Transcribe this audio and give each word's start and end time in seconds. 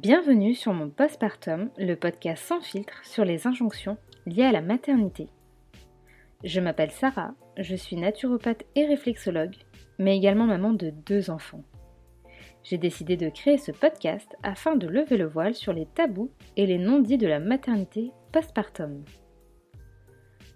Bienvenue 0.00 0.54
sur 0.54 0.72
mon 0.74 0.90
postpartum, 0.90 1.70
le 1.76 1.96
podcast 1.96 2.44
sans 2.44 2.60
filtre 2.60 3.04
sur 3.04 3.24
les 3.24 3.48
injonctions 3.48 3.98
liées 4.26 4.44
à 4.44 4.52
la 4.52 4.60
maternité. 4.60 5.26
Je 6.44 6.60
m'appelle 6.60 6.92
Sarah, 6.92 7.34
je 7.56 7.74
suis 7.74 7.96
naturopathe 7.96 8.62
et 8.76 8.86
réflexologue, 8.86 9.56
mais 9.98 10.16
également 10.16 10.46
maman 10.46 10.72
de 10.72 10.90
deux 10.90 11.30
enfants. 11.30 11.64
J'ai 12.62 12.78
décidé 12.78 13.16
de 13.16 13.28
créer 13.28 13.58
ce 13.58 13.72
podcast 13.72 14.36
afin 14.44 14.76
de 14.76 14.86
lever 14.86 15.16
le 15.16 15.26
voile 15.26 15.56
sur 15.56 15.72
les 15.72 15.86
tabous 15.86 16.30
et 16.56 16.66
les 16.66 16.78
non-dits 16.78 17.18
de 17.18 17.26
la 17.26 17.40
maternité 17.40 18.12
postpartum. 18.30 19.02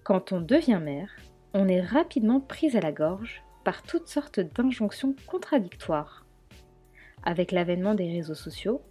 Quand 0.04 0.30
on 0.30 0.40
devient 0.40 0.80
mère, 0.80 1.10
on 1.52 1.66
est 1.66 1.80
rapidement 1.80 2.38
prise 2.38 2.76
à 2.76 2.80
la 2.80 2.92
gorge 2.92 3.42
par 3.64 3.82
toutes 3.82 4.06
sortes 4.06 4.38
d'injonctions 4.38 5.16
contradictoires. 5.26 6.26
Avec 7.24 7.50
l'avènement 7.50 7.96
des 7.96 8.08
réseaux 8.08 8.34
sociaux, 8.34 8.82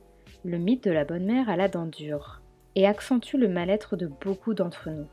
le 0.44 0.58
mythe 0.58 0.86
de 0.86 0.92
la 0.92 1.06
bonne 1.06 1.26
mère 1.26 1.50
a 1.50 1.56
la 1.56 1.68
dent 1.68 1.86
dure 1.86 2.42
et 2.76 2.88
accentue 2.88 3.36
le 3.36 3.48
mal-être 3.48 3.96
de 3.96 4.08
beaucoup 4.08 4.54
d'entre 4.54 4.90
nous. 4.90 5.08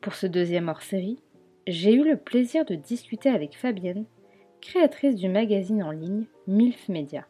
Pour 0.00 0.14
ce 0.14 0.26
deuxième 0.26 0.68
hors-série, 0.68 1.18
j'ai 1.66 1.94
eu 1.94 2.04
le 2.04 2.16
plaisir 2.16 2.64
de 2.64 2.74
discuter 2.74 3.28
avec 3.28 3.56
Fabienne, 3.56 4.04
créatrice 4.60 5.16
du 5.16 5.28
magazine 5.28 5.82
en 5.82 5.90
ligne 5.90 6.26
MILF 6.46 6.88
Media. 6.88 7.26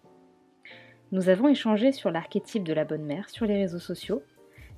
Nous 1.12 1.28
avons 1.28 1.48
échangé 1.48 1.92
sur 1.92 2.10
l'archétype 2.10 2.64
de 2.64 2.72
la 2.72 2.84
bonne 2.84 3.04
mère 3.04 3.30
sur 3.30 3.46
les 3.46 3.56
réseaux 3.56 3.78
sociaux, 3.78 4.22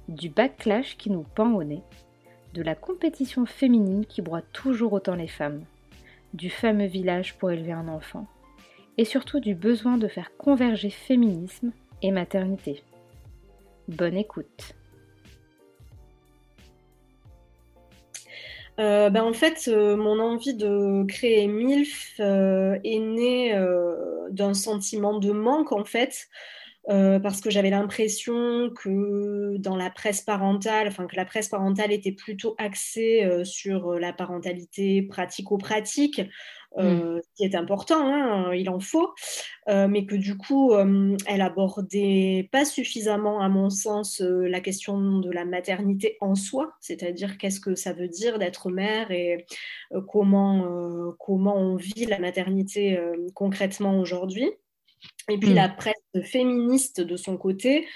du 0.08 0.28
backlash 0.28 0.96
qui 0.96 1.10
nous 1.10 1.24
pend 1.24 1.52
au 1.54 1.64
nez, 1.64 1.82
de 2.54 2.62
la 2.62 2.74
compétition 2.74 3.46
féminine 3.46 4.06
qui 4.06 4.22
broie 4.22 4.42
toujours 4.52 4.92
autant 4.92 5.16
les 5.16 5.26
femmes, 5.26 5.64
du 6.34 6.50
fameux 6.50 6.86
village 6.86 7.36
pour 7.36 7.50
élever 7.50 7.72
un 7.72 7.88
enfant, 7.88 8.26
et 8.96 9.04
surtout 9.04 9.40
du 9.40 9.54
besoin 9.54 9.96
de 9.98 10.06
faire 10.06 10.36
converger 10.36 10.90
féminisme 10.90 11.72
et 12.02 12.10
maternité. 12.10 12.82
Bonne 13.88 14.16
écoute. 14.16 14.74
Euh, 18.78 19.08
ben, 19.08 19.22
en 19.22 19.32
fait, 19.32 19.68
euh, 19.68 19.96
mon 19.96 20.20
envie 20.20 20.54
de 20.54 21.04
créer 21.06 21.46
MILF 21.46 22.14
euh, 22.20 22.78
est 22.84 22.98
née 22.98 23.58
d'un 24.30 24.54
sentiment 24.54 25.18
de 25.18 25.32
manque, 25.32 25.72
en 25.72 25.84
fait, 25.84 26.28
parce 26.86 27.40
que 27.40 27.50
j'avais 27.50 27.70
l'impression 27.70 28.70
que 28.70 29.56
dans 29.58 29.76
la 29.76 29.90
presse 29.90 30.20
parentale, 30.20 30.88
enfin 30.88 31.06
que 31.06 31.16
la 31.16 31.24
presse 31.24 31.48
parentale 31.48 31.92
était 31.92 32.12
plutôt 32.12 32.54
axée 32.58 33.28
sur 33.44 33.94
la 33.98 34.12
parentalité 34.12 35.02
pratico-pratique, 35.02 36.22
Mm. 36.76 36.84
Euh, 36.84 37.20
qui 37.34 37.44
est 37.44 37.54
important, 37.54 38.06
hein, 38.06 38.54
il 38.54 38.68
en 38.68 38.80
faut, 38.80 39.14
euh, 39.68 39.88
mais 39.88 40.04
que 40.04 40.14
du 40.14 40.36
coup, 40.36 40.72
euh, 40.72 41.16
elle 41.26 41.40
abordait 41.40 42.50
pas 42.52 42.66
suffisamment, 42.66 43.40
à 43.40 43.48
mon 43.48 43.70
sens, 43.70 44.20
la 44.20 44.60
question 44.60 45.18
de 45.20 45.30
la 45.30 45.46
maternité 45.46 46.18
en 46.20 46.34
soi, 46.34 46.74
c'est-à-dire 46.80 47.38
qu'est-ce 47.38 47.60
que 47.60 47.74
ça 47.74 47.94
veut 47.94 48.08
dire 48.08 48.38
d'être 48.38 48.70
mère 48.70 49.10
et 49.10 49.46
comment, 50.08 51.14
comment 51.18 51.56
on 51.56 51.76
vit 51.76 52.04
la 52.06 52.18
maternité 52.18 52.98
concrètement 53.34 53.98
aujourd'hui. 53.98 54.50
Et 55.28 55.38
puis 55.38 55.50
mm. 55.50 55.54
la 55.54 55.68
presse 55.68 55.94
féministe 56.24 57.00
de 57.00 57.16
son 57.16 57.36
côté 57.36 57.86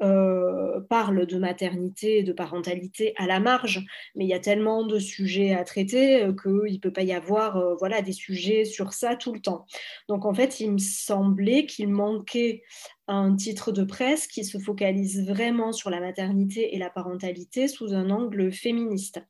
euh, 0.00 0.80
parle 0.88 1.26
de 1.26 1.38
maternité 1.38 2.18
et 2.18 2.22
de 2.22 2.32
parentalité 2.32 3.14
à 3.16 3.26
la 3.26 3.40
marge, 3.40 3.84
mais 4.14 4.26
il 4.26 4.28
y 4.28 4.34
a 4.34 4.38
tellement 4.38 4.86
de 4.86 5.00
sujets 5.00 5.54
à 5.54 5.64
traiter 5.64 6.22
euh, 6.22 6.32
qu'il 6.32 6.74
ne 6.74 6.78
peut 6.78 6.92
pas 6.92 7.02
y 7.02 7.12
avoir 7.12 7.56
euh, 7.56 7.74
voilà, 7.80 8.00
des 8.00 8.12
sujets 8.12 8.64
sur 8.64 8.92
ça 8.92 9.16
tout 9.16 9.32
le 9.32 9.40
temps. 9.40 9.66
Donc 10.08 10.24
en 10.24 10.32
fait, 10.32 10.60
il 10.60 10.70
me 10.70 10.78
semblait 10.78 11.66
qu'il 11.66 11.88
manquait 11.88 12.62
un 13.08 13.34
titre 13.34 13.72
de 13.72 13.82
presse 13.82 14.28
qui 14.28 14.44
se 14.44 14.58
focalise 14.58 15.26
vraiment 15.26 15.72
sur 15.72 15.90
la 15.90 15.98
maternité 15.98 16.76
et 16.76 16.78
la 16.78 16.90
parentalité 16.90 17.66
sous 17.66 17.92
un 17.92 18.10
angle 18.10 18.52
féministe. 18.52 19.20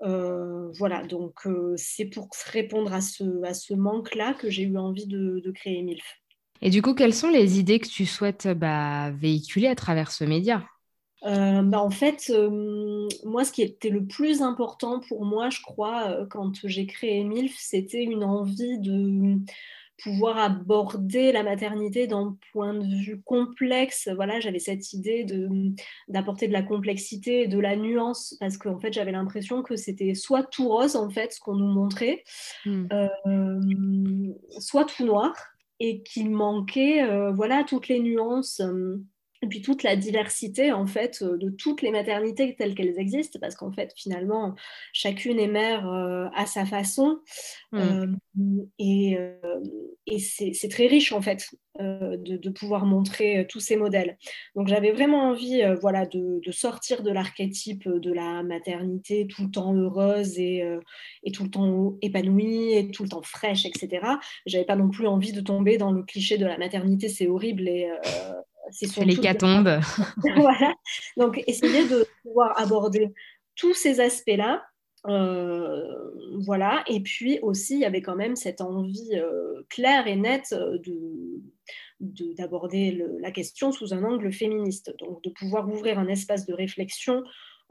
voilà, 0.00 1.02
donc 1.06 1.46
c'est 1.76 2.06
pour 2.06 2.30
répondre 2.46 2.94
à 2.94 3.02
ce, 3.02 3.42
à 3.44 3.52
ce 3.52 3.74
manque-là 3.74 4.32
que 4.32 4.48
j'ai 4.48 4.62
eu 4.62 4.78
envie 4.78 5.06
de, 5.06 5.40
de 5.44 5.50
créer 5.50 5.82
MILF. 5.82 6.18
Et 6.62 6.70
du 6.70 6.82
coup, 6.82 6.94
quelles 6.94 7.14
sont 7.14 7.30
les 7.30 7.58
idées 7.58 7.78
que 7.78 7.88
tu 7.88 8.06
souhaites 8.06 8.48
bah, 8.48 9.10
véhiculer 9.12 9.68
à 9.68 9.74
travers 9.74 10.10
ce 10.10 10.24
média? 10.24 10.64
Euh, 11.24 11.62
bah, 11.62 11.80
en 11.80 11.90
fait, 11.90 12.30
euh, 12.30 13.08
moi, 13.24 13.44
ce 13.44 13.52
qui 13.52 13.62
était 13.62 13.90
le 13.90 14.04
plus 14.06 14.42
important 14.42 15.00
pour 15.00 15.24
moi, 15.24 15.50
je 15.50 15.60
crois, 15.62 16.10
euh, 16.10 16.26
quand 16.26 16.52
j'ai 16.64 16.86
créé 16.86 17.24
MILF, 17.24 17.54
c'était 17.58 18.04
une 18.04 18.22
envie 18.22 18.78
de 18.78 19.36
pouvoir 20.04 20.38
aborder 20.38 21.32
la 21.32 21.42
maternité 21.42 22.06
d'un 22.06 22.36
point 22.52 22.72
de 22.72 23.04
vue 23.04 23.20
complexe. 23.20 24.08
Voilà, 24.14 24.38
j'avais 24.38 24.60
cette 24.60 24.92
idée 24.92 25.26
d'apporter 26.06 26.46
de, 26.46 26.52
la 26.52 26.62
complexité 26.62 27.42
et 27.42 27.48
de 27.48 27.58
la 27.58 27.74
nuance 27.74 28.36
parce 28.38 28.56
qu'en 28.56 28.78
fait, 28.78 28.92
j'avais 28.92 29.10
l'impression 29.10 29.64
que 29.64 29.74
c'était 29.74 30.14
soit 30.14 30.44
tout 30.44 30.68
rose, 30.68 30.94
en 30.94 31.10
fait, 31.10 31.32
ce 31.32 31.40
qu'on 31.40 31.56
nous 31.56 31.72
montrait, 31.72 32.22
hmm. 32.64 32.86
soit 34.60 34.84
tout 34.84 35.04
noir 35.04 35.34
et 35.80 36.02
qu'il 36.02 36.30
manquait 36.30 37.02
euh, 37.02 37.30
voilà 37.32 37.64
toutes 37.64 37.88
les 37.88 38.00
nuances 38.00 38.60
euh, 38.60 38.96
et 39.42 39.46
puis 39.46 39.62
toute 39.62 39.82
la 39.82 39.96
diversité 39.96 40.72
en 40.72 40.86
fait 40.86 41.22
euh, 41.22 41.36
de 41.36 41.50
toutes 41.50 41.82
les 41.82 41.90
maternités 41.90 42.54
telles 42.56 42.74
qu'elles 42.74 42.98
existent 42.98 43.38
parce 43.40 43.54
qu'en 43.54 43.72
fait 43.72 43.92
finalement 43.96 44.54
chacune 44.92 45.38
est 45.38 45.48
mère 45.48 45.86
à 46.34 46.46
sa 46.46 46.64
façon. 46.66 47.20
Mm. 47.72 48.14
et, 48.78 49.18
et 50.06 50.18
c'est 50.18 50.68
très 50.68 50.86
riche 50.86 51.12
en 51.12 51.20
fait 51.20 51.48
de, 51.78 52.36
de, 52.36 52.50
pouvoir 52.50 52.86
montrer 52.86 53.46
tous 53.48 53.60
ces 53.60 53.76
modèles. 53.76 54.18
Donc 54.56 54.68
j'avais 54.68 54.90
vraiment 54.90 55.28
envie 55.28 55.62
voilà 55.80 56.06
de, 56.06 56.40
de, 56.44 56.52
sortir 56.52 57.02
de 57.02 57.10
l'archétype 57.10 57.88
de 57.88 58.12
la 58.12 58.42
maternité 58.42 59.26
tout 59.28 59.44
le 59.44 59.50
temps 59.50 59.74
heureuse 59.74 60.38
et, 60.38 60.64
et, 61.24 61.30
tout 61.30 61.44
le 61.44 61.50
temps 61.50 61.96
épanouie 62.02 62.72
et 62.72 62.90
tout 62.90 63.04
le 63.04 63.08
temps 63.08 63.22
fraîche 63.22 63.64
etc 63.64 64.06
j'avais 64.46 64.64
pas 64.64 64.76
non 64.76 64.88
plus 64.88 65.06
envie 65.06 65.32
de 65.32 65.40
tomber 65.40 65.78
dans 65.78 65.92
le 65.92 66.02
cliché 66.02 66.38
de 66.38 66.46
la 66.46 66.58
maternité 66.58 67.08
c'est 67.08 67.28
horrible 67.28 67.68
et 67.68 67.88
c'est 68.70 69.04
l'hécatombe. 69.04 69.80
voilà. 70.36 70.74
Donc, 71.16 71.42
essayer 71.46 71.86
de 71.86 72.06
pouvoir 72.22 72.58
aborder 72.58 73.12
tous 73.56 73.74
ces 73.74 74.00
aspects-là. 74.00 74.64
Euh, 75.06 76.10
voilà. 76.44 76.84
Et 76.86 77.00
puis 77.00 77.38
aussi, 77.42 77.74
il 77.74 77.80
y 77.80 77.84
avait 77.84 78.02
quand 78.02 78.16
même 78.16 78.36
cette 78.36 78.60
envie 78.60 79.14
euh, 79.14 79.62
claire 79.68 80.06
et 80.06 80.16
nette 80.16 80.52
de 80.52 81.42
d'aborder 82.00 83.04
la 83.20 83.32
question 83.32 83.72
sous 83.72 83.92
un 83.92 84.04
angle 84.04 84.32
féministe, 84.32 84.94
donc 85.00 85.20
de 85.24 85.30
pouvoir 85.30 85.68
ouvrir 85.68 85.98
un 85.98 86.06
espace 86.06 86.46
de 86.46 86.54
réflexion 86.54 87.24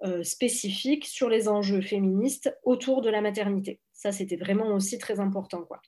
euh, 0.03 0.23
spécifique 0.23 1.05
sur 1.05 1.27
les 1.27 1.47
enjeux 1.47 1.81
féministes 1.81 2.55
autour 2.63 3.01
de 3.01 3.09
la 3.09 3.21
maternité. 3.21 3.79
Ça, 3.93 4.11
c'était 4.11 4.35
vraiment 4.35 4.75
aussi 4.75 4.99
très 4.99 5.19
important. 5.19 5.63
Quoi. 5.63 5.81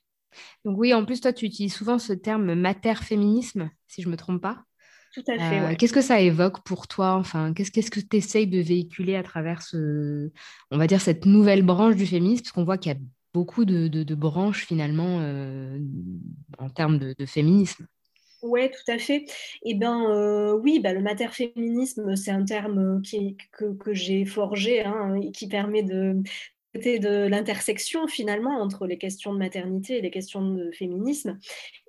Donc 0.64 0.78
oui, 0.78 0.92
en 0.92 1.04
plus, 1.04 1.20
toi, 1.20 1.32
tu 1.32 1.44
utilises 1.44 1.74
souvent 1.74 1.98
ce 1.98 2.12
terme 2.12 2.54
mater-féminisme, 2.54 3.70
si 3.86 4.02
je 4.02 4.08
ne 4.08 4.12
me 4.12 4.16
trompe 4.16 4.42
pas. 4.42 4.64
Tout 5.12 5.24
à 5.26 5.38
fait. 5.38 5.60
Euh, 5.60 5.74
qu'est-ce 5.76 5.92
que 5.92 6.00
ça 6.00 6.20
évoque 6.20 6.62
pour 6.62 6.86
toi 6.86 7.14
Enfin, 7.14 7.52
qu'est-ce, 7.52 7.72
qu'est-ce 7.72 7.90
que 7.90 8.00
tu 8.00 8.16
essayes 8.16 8.46
de 8.46 8.60
véhiculer 8.60 9.16
à 9.16 9.22
travers 9.22 9.62
ce, 9.62 10.30
on 10.70 10.78
va 10.78 10.86
dire, 10.86 11.00
cette 11.00 11.26
nouvelle 11.26 11.62
branche 11.62 11.96
du 11.96 12.06
féminisme? 12.06 12.42
Parce 12.42 12.52
qu'on 12.52 12.64
voit 12.64 12.78
qu'il 12.78 12.92
y 12.92 12.94
a 12.94 12.98
beaucoup 13.32 13.64
de, 13.64 13.88
de, 13.88 14.14
branches 14.14 14.66
finalement 14.66 15.18
euh, 15.20 15.78
en 16.58 16.68
termes 16.68 16.98
de, 16.98 17.26
féminisme. 17.26 17.86
Oui, 18.42 18.70
tout 18.70 18.90
à 18.90 18.98
fait. 18.98 19.24
Eh 19.64 19.74
bien, 19.74 20.10
euh, 20.10 20.52
oui, 20.54 20.80
bah, 20.80 20.92
le 20.92 21.02
mater-féminisme, 21.02 22.16
c'est 22.16 22.30
un 22.30 22.44
terme 22.44 23.02
qui, 23.02 23.36
que, 23.52 23.74
que 23.74 23.92
j'ai 23.92 24.24
forgé 24.24 24.84
hein, 24.84 25.14
et 25.16 25.32
qui 25.32 25.46
permet 25.48 25.82
de, 25.82 26.22
de 26.74 27.26
l'intersection 27.26 28.06
finalement 28.06 28.60
entre 28.60 28.86
les 28.86 28.98
questions 28.98 29.32
de 29.32 29.38
maternité 29.38 29.98
et 29.98 30.00
les 30.00 30.10
questions 30.10 30.48
de 30.54 30.70
féminisme. 30.70 31.38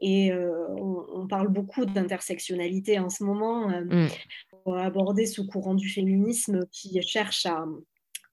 Et 0.02 0.32
euh, 0.32 0.68
on, 0.76 1.28
parle 1.28 1.50
beaucoup 1.50 1.86
d'intersectionnalité 1.86 3.00
en 3.00 3.10
ce 3.10 3.24
moment. 3.24 3.70
Euh, 3.70 4.06
mm. 4.06 4.10
pour 4.64 4.78
aborder 4.78 5.26
ce 5.26 5.42
courant 5.42 5.76
du 5.76 5.90
féminisme 5.90 6.66
qui 6.72 7.02
cherche 7.02 7.46
à, 7.46 7.66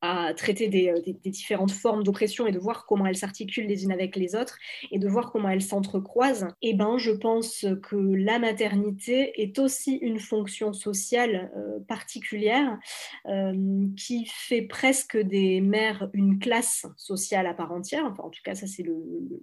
à 0.01 0.33
traiter 0.35 0.91
euh, 0.91 1.01
des, 1.01 1.31
différentes 1.31 1.71
formes 1.71 2.03
d'oppression 2.03 2.47
et 2.47 2.53
de 2.53 2.59
voir 2.59 2.87
comment 2.87 3.07
elles 3.07 3.17
s'articulent 3.17 3.67
les 3.67 3.85
unes 3.85 3.93
avec 3.93 4.17
les 4.17 4.35
autres 4.35 4.59
et 4.91 4.99
de 4.99 5.09
voir 5.09 5.33
comment 5.33 5.49
elles 5.49 5.63
s'entrecroisent, 5.63 6.49
eh 6.63 6.75
ben, 6.75 6.99
je 6.99 7.11
pense 7.11 7.67
que 7.83 7.97
la 7.97 8.39
maternité 8.39 9.41
est 9.41 9.59
aussi 9.59 9.97
une 9.97 10.21
fonction 10.21 10.73
sociale 10.73 11.51
euh, 11.57 11.81
particulière 11.87 12.79
euh, 13.27 13.87
qui 13.97 14.27
fait 14.27 14.63
presque 14.63 15.17
des 15.17 15.61
mères 15.61 16.11
une 16.13 16.39
classe 16.39 16.87
sociale 16.97 17.47
à 17.47 17.55
part 17.55 17.73
entière. 17.73 18.05
Enfin, 18.07 18.23
en 18.25 18.31
tout 18.31 18.43
cas, 18.45 18.55
ça 18.55 18.67
c'est 18.67 18.83
le, 18.83 18.97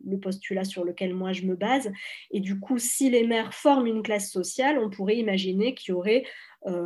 le 0.05 0.19
postulat 0.19 0.63
sur 0.63 0.85
lequel 0.85 1.13
moi 1.13 1.33
je 1.33 1.43
me 1.43 1.55
base. 1.55 1.91
Et 2.31 2.39
du 2.39 2.59
coup, 2.59 2.77
si 2.77 3.09
les 3.09 3.27
mères 3.27 3.53
forment 3.53 3.87
une 3.87 4.03
classe 4.03 4.31
sociale, 4.31 4.79
on 4.79 4.89
pourrait 4.89 5.17
imaginer 5.17 5.73
qu'il 5.73 5.93
y 5.93 5.93
aurait 5.93 6.23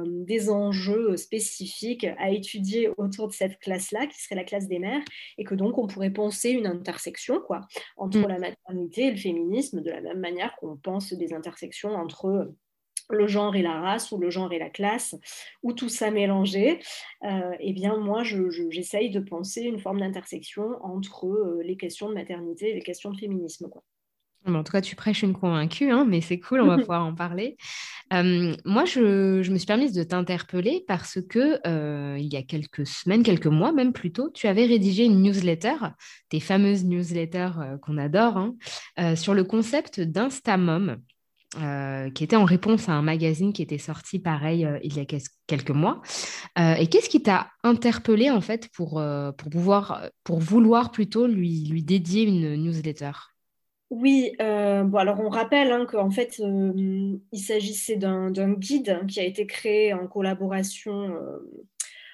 des 0.05 0.49
enjeux 0.49 1.15
spécifiques 1.15 2.05
à 2.17 2.31
étudier 2.31 2.89
autour 2.97 3.27
de 3.27 3.33
cette 3.33 3.59
classe-là, 3.59 4.07
qui 4.07 4.21
serait 4.21 4.35
la 4.35 4.43
classe 4.43 4.67
des 4.67 4.79
mères, 4.79 5.03
et 5.37 5.43
que 5.43 5.55
donc 5.55 5.77
on 5.77 5.87
pourrait 5.87 6.09
penser 6.09 6.49
une 6.49 6.67
intersection 6.67 7.39
quoi, 7.39 7.61
entre 7.97 8.19
mm. 8.19 8.27
la 8.27 8.39
maternité 8.39 9.07
et 9.07 9.11
le 9.11 9.17
féminisme, 9.17 9.81
de 9.81 9.89
la 9.89 10.01
même 10.01 10.19
manière 10.19 10.55
qu'on 10.57 10.77
pense 10.77 11.13
des 11.13 11.33
intersections 11.33 11.95
entre 11.95 12.53
le 13.09 13.27
genre 13.27 13.55
et 13.55 13.61
la 13.61 13.79
race 13.79 14.11
ou 14.11 14.17
le 14.17 14.29
genre 14.29 14.51
et 14.53 14.59
la 14.59 14.69
classe, 14.69 15.15
ou 15.63 15.73
tout 15.73 15.89
ça 15.89 16.11
mélangé, 16.11 16.79
euh, 17.23 17.55
eh 17.59 17.73
bien 17.73 17.97
moi 17.97 18.23
j'essaye 18.23 19.09
de 19.09 19.19
penser 19.19 19.61
une 19.61 19.79
forme 19.79 19.99
d'intersection 19.99 20.77
entre 20.83 21.25
euh, 21.25 21.61
les 21.63 21.75
questions 21.75 22.09
de 22.09 22.13
maternité 22.13 22.69
et 22.69 22.73
les 22.73 22.81
questions 22.81 23.11
de 23.11 23.17
féminisme. 23.17 23.69
Quoi. 23.69 23.83
En 24.47 24.63
tout 24.63 24.71
cas, 24.71 24.81
tu 24.81 24.95
prêches 24.95 25.21
une 25.21 25.33
convaincue, 25.33 25.91
hein, 25.91 26.05
mais 26.07 26.21
c'est 26.21 26.39
cool, 26.39 26.61
on 26.61 26.67
va 26.67 26.77
pouvoir 26.79 27.05
en 27.05 27.13
parler. 27.13 27.57
Euh, 28.13 28.55
moi, 28.65 28.85
je, 28.85 29.43
je, 29.43 29.51
me 29.51 29.57
suis 29.57 29.67
permise 29.67 29.93
de 29.93 30.03
t'interpeller 30.03 30.83
parce 30.87 31.19
que 31.21 31.59
il 32.17 32.33
y 32.33 32.37
a 32.37 32.43
quelques 32.43 32.87
semaines, 32.87 33.23
quelques 33.23 33.47
mois 33.47 33.71
même 33.71 33.93
plutôt, 33.93 34.29
tu 34.31 34.47
avais 34.47 34.65
rédigé 34.65 35.05
une 35.05 35.21
newsletter, 35.21 35.75
tes 36.29 36.39
fameuses 36.39 36.85
newsletters 36.85 37.51
qu'on 37.81 37.97
adore, 37.97 38.37
hein, 38.37 39.15
sur 39.15 39.33
le 39.33 39.43
concept 39.43 39.99
d'Instamom. 39.99 40.97
Euh, 41.57 42.11
qui 42.11 42.23
était 42.23 42.35
en 42.35 42.45
réponse 42.45 42.89
à 42.89 42.91
un 42.91 43.01
magazine 43.01 43.53
qui 43.53 43.63
était 43.63 43.79
sorti 43.79 44.19
pareil 44.19 44.65
euh, 44.65 44.77
il 44.83 44.95
y 44.95 44.99
a 44.99 45.05
quelques 45.47 45.71
mois. 45.71 45.99
Euh, 46.59 46.75
et 46.75 46.85
qu'est-ce 46.85 47.09
qui 47.09 47.23
t'a 47.23 47.49
interpellé 47.63 48.29
en 48.29 48.39
fait 48.39 48.69
pour, 48.71 49.01
pour, 49.35 49.49
pouvoir, 49.49 50.09
pour 50.23 50.39
vouloir 50.39 50.91
plutôt 50.91 51.25
lui, 51.25 51.65
lui 51.65 51.81
dédier 51.81 52.23
une 52.23 52.55
newsletter? 52.55 53.11
Oui, 53.91 54.33
bon 54.39 54.97
alors 54.97 55.19
on 55.19 55.29
rappelle 55.29 55.71
hein, 55.71 55.85
qu'en 55.85 56.11
fait 56.11 56.37
il 56.39 57.39
s'agissait 57.39 57.95
d'un 57.95 58.53
guide 58.53 59.05
qui 59.07 59.19
a 59.19 59.23
été 59.23 59.47
créé 59.47 59.93
en 59.93 60.07
collaboration 60.07 61.11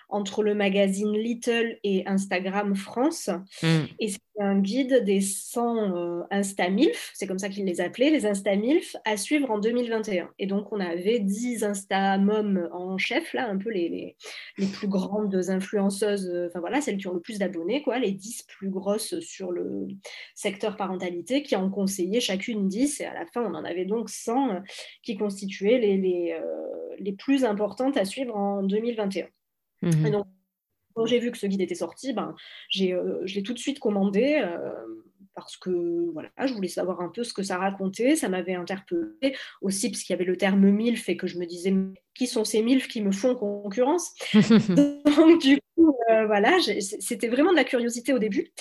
entre 0.10 0.44
le 0.44 0.54
magazine 0.54 1.14
Little 1.14 1.78
et 1.84 2.06
Instagram 2.08 2.76
France. 2.76 3.30
Mm. 3.64 3.86
Et 4.00 4.10
c'est 4.10 4.20
un 4.40 4.60
guide 4.60 5.04
des 5.04 5.22
100 5.22 5.96
euh, 5.96 6.24
Insta-MILF, 6.30 7.12
c'est 7.14 7.26
comme 7.26 7.40
ça 7.40 7.50
qu'ils 7.50 7.66
les 7.66 7.80
appelaient, 7.80 8.10
les 8.10 8.26
Insta-MILF, 8.26 8.96
à 9.06 9.18
suivre 9.18 9.50
en 9.50 9.60
2021. 9.60 10.30
Et 10.40 10.46
donc, 10.46 10.72
on 10.72 10.80
avait 10.80 11.20
10 11.20 11.64
Insta-MOM 11.64 12.70
en 12.72 12.98
chef, 12.98 13.34
là, 13.34 13.50
un 13.50 13.58
peu 13.58 13.70
les, 13.70 14.16
les, 14.58 14.68
plus 14.68 14.88
grandes 14.88 15.36
influenceuses, 15.50 16.30
euh, 16.30 16.48
enfin 16.50 16.60
voilà, 16.60 16.82
celles 16.82 16.98
qui 16.98 17.08
ont 17.08 17.14
le 17.14 17.22
plus 17.22 17.40
d'abonnés, 17.40 17.82
quoi, 17.82 17.98
les 17.98 18.12
10 18.12 18.44
plus 18.44 18.70
grosses 18.70 19.20
sur 19.22 19.52
le 19.52 19.88
secteur 20.34 20.76
parentalité, 20.76 21.42
qui 21.44 21.56
en 21.56 21.70
conseillaient 21.70 22.20
chacune 22.20 22.68
10. 22.68 23.02
Et 23.02 23.06
à 23.06 23.14
la 23.14 23.26
fin, 23.26 23.42
on 23.42 23.56
en 23.56 23.64
avait 23.64 23.86
donc 23.86 24.10
100 24.10 24.50
euh, 24.50 24.60
qui 25.02 25.16
constituaient 25.16 25.78
les, 25.78 25.98
les, 25.98 26.40
les 27.00 27.14
plus 27.14 27.46
importantes 27.46 27.98
à 27.98 28.06
suivre 28.06 28.36
en 28.36 28.64
2021. 28.64 29.28
Mhm. 29.82 30.12
donc, 30.12 30.26
quand 30.96 31.06
j'ai 31.06 31.20
vu 31.20 31.32
que 31.32 31.38
ce 31.38 31.46
guide 31.46 31.62
était 31.62 31.76
sorti, 31.76 32.14
ben, 32.14 32.36
euh, 32.82 33.22
je 33.26 33.36
l'ai 33.36 33.44
tout 33.44 33.54
de 33.54 33.60
suite 33.60 33.80
commandé 33.80 34.42
euh, 34.44 34.72
parce 35.34 35.58
que 35.58 36.10
voilà, 36.14 36.30
je 36.46 36.54
voulais 36.54 36.70
savoir 36.70 37.02
un 37.02 37.10
peu 37.10 37.24
ce 37.24 37.34
que 37.34 37.44
ça 37.44 37.58
racontait. 37.58 38.16
Ça 38.16 38.30
m'avait 38.30 38.54
interpellé 38.54 39.36
aussi 39.62 39.90
parce 39.90 40.04
qu'il 40.04 40.14
y 40.14 40.16
avait 40.16 40.26
le 40.26 40.38
terme 40.38 40.70
MILF 40.70 41.10
et 41.10 41.18
que 41.18 41.28
je 41.28 41.38
me 41.38 41.46
disais 41.46 41.74
qui 42.14 42.28
sont 42.28 42.46
ces 42.46 42.62
MILF 42.62 42.88
qui 42.88 43.02
me 43.02 43.12
font 43.12 43.36
concurrence? 43.36 44.14
donc, 44.70 45.42
du 45.42 45.60
coup, 45.76 45.98
euh, 46.10 46.26
voilà, 46.28 46.58
c'était 46.80 47.28
vraiment 47.28 47.52
de 47.52 47.58
la 47.58 47.66
curiosité 47.66 48.14
au 48.14 48.20
début. 48.20 48.54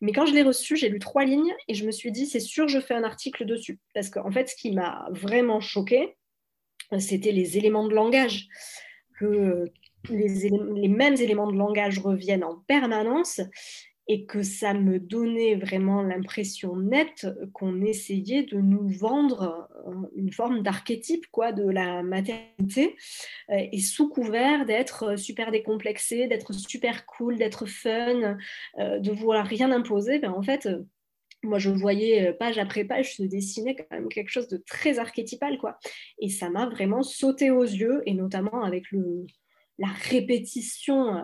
Mais 0.00 0.12
quand 0.12 0.24
je 0.24 0.32
l'ai 0.32 0.42
reçu, 0.42 0.76
j'ai 0.76 0.88
lu 0.88 0.98
trois 0.98 1.24
lignes 1.24 1.54
et 1.68 1.74
je 1.74 1.86
me 1.86 1.92
suis 1.92 2.10
dit, 2.12 2.26
c'est 2.26 2.40
sûr, 2.40 2.66
je 2.66 2.80
fais 2.80 2.94
un 2.94 3.04
article 3.04 3.44
dessus. 3.44 3.78
Parce 3.92 4.08
qu'en 4.08 4.30
fait, 4.30 4.48
ce 4.48 4.56
qui 4.56 4.72
m'a 4.72 5.06
vraiment 5.10 5.60
choqué, 5.60 6.16
c'était 6.98 7.32
les 7.32 7.58
éléments 7.58 7.86
de 7.86 7.94
langage. 7.94 8.48
Que 9.18 9.66
les, 10.10 10.88
mêmes 10.88 11.16
éléments 11.16 11.50
de 11.50 11.56
langage 11.56 11.98
reviennent 11.98 12.44
en 12.44 12.56
permanence 12.66 13.40
et 14.06 14.26
que 14.26 14.42
ça 14.42 14.74
me 14.74 14.98
donnait 14.98 15.54
vraiment 15.54 16.02
l'impression 16.02 16.76
nette 16.76 17.26
qu'on 17.54 17.80
essayait 17.80 18.42
de 18.42 18.58
nous 18.58 18.86
vendre 18.86 19.68
euh, 19.86 19.92
une 20.14 20.30
forme 20.30 20.62
d'archétype 20.62 21.24
quoi 21.30 21.52
de 21.52 21.66
la 21.66 22.02
maternité 22.02 22.96
euh, 23.50 23.66
et 23.72 23.80
sous 23.80 24.10
couvert 24.10 24.66
d'être 24.66 25.18
super 25.18 25.50
décomplexé, 25.50 26.26
d'être 26.26 26.52
super 26.52 27.06
cool, 27.06 27.38
d'être 27.38 27.64
fun, 27.64 28.36
euh, 28.78 28.98
de 28.98 29.10
vouloir 29.10 29.46
rien 29.46 29.70
imposer, 29.70 30.18
ben 30.18 30.32
en 30.32 30.42
fait 30.42 30.68
moi 31.42 31.58
je 31.58 31.70
voyais 31.70 32.32
page 32.34 32.58
après 32.58 32.84
page 32.84 33.16
se 33.16 33.22
dessiner 33.22 33.74
quand 33.74 33.84
même 33.90 34.08
quelque 34.08 34.30
chose 34.30 34.48
de 34.48 34.58
très 34.66 34.98
archétypal 34.98 35.58
quoi. 35.58 35.78
Et 36.18 36.28
ça 36.28 36.50
m'a 36.50 36.66
vraiment 36.66 37.02
sauté 37.02 37.50
aux 37.50 37.62
yeux 37.62 38.02
et 38.06 38.14
notamment 38.14 38.64
avec 38.64 38.90
le 38.90 39.26
la 39.78 39.88
répétition, 39.88 41.16
euh, 41.16 41.22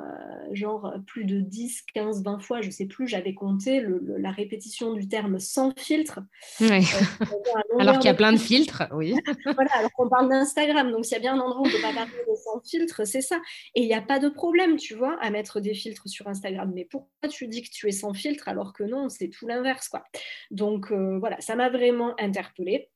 genre 0.52 0.94
plus 1.06 1.24
de 1.24 1.40
10, 1.40 1.82
15, 1.94 2.24
20 2.24 2.40
fois, 2.40 2.60
je 2.60 2.66
ne 2.66 2.72
sais 2.72 2.86
plus, 2.86 3.06
j'avais 3.06 3.32
compté 3.32 3.84
la 4.18 4.32
répétition 4.32 4.92
du 4.94 5.06
terme 5.06 5.38
sans 5.38 5.72
filtre. 5.78 6.20
Euh, 6.60 6.80
alors 7.78 7.98
qu'il 7.98 8.06
y 8.06 8.12
a 8.12 8.14
plein 8.14 8.32
de 8.32 8.38
filtres, 8.38 8.82
oui. 8.92 9.14
voilà, 9.44 9.70
alors 9.76 9.92
qu'on 9.92 10.08
parle 10.08 10.28
d'Instagram, 10.28 10.90
donc 10.90 11.04
s'il 11.04 11.12
y 11.12 11.16
a 11.16 11.20
bien 11.20 11.34
un 11.34 11.40
endroit 11.40 11.60
où 11.60 11.64
on 11.64 11.68
ne 11.68 11.72
peut 11.72 11.82
pas 11.82 11.94
parler 11.94 12.12
de 12.28 12.34
sans 12.34 12.60
filtre, 12.68 13.06
c'est 13.06 13.20
ça. 13.20 13.40
Et 13.76 13.82
il 13.82 13.86
n'y 13.86 13.94
a 13.94 14.02
pas 14.02 14.18
de 14.18 14.28
problème, 14.28 14.76
tu 14.76 14.94
vois, 14.94 15.16
à 15.20 15.30
mettre 15.30 15.60
des 15.60 15.74
filtres 15.74 16.08
sur 16.08 16.26
Instagram. 16.26 16.72
Mais 16.74 16.84
pourquoi 16.84 17.28
tu 17.28 17.46
dis 17.46 17.62
que 17.62 17.70
tu 17.70 17.88
es 17.88 17.92
sans 17.92 18.14
filtre 18.14 18.48
alors 18.48 18.72
que 18.72 18.82
non, 18.82 19.08
c'est 19.08 19.28
tout 19.28 19.46
l'inverse, 19.46 19.88
quoi. 19.88 20.02
Donc 20.50 20.90
euh, 20.90 21.18
voilà, 21.20 21.40
ça 21.40 21.54
m'a 21.54 21.70
vraiment 21.70 22.14
interpellée. 22.18 22.90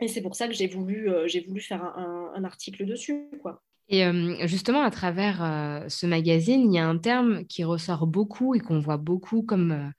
Et 0.00 0.08
c'est 0.08 0.22
pour 0.22 0.36
ça 0.36 0.46
que 0.46 0.54
j'ai 0.54 0.66
voulu, 0.68 1.08
voulu 1.46 1.60
faire 1.60 1.82
un, 1.82 2.32
un 2.34 2.44
article 2.44 2.84
dessus, 2.84 3.28
quoi. 3.42 3.62
Et 3.88 4.02
justement, 4.46 4.82
à 4.82 4.90
travers 4.90 5.84
ce 5.88 6.06
magazine, 6.06 6.72
il 6.72 6.74
y 6.74 6.78
a 6.78 6.86
un 6.86 6.96
terme 6.96 7.44
qui 7.44 7.64
ressort 7.64 8.06
beaucoup 8.06 8.54
et 8.54 8.60
qu'on 8.60 8.80
voit 8.80 8.96
beaucoup 8.96 9.42
comme, 9.42 9.92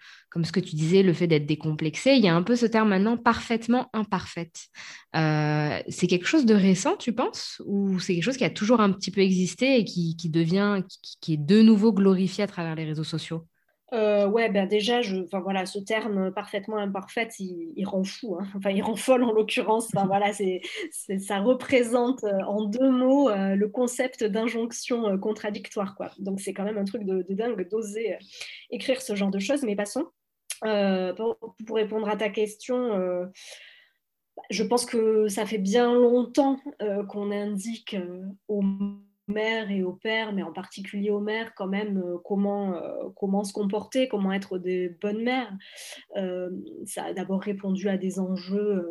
ce 0.43 0.51
que 0.51 0.59
tu 0.59 0.75
disais, 0.75 1.03
le 1.03 1.13
fait 1.13 1.27
d'être 1.27 1.45
décomplexé. 1.45 2.13
Il 2.13 2.23
y 2.23 2.27
a 2.27 2.35
un 2.35 2.41
peu 2.41 2.55
ce 2.55 2.65
terme 2.65 2.89
maintenant 2.89 3.15
parfaitement 3.15 3.89
imparfaite. 3.93 4.67
c'est 5.13 6.07
quelque 6.07 6.27
chose 6.27 6.45
de 6.45 6.55
récent, 6.55 6.97
tu 6.97 7.13
penses? 7.13 7.61
Ou 7.65 7.99
c'est 7.99 8.15
quelque 8.15 8.23
chose 8.23 8.37
qui 8.37 8.43
a 8.43 8.49
toujours 8.49 8.81
un 8.81 8.91
petit 8.91 9.11
peu 9.11 9.21
existé 9.21 9.77
et 9.77 9.85
qui 9.85 10.29
devient, 10.29 10.81
qui, 11.21 11.33
est 11.33 11.37
de 11.37 11.61
nouveau 11.61 11.93
glorifié 11.93 12.43
à 12.43 12.47
travers 12.47 12.75
les 12.75 12.85
réseaux 12.85 13.03
sociaux? 13.03 13.45
Euh, 13.93 14.27
ouais, 14.27 14.49
ben 14.49 14.67
déjà, 14.67 15.01
je, 15.01 15.17
voilà, 15.31 15.65
ce 15.65 15.77
terme 15.77 16.31
parfaitement 16.33 16.77
imparfait, 16.77 17.29
il, 17.39 17.85
rend 17.85 18.03
fou, 18.03 18.35
hein. 18.39 18.47
enfin 18.55 18.71
il 18.71 18.81
rend 18.81 18.95
folle 18.95 19.23
en 19.23 19.31
l'occurrence. 19.31 19.89
Enfin 19.93 20.07
voilà, 20.07 20.31
ça 21.19 21.39
représente 21.39 22.23
euh, 22.23 22.39
en 22.47 22.63
deux 22.63 22.89
mots 22.89 23.29
euh, 23.29 23.55
le 23.55 23.67
concept 23.69 24.23
d'injonction 24.23 25.17
contradictoire. 25.19 25.95
Donc 26.17 26.41
c'est 26.41 26.53
quand 26.53 26.63
même 26.63 26.79
un 26.79 26.85
truc 26.85 27.03
de, 27.03 27.23
dingue 27.29 27.69
d'oser 27.69 28.17
écrire 28.71 29.01
ce 29.01 29.15
genre 29.15 29.31
de 29.31 29.39
choses. 29.39 29.63
Mais 29.63 29.75
passons. 29.75 30.07
Pour, 30.61 31.55
pour, 31.67 31.75
répondre 31.75 32.09
à 32.09 32.15
ta 32.15 32.29
question, 32.29 33.29
je 34.49 34.63
pense 34.63 34.85
que 34.85 35.27
ça 35.27 35.45
fait 35.45 35.59
bien 35.59 35.93
longtemps 35.93 36.59
qu'on 37.09 37.29
indique 37.29 37.95
au 38.47 38.63
mère 39.27 39.71
et 39.71 39.83
au 39.83 39.93
père, 39.93 40.33
mais 40.33 40.43
en 40.43 40.51
particulier 40.51 41.09
aux 41.09 41.19
mères 41.19 41.53
quand 41.55 41.67
même, 41.67 41.97
euh, 41.97 42.17
comment, 42.23 42.75
euh, 42.75 43.09
comment 43.15 43.43
se 43.43 43.53
comporter, 43.53 44.07
comment 44.07 44.31
être 44.31 44.57
des 44.57 44.89
bonnes 44.89 45.23
mères. 45.23 45.51
Euh, 46.15 46.49
ça 46.85 47.05
a 47.05 47.13
d'abord 47.13 47.41
répondu 47.41 47.89
à 47.89 47.97
des 47.97 48.19
enjeux 48.19 48.87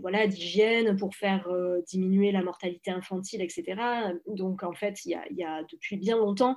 voilà, 0.00 0.26
d'hygiène 0.26 0.96
pour 0.96 1.14
faire 1.14 1.46
diminuer 1.86 2.32
la 2.32 2.42
mortalité 2.42 2.90
infantile, 2.90 3.42
etc. 3.42 3.76
Donc 4.26 4.62
en 4.62 4.72
fait, 4.72 5.04
il 5.04 5.10
y 5.10 5.14
a, 5.14 5.22
y 5.30 5.44
a, 5.44 5.62
depuis 5.70 5.98
bien 5.98 6.16
longtemps 6.16 6.56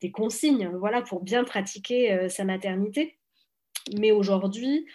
des 0.00 0.12
consignes 0.12 0.70
voilà, 0.78 1.02
pour 1.02 1.22
bien 1.22 1.42
pratiquer 1.42 2.28
sa 2.28 2.44
maternité. 2.44 3.18
Mais 3.98 4.12
aujourd'hui, 4.12 4.86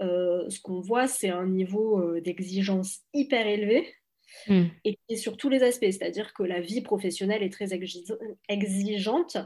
ce 0.00 0.60
qu'on 0.62 0.80
voit, 0.80 1.06
c'est 1.06 1.28
un 1.28 1.46
niveau 1.46 2.18
d'exigence 2.18 3.02
hyper 3.14 3.46
élevé 3.46 3.86
Mm. 4.48 4.64
et 4.84 5.16
sur 5.16 5.36
tous 5.36 5.48
les 5.48 5.62
aspects, 5.62 5.84
c'est-à-dire 5.84 6.32
que 6.32 6.42
la 6.42 6.60
vie 6.60 6.82
professionnelle 6.82 7.42
est 7.42 7.52
très 7.52 7.70
exigeante, 8.48 9.36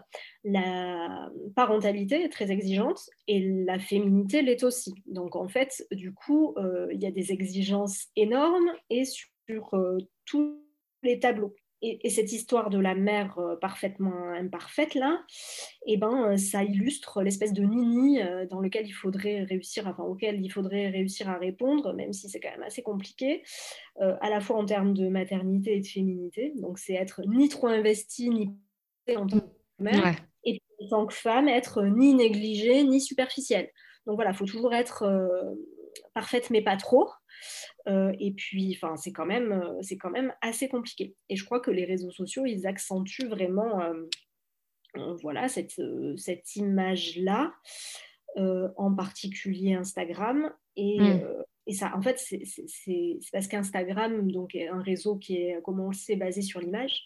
la 0.44 1.30
parentalité 1.56 2.22
est 2.22 2.28
très 2.28 2.50
exigeante 2.50 3.00
et 3.26 3.40
la 3.40 3.78
féminité 3.78 4.42
l'est 4.42 4.62
aussi. 4.62 4.94
Donc 5.06 5.36
en 5.36 5.48
fait, 5.48 5.86
du 5.90 6.12
coup, 6.12 6.54
euh, 6.58 6.88
il 6.92 7.02
y 7.02 7.06
a 7.06 7.10
des 7.10 7.32
exigences 7.32 8.08
énormes 8.16 8.70
et 8.90 9.04
sur 9.04 9.74
euh, 9.74 9.98
tous 10.24 10.60
les 11.02 11.18
tableaux 11.18 11.54
et, 11.84 12.10
cette 12.10 12.32
histoire 12.32 12.70
de 12.70 12.78
la 12.78 12.94
mère 12.94 13.38
euh, 13.38 13.56
parfaitement 13.56 14.30
imparfaite, 14.32 14.94
là, 14.94 15.22
eh 15.86 15.96
ben, 15.96 16.32
euh, 16.32 16.36
ça 16.36 16.64
illustre 16.64 17.22
l'espèce 17.22 17.52
de 17.52 17.62
nini 17.62 18.22
euh, 18.22 18.46
dans 18.46 18.60
lequel 18.60 18.86
il 18.86 18.92
faudrait 18.92 19.42
réussir, 19.42 19.86
enfin, 19.86 20.02
auquel 20.02 20.40
il 20.40 20.50
faudrait 20.50 20.88
réussir 20.88 21.28
à 21.28 21.36
répondre, 21.36 21.92
même 21.92 22.12
si 22.12 22.28
c'est 22.28 22.40
quand 22.40 22.50
même 22.50 22.62
assez 22.62 22.82
compliqué, 22.82 23.42
à 24.00 24.28
la 24.28 24.40
fois 24.40 24.56
en 24.56 24.64
termes 24.64 24.92
de 24.92 25.08
maternité 25.08 25.76
et 25.76 25.80
de 25.80 25.86
féminité. 25.86 26.52
Donc, 26.56 26.78
c'est 26.78 26.94
être 26.94 27.22
ni 27.26 27.48
trop 27.48 27.68
investi, 27.68 28.28
ni 28.30 28.50
en 29.16 29.26
tant 29.26 29.38
que 29.38 29.44
mère, 29.78 30.16
et 30.44 30.60
en 30.80 30.88
tant 30.88 31.06
que 31.06 31.14
femme, 31.14 31.48
être 31.48 31.84
ni 31.84 32.14
négligée, 32.14 32.82
ni 32.82 33.00
superficielle. 33.00 33.70
Donc 34.06 34.16
voilà, 34.16 34.32
il 34.32 34.36
faut 34.36 34.46
toujours 34.46 34.74
être 34.74 35.04
parfaite, 36.12 36.50
mais 36.50 36.60
pas 36.60 36.76
trop. 36.76 37.08
Euh, 37.88 38.12
et 38.18 38.32
puis, 38.32 38.76
enfin, 38.76 38.96
c'est 38.96 39.12
quand 39.12 39.26
même, 39.26 39.52
euh, 39.52 39.82
c'est 39.82 39.96
quand 39.96 40.10
même 40.10 40.32
assez 40.40 40.68
compliqué. 40.68 41.14
Et 41.28 41.36
je 41.36 41.44
crois 41.44 41.60
que 41.60 41.70
les 41.70 41.84
réseaux 41.84 42.10
sociaux, 42.10 42.46
ils 42.46 42.66
accentuent 42.66 43.28
vraiment, 43.28 43.80
euh, 43.82 45.14
voilà, 45.22 45.48
cette, 45.48 45.80
cette 46.16 46.56
image-là, 46.56 47.52
en 48.36 48.94
particulier 48.94 49.74
Instagram. 49.74 50.50
Et, 50.76 50.98
mm. 50.98 51.44
et 51.66 51.72
ça, 51.72 51.92
en 51.96 52.02
fait, 52.02 52.18
c'est 52.18 53.18
parce 53.32 53.48
qu'Instagram, 53.48 54.30
donc, 54.30 54.54
est 54.54 54.68
un 54.68 54.80
réseau 54.80 55.16
qui 55.16 55.36
est, 55.36 55.60
comme 55.62 55.80
on 55.80 55.88
le 55.88 55.94
sait, 55.94 56.16
basé 56.16 56.42
sur 56.42 56.60
l'image. 56.60 57.04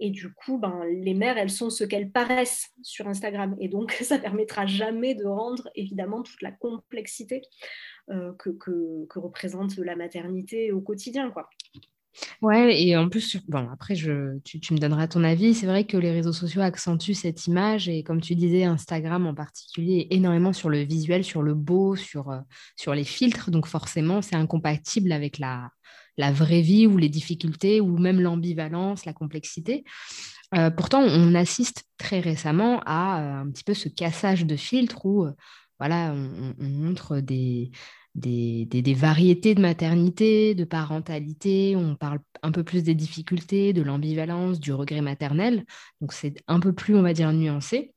Et 0.00 0.10
du 0.10 0.32
coup, 0.32 0.58
ben, 0.58 0.84
les 0.84 1.14
mères, 1.14 1.38
elles 1.38 1.50
sont 1.50 1.70
ce 1.70 1.84
qu'elles 1.84 2.10
paraissent 2.10 2.72
sur 2.82 3.06
Instagram. 3.06 3.56
Et 3.60 3.68
donc, 3.68 3.92
ça 4.02 4.18
permettra 4.18 4.66
jamais 4.66 5.14
de 5.14 5.24
rendre, 5.24 5.68
évidemment, 5.74 6.22
toute 6.22 6.42
la 6.42 6.52
complexité 6.52 7.42
que, 8.08 8.50
que, 8.50 9.18
représente 9.18 9.76
la 9.76 9.96
maternité 9.96 10.72
au 10.72 10.80
quotidien. 10.80 11.30
Quoi. 11.30 11.48
Ouais, 12.42 12.80
et 12.80 12.96
en 12.96 13.08
plus, 13.08 13.38
bon, 13.48 13.68
après, 13.70 13.94
je, 13.94 14.38
tu, 14.44 14.72
me 14.72 14.78
donneras 14.78 15.08
ton 15.08 15.24
avis. 15.24 15.54
C'est 15.54 15.66
vrai 15.66 15.84
que 15.84 15.96
les 15.96 16.12
réseaux 16.12 16.32
sociaux 16.32 16.62
accentuent 16.62 17.14
cette 17.14 17.46
image 17.46 17.88
et 17.88 18.02
comme 18.02 18.20
tu 18.20 18.34
disais, 18.34 18.64
Instagram 18.64 19.26
en 19.26 19.34
particulier, 19.34 20.06
énormément 20.10 20.52
sur 20.52 20.68
le 20.68 20.80
visuel, 20.80 21.24
sur 21.24 21.42
le 21.42 21.54
beau, 21.54 21.96
sur, 21.96 22.30
euh, 22.30 22.40
sur 22.76 22.94
les 22.94 23.04
filtres. 23.04 23.50
Donc 23.50 23.66
forcément, 23.66 24.22
c'est 24.22 24.36
incompatible 24.36 25.12
avec 25.12 25.38
la, 25.38 25.70
la 26.16 26.32
vraie 26.32 26.60
vie 26.60 26.86
ou 26.86 26.96
les 26.96 27.08
difficultés 27.08 27.80
ou 27.80 27.98
même 27.98 28.20
l'ambivalence, 28.20 29.04
la 29.04 29.12
complexité. 29.12 29.84
Euh, 30.54 30.70
pourtant, 30.70 31.00
on 31.00 31.34
assiste 31.34 31.84
très 31.98 32.20
récemment 32.20 32.80
à 32.86 33.20
euh, 33.20 33.42
un 33.42 33.50
petit 33.50 33.64
peu 33.64 33.74
ce 33.74 33.88
cassage 33.88 34.46
de 34.46 34.56
filtres 34.56 35.04
où 35.04 35.26
on 35.92 36.54
montre 36.58 37.20
des 37.20 37.70
des, 38.14 38.94
variétés 38.94 39.54
de 39.54 39.60
maternité, 39.60 40.54
de 40.54 40.64
parentalité, 40.64 41.74
on 41.76 41.96
parle 41.96 42.20
un 42.42 42.52
peu 42.52 42.62
plus 42.62 42.82
des 42.84 42.94
difficultés, 42.94 43.72
de 43.72 43.82
l'ambivalence, 43.82 44.60
du 44.60 44.72
regret 44.72 45.00
maternel. 45.00 45.64
Donc 46.00 46.12
c'est 46.12 46.42
un 46.46 46.60
peu 46.60 46.72
plus, 46.72 46.94
on 46.94 47.02
va 47.02 47.12
dire, 47.12 47.32
nuancé. 47.32 47.94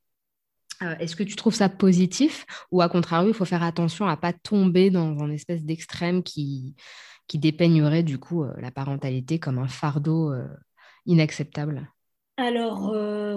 Euh, 0.81 0.95
est-ce 0.99 1.15
que 1.15 1.23
tu 1.23 1.35
trouves 1.35 1.55
ça 1.55 1.69
positif 1.69 2.45
ou 2.71 2.81
à 2.81 2.89
contrario, 2.89 3.29
il 3.29 3.33
faut 3.33 3.45
faire 3.45 3.63
attention 3.63 4.07
à 4.07 4.11
ne 4.11 4.15
pas 4.21 4.33
tomber 4.33 4.91
dans 4.91 5.19
un 5.23 5.31
espèce 5.31 5.63
d'extrême 5.63 6.21
qui, 6.21 6.75
qui 7.27 7.39
dépeignerait 7.39 8.03
du 8.03 8.19
coup 8.19 8.43
euh, 8.43 8.53
la 8.57 8.69
parentalité 8.69 9.39
comme 9.39 9.57
un 9.57 9.67
fardeau 9.67 10.31
euh, 10.31 10.47
inacceptable? 11.05 11.91
Alors 12.37 12.93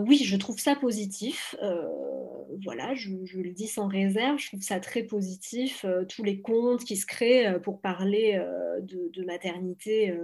oui, 0.07 0.19
je 0.19 0.37
trouve 0.37 0.59
ça 0.59 0.76
positif 0.76 1.57
voilà, 2.64 2.95
je, 2.95 3.11
le 3.11 3.50
dis 3.50 3.66
sans 3.66 3.87
réserve, 3.87 4.38
je 4.38 4.49
trouve 4.49 4.62
ça 4.62 4.80
très 4.80 5.02
positif. 5.02 5.85
Euh, 5.85 6.04
tous 6.04 6.23
les 6.23 6.40
comptes 6.40 6.85
qui 6.85 6.97
se 6.97 7.07
créent 7.07 7.47
euh, 7.47 7.59
pour 7.59 7.80
parler 7.80 8.35
euh, 8.35 8.80
de, 8.80 9.25
maternité 9.25 10.14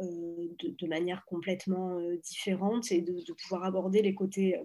de, 0.00 0.86
manière 0.86 1.24
complètement 1.24 1.98
différente 2.22 2.90
et 2.92 3.00
de, 3.00 3.32
pouvoir 3.32 3.64
aborder 3.64 4.02
les 4.02 4.14
côtés 4.14 4.56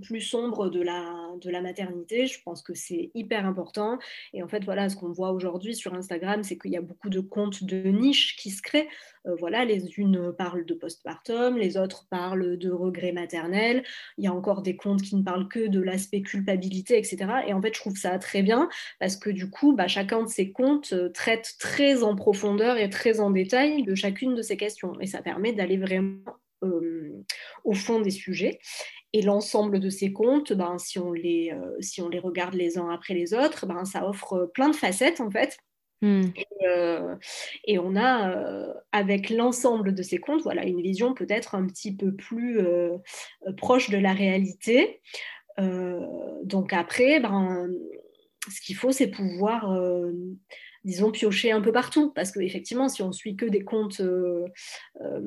plus 0.00 0.20
sombre 0.20 0.68
de 0.68 0.80
la, 0.80 1.28
de 1.40 1.50
la 1.50 1.60
maternité. 1.60 2.26
Je 2.26 2.40
pense 2.42 2.62
que 2.62 2.74
c'est 2.74 3.10
hyper 3.14 3.46
important. 3.46 3.98
Et 4.32 4.42
en 4.42 4.48
fait, 4.48 4.64
voilà, 4.64 4.88
ce 4.88 4.96
qu'on 4.96 5.12
voit 5.12 5.32
aujourd'hui 5.32 5.74
sur 5.74 5.94
Instagram, 5.94 6.42
c'est 6.42 6.58
qu'il 6.58 6.70
y 6.70 6.76
a 6.76 6.82
beaucoup 6.82 7.08
de 7.08 7.20
comptes 7.20 7.64
de 7.64 7.88
niche 7.88 8.36
qui 8.36 8.50
se 8.50 8.62
créent. 8.62 8.88
Euh, 9.26 9.34
voilà, 9.38 9.64
les 9.64 9.98
unes 9.98 10.32
parlent 10.32 10.64
de 10.64 10.74
postpartum, 10.74 11.56
les 11.56 11.76
autres 11.76 12.06
parlent 12.10 12.56
de 12.56 12.70
regret 12.70 13.12
maternel. 13.12 13.84
Il 14.16 14.24
y 14.24 14.28
a 14.28 14.32
encore 14.32 14.62
des 14.62 14.76
comptes 14.76 15.02
qui 15.02 15.16
ne 15.16 15.22
parlent 15.22 15.48
que 15.48 15.66
de 15.66 15.80
l'aspect 15.80 16.22
culpabilité, 16.22 16.98
etc. 16.98 17.18
Et 17.46 17.52
en 17.52 17.60
fait, 17.60 17.74
je 17.74 17.80
trouve 17.80 17.96
ça 17.96 18.18
très 18.18 18.42
bien 18.42 18.68
parce 19.00 19.16
que 19.16 19.30
du 19.30 19.50
coup, 19.50 19.74
bah, 19.74 19.88
chacun 19.88 20.22
de 20.22 20.28
ces 20.28 20.52
comptes 20.52 20.92
euh, 20.92 21.08
traite 21.10 21.54
très 21.58 22.02
en 22.02 22.14
profondeur 22.14 22.76
et 22.76 22.90
très 22.90 23.20
en 23.20 23.30
détail 23.30 23.82
de 23.82 23.94
chacune 23.94 24.34
de 24.34 24.42
ces 24.42 24.56
questions. 24.56 24.98
Et 25.00 25.06
ça 25.06 25.22
permet 25.22 25.52
d'aller 25.52 25.76
vraiment 25.76 26.18
euh, 26.64 27.24
au 27.64 27.72
fond 27.72 28.00
des 28.00 28.10
sujets. 28.10 28.58
Et 29.12 29.22
l'ensemble 29.22 29.80
de 29.80 29.88
ces 29.88 30.12
comptes, 30.12 30.52
ben, 30.52 30.78
si, 30.78 30.98
on 30.98 31.12
les, 31.12 31.50
euh, 31.52 31.76
si 31.80 32.02
on 32.02 32.08
les 32.08 32.18
regarde 32.18 32.54
les 32.54 32.78
uns 32.78 32.90
après 32.90 33.14
les 33.14 33.34
autres, 33.34 33.66
ben, 33.66 33.84
ça 33.84 34.06
offre 34.06 34.50
plein 34.54 34.68
de 34.68 34.76
facettes 34.76 35.20
en 35.20 35.30
fait. 35.30 35.56
Hmm. 36.00 36.26
Euh, 36.62 37.16
et, 37.64 37.78
on 37.78 37.96
a, 37.96 38.72
avec 38.92 39.30
l'ensemble 39.30 39.94
de 39.94 40.02
ces 40.02 40.18
comptes, 40.18 40.42
voilà, 40.42 40.64
une 40.64 40.80
vision 40.80 41.14
peut-être 41.14 41.54
un 41.54 41.66
petit 41.66 41.96
peu 41.96 42.14
plus 42.14 42.60
proche 43.56 43.90
de 43.90 43.98
la 43.98 44.12
réalité. 44.12 45.00
donc 45.58 46.72
après, 46.72 47.18
ben, 47.18 47.68
ce 48.48 48.60
qu'il 48.60 48.76
faut, 48.76 48.92
c'est 48.92 49.08
pouvoir 49.08 49.74
disons, 50.88 51.10
piocher 51.10 51.52
un 51.52 51.60
peu 51.60 51.72
partout. 51.72 52.10
Parce 52.14 52.32
qu'effectivement, 52.32 52.88
si 52.88 53.02
on 53.02 53.12
suit 53.12 53.36
que 53.36 53.46
des 53.46 53.62
comptes 53.62 54.00
euh, 54.00 54.46
euh, 55.02 55.20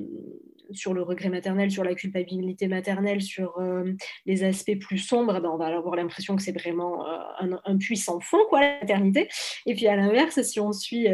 sur 0.74 0.94
le 0.94 1.02
regret 1.02 1.30
maternel, 1.30 1.72
sur 1.72 1.84
la 1.84 1.96
culpabilité 1.96 2.68
maternelle, 2.68 3.22
sur 3.22 3.58
euh, 3.60 3.94
les 4.26 4.44
aspects 4.44 4.80
plus 4.80 4.98
sombres, 4.98 5.40
ben, 5.40 5.50
on 5.50 5.58
va 5.58 5.68
avoir 5.68 5.96
l'impression 5.96 6.36
que 6.36 6.42
c'est 6.42 6.58
vraiment 6.58 7.06
un, 7.40 7.60
un, 7.64 7.78
puissant 7.78 8.20
fond, 8.20 8.46
quoi, 8.50 8.62
la 8.62 8.80
maternité. 8.80 9.28
Et 9.66 9.74
puis 9.74 9.88
à 9.88 9.96
l'inverse, 9.96 10.42
si 10.42 10.60
on 10.60 10.72
suit 10.72 11.08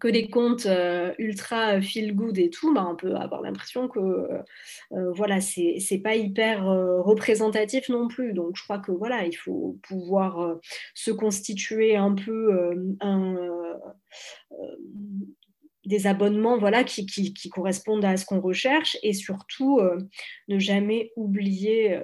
que 0.00 0.08
des 0.08 0.28
comptes 0.28 0.66
euh, 0.66 1.12
ultra 1.18 1.80
feel 1.80 2.14
good 2.14 2.38
et 2.38 2.50
tout, 2.50 2.72
bah, 2.74 2.86
on 2.88 2.96
peut 2.96 3.14
avoir 3.14 3.42
l'impression 3.42 3.88
que 3.88 3.98
euh, 3.98 4.38
euh, 4.92 5.12
voilà, 5.12 5.40
c'est 5.40 6.00
pas 6.02 6.16
hyper 6.16 6.64
représentatif 6.64 7.88
non 7.88 8.08
plus. 8.08 8.32
Donc 8.32 8.56
je 8.56 8.62
crois 8.62 8.78
que 8.78 8.92
voilà, 8.92 9.24
il 9.24 9.34
faut 9.34 9.78
pouvoir 9.82 10.58
se 10.94 11.10
constituer 11.10 11.96
un 11.96 12.14
peu 12.14 12.70
des 15.88 16.06
abonnements 16.06 16.58
voilà, 16.58 16.84
qui, 16.84 17.06
qui, 17.06 17.48
correspondent 17.50 18.04
à 18.04 18.16
ce 18.16 18.24
qu'on 18.24 18.40
recherche 18.40 18.96
et 19.02 19.12
surtout 19.12 19.80
ne 20.48 20.58
jamais 20.58 21.10
oublier 21.16 22.00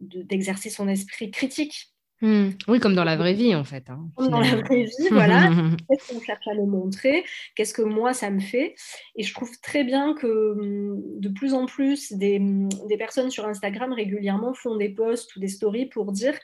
d'exercer 0.00 0.68
de, 0.68 0.74
son 0.74 0.88
esprit 0.88 1.30
critique 1.30 1.94
Hmm. 2.24 2.50
Oui, 2.68 2.80
comme 2.80 2.94
dans 2.94 3.04
la 3.04 3.16
vraie 3.16 3.34
vie, 3.34 3.54
en 3.54 3.64
fait. 3.64 3.90
Hein, 3.90 4.08
comme 4.16 4.30
dans 4.30 4.40
la 4.40 4.56
vraie 4.56 4.84
vie, 4.84 5.08
voilà. 5.10 5.50
Qu'est-ce 5.90 6.12
qu'on 6.12 6.20
cherche 6.20 6.46
à 6.46 6.54
le 6.54 6.64
montrer? 6.64 7.24
Qu'est-ce 7.54 7.74
que 7.74 7.82
moi, 7.82 8.14
ça 8.14 8.30
me 8.30 8.40
fait? 8.40 8.74
Et 9.16 9.24
je 9.24 9.34
trouve 9.34 9.50
très 9.60 9.84
bien 9.84 10.14
que 10.14 10.52
hum, 10.52 11.02
de 11.20 11.28
plus 11.28 11.52
en 11.52 11.66
plus, 11.66 12.12
des, 12.12 12.38
hum, 12.38 12.68
des, 12.88 12.96
personnes 12.96 13.30
sur 13.30 13.46
Instagram 13.46 13.92
régulièrement 13.92 14.54
font 14.54 14.76
des 14.76 14.88
posts 14.88 15.36
ou 15.36 15.40
des 15.40 15.48
stories 15.48 15.86
pour 15.86 16.12
dire 16.12 16.34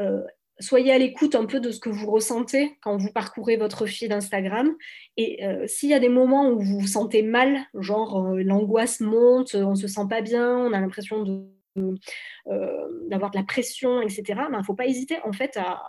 euh, 0.00 0.20
soyez 0.62 0.92
à 0.92 0.98
l'écoute 0.98 1.34
un 1.34 1.44
peu 1.44 1.60
de 1.60 1.70
ce 1.70 1.80
que 1.80 1.90
vous 1.90 2.10
ressentez 2.10 2.78
quand 2.80 2.96
vous 2.96 3.12
parcourez 3.12 3.56
votre 3.56 3.86
fil 3.86 4.12
Instagram. 4.12 4.74
Et 5.16 5.44
euh, 5.44 5.66
s'il 5.66 5.90
y 5.90 5.94
a 5.94 5.98
des 5.98 6.08
moments 6.08 6.48
où 6.48 6.60
vous 6.60 6.80
vous 6.80 6.86
sentez 6.86 7.22
mal, 7.22 7.60
genre 7.74 8.24
euh, 8.24 8.42
l'angoisse 8.42 9.00
monte, 9.00 9.54
on 9.54 9.70
ne 9.70 9.76
se 9.76 9.88
sent 9.88 10.06
pas 10.08 10.22
bien, 10.22 10.56
on 10.56 10.72
a 10.72 10.80
l'impression 10.80 11.22
de 11.22 11.46
euh, 11.78 13.08
d'avoir 13.08 13.30
de 13.30 13.38
la 13.38 13.44
pression, 13.44 14.02
etc., 14.02 14.22
il 14.28 14.34
ben, 14.34 14.58
ne 14.58 14.62
faut 14.62 14.74
pas 14.74 14.86
hésiter 14.86 15.16
en 15.24 15.32
fait 15.32 15.56
à, 15.56 15.82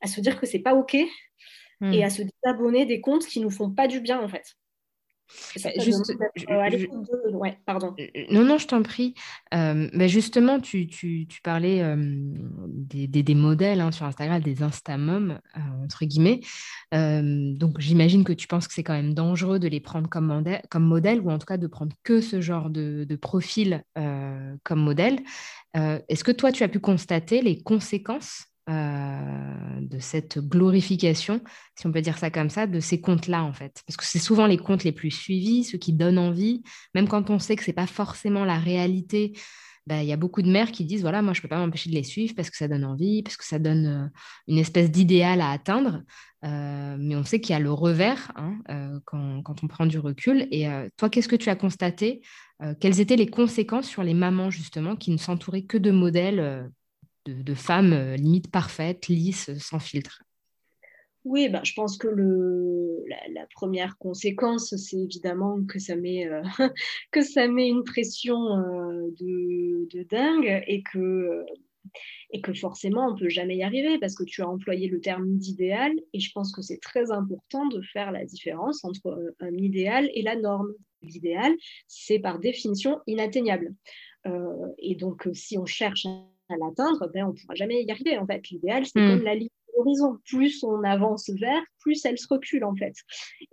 à 0.00 0.06
se 0.06 0.20
dire 0.20 0.40
que 0.40 0.46
c'est 0.46 0.60
pas 0.60 0.74
OK 0.74 0.96
hmm. 1.80 1.92
et 1.92 2.04
à 2.04 2.10
se 2.10 2.22
désabonner 2.22 2.86
des 2.86 3.00
comptes 3.00 3.26
qui 3.26 3.40
nous 3.40 3.50
font 3.50 3.70
pas 3.70 3.86
du 3.86 4.00
bien 4.00 4.20
en 4.20 4.28
fait. 4.28 4.56
Juste, 5.78 6.12
pardon. 7.64 7.94
Non, 8.30 8.44
non, 8.44 8.58
je 8.58 8.66
t'en 8.66 8.82
prie. 8.82 9.14
Euh, 9.54 9.88
mais 9.92 10.08
justement, 10.08 10.60
tu, 10.60 10.86
tu, 10.86 11.26
tu 11.28 11.40
parlais 11.40 11.82
euh, 11.82 11.96
des, 12.68 13.06
des, 13.06 13.34
modèles 13.34 13.80
hein, 13.80 13.90
sur 13.90 14.06
Instagram, 14.06 14.42
des 14.42 14.62
Instamom, 14.62 15.38
entre 15.82 16.04
guillemets. 16.04 16.40
donc, 16.92 17.80
j'imagine 17.80 18.24
que 18.24 18.32
tu 18.32 18.46
penses 18.46 18.68
que 18.68 18.74
c'est 18.74 18.82
quand 18.82 18.94
même 18.94 19.14
dangereux 19.14 19.58
de 19.58 19.68
les 19.68 19.80
prendre 19.80 20.08
comme, 20.08 20.26
modèle, 20.26 20.62
comme 20.70 20.84
modèle, 20.84 21.20
ou 21.20 21.30
en 21.30 21.38
tout 21.38 21.46
cas 21.46 21.56
de 21.56 21.66
prendre 21.66 21.94
que 22.02 22.20
ce 22.20 22.40
genre 22.40 22.70
de, 22.70 23.04
de 23.08 23.16
profil 23.16 23.82
comme 23.94 24.80
modèle. 24.80 25.20
Est-ce 25.74 26.24
que 26.24 26.32
toi, 26.32 26.52
tu 26.52 26.62
as 26.62 26.68
pu 26.68 26.80
constater 26.80 27.42
les 27.42 27.62
conséquences 27.62 28.53
euh, 28.70 29.80
de 29.80 29.98
cette 29.98 30.38
glorification, 30.38 31.42
si 31.78 31.86
on 31.86 31.92
peut 31.92 32.00
dire 32.00 32.16
ça 32.16 32.30
comme 32.30 32.48
ça, 32.48 32.66
de 32.66 32.80
ces 32.80 32.98
comptes-là, 32.98 33.44
en 33.44 33.52
fait. 33.52 33.82
Parce 33.86 33.98
que 33.98 34.06
c'est 34.06 34.18
souvent 34.18 34.46
les 34.46 34.56
comptes 34.56 34.84
les 34.84 34.92
plus 34.92 35.10
suivis, 35.10 35.64
ceux 35.64 35.76
qui 35.76 35.92
donnent 35.92 36.18
envie, 36.18 36.62
même 36.94 37.06
quand 37.06 37.28
on 37.28 37.38
sait 37.38 37.56
que 37.56 37.62
ce 37.62 37.70
n'est 37.70 37.74
pas 37.74 37.86
forcément 37.86 38.46
la 38.46 38.58
réalité. 38.58 39.34
Bah, 39.86 40.02
il 40.02 40.08
y 40.08 40.14
a 40.14 40.16
beaucoup 40.16 40.40
de 40.40 40.50
mères 40.50 40.72
qui 40.72 40.86
disent 40.86 41.02
voilà 41.02 41.20
moi 41.20 41.34
je 41.34 41.40
ne 41.40 41.42
peux 41.42 41.48
pas 41.48 41.58
m'empêcher 41.58 41.90
de 41.90 41.94
les 41.94 42.04
suivre 42.04 42.32
parce 42.34 42.48
que 42.48 42.56
ça 42.56 42.68
donne 42.68 42.86
envie 42.86 43.22
parce 43.22 43.36
que 43.36 43.44
ça 43.44 43.58
donne 43.58 43.86
euh, 43.86 44.06
une 44.48 44.56
espèce 44.56 44.90
d'idéal 44.90 45.42
à 45.42 45.50
atteindre 45.50 46.00
euh, 46.46 46.96
mais 46.98 47.16
on 47.16 47.24
sait 47.24 47.38
qu'il 47.38 47.52
y 47.52 47.56
a 47.56 47.60
le 47.60 47.70
revers 47.70 48.32
hein, 48.36 48.56
quand, 49.04 49.42
quand, 49.42 49.62
on 49.62 49.66
prend 49.66 49.84
du 49.84 49.98
recul 49.98 50.48
et 50.50 50.66
toi 50.96 51.10
qu'est-ce 51.10 51.28
que 51.28 51.36
tu 51.36 51.50
as 51.50 51.56
constaté 51.56 52.22
quelles 52.80 52.98
étaient 52.98 53.16
les 53.16 53.26
conséquences 53.26 53.86
sur 53.86 54.02
les 54.02 54.14
mamans 54.14 54.48
justement 54.48 54.96
qui 54.96 55.10
ne 55.10 55.18
s'entouraient 55.18 55.64
que 55.64 55.76
de 55.76 55.90
modèles 55.90 56.70
de, 57.26 57.54
femmes 57.54 57.92
euh, 57.92 58.16
limite 58.16 58.50
parfaites, 58.50 59.08
lisses, 59.08 59.56
sans 59.58 59.78
filtre 59.78 60.22
oui, 61.26 61.48
ben, 61.48 61.64
je 61.64 61.72
pense 61.72 61.96
que 61.96 62.06
le, 62.06 63.02
la, 63.32 63.46
première 63.54 63.96
conséquence, 63.96 64.76
c'est 64.76 64.98
évidemment 64.98 65.64
que 65.64 65.78
ça 65.78 65.96
met, 65.96 66.26
euh, 66.26 66.42
que 67.12 67.22
ça 67.22 67.48
met 67.48 67.66
une 67.66 67.82
pression 67.82 68.36
euh, 68.36 69.08
de, 69.18 69.88
de, 69.90 70.02
dingue 70.02 70.62
et 70.66 70.82
que, 70.82 71.46
et 72.30 72.42
que 72.42 72.52
forcément, 72.52 73.06
on 73.06 73.14
ne 73.14 73.18
peut 73.18 73.30
jamais 73.30 73.56
y 73.56 73.62
arriver 73.62 73.98
parce 73.98 74.14
que 74.14 74.24
tu 74.24 74.42
as 74.42 74.48
employé 74.50 74.86
le 74.86 75.00
terme 75.00 75.38
d'idéal 75.38 75.94
et 76.12 76.20
je 76.20 76.30
pense 76.30 76.52
que 76.52 76.60
c'est 76.60 76.82
très 76.82 77.10
important 77.10 77.68
de 77.68 77.80
faire 77.80 78.12
la 78.12 78.26
différence 78.26 78.84
entre 78.84 79.34
un 79.40 79.54
idéal 79.54 80.10
et 80.12 80.20
la 80.20 80.36
norme. 80.36 80.74
L'idéal, 81.00 81.54
c'est 81.88 82.18
par 82.18 82.38
définition 82.38 83.00
inatteignable. 83.06 83.74
et 84.78 84.94
donc, 84.94 85.26
si 85.32 85.56
on 85.56 85.64
cherche 85.64 86.06
à 86.48 86.56
l'atteindre, 86.56 87.10
ben, 87.12 87.26
on 87.26 87.28
ne 87.28 87.32
pourra 87.32 87.54
jamais 87.54 87.82
y 87.82 87.90
arriver. 87.90 88.18
En 88.18 88.26
fait, 88.26 88.48
l'idéal, 88.50 88.84
c'est 88.86 89.00
hmm. 89.00 89.16
comme 89.16 89.24
la 89.24 89.34
ligne 89.34 89.48
l'horizon. 89.76 90.18
Plus 90.24 90.62
on 90.62 90.82
avance 90.82 91.30
vers, 91.30 91.62
plus 91.80 92.04
elle 92.04 92.18
se 92.18 92.26
recule 92.28 92.64
en 92.64 92.74
fait. 92.74 92.94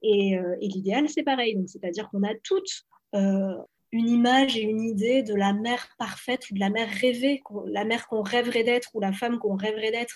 Et, 0.01 0.37
euh, 0.37 0.55
et 0.61 0.67
l'idéal, 0.67 1.09
c'est 1.09 1.23
pareil. 1.23 1.55
Donc, 1.55 1.69
c'est-à-dire 1.69 2.09
qu'on 2.09 2.23
a 2.23 2.33
toutes 2.43 2.85
euh, 3.15 3.55
une 3.91 4.07
image 4.07 4.57
et 4.57 4.61
une 4.61 4.81
idée 4.81 5.21
de 5.21 5.35
la 5.35 5.53
mère 5.53 5.89
parfaite 5.97 6.49
ou 6.49 6.53
de 6.53 6.59
la 6.59 6.69
mère 6.69 6.89
rêvée, 6.89 7.41
la 7.67 7.83
mère 7.83 8.07
qu'on 8.07 8.21
rêverait 8.21 8.63
d'être 8.63 8.89
ou 8.93 9.01
la 9.01 9.11
femme 9.11 9.37
qu'on 9.37 9.55
rêverait 9.55 9.91
d'être. 9.91 10.15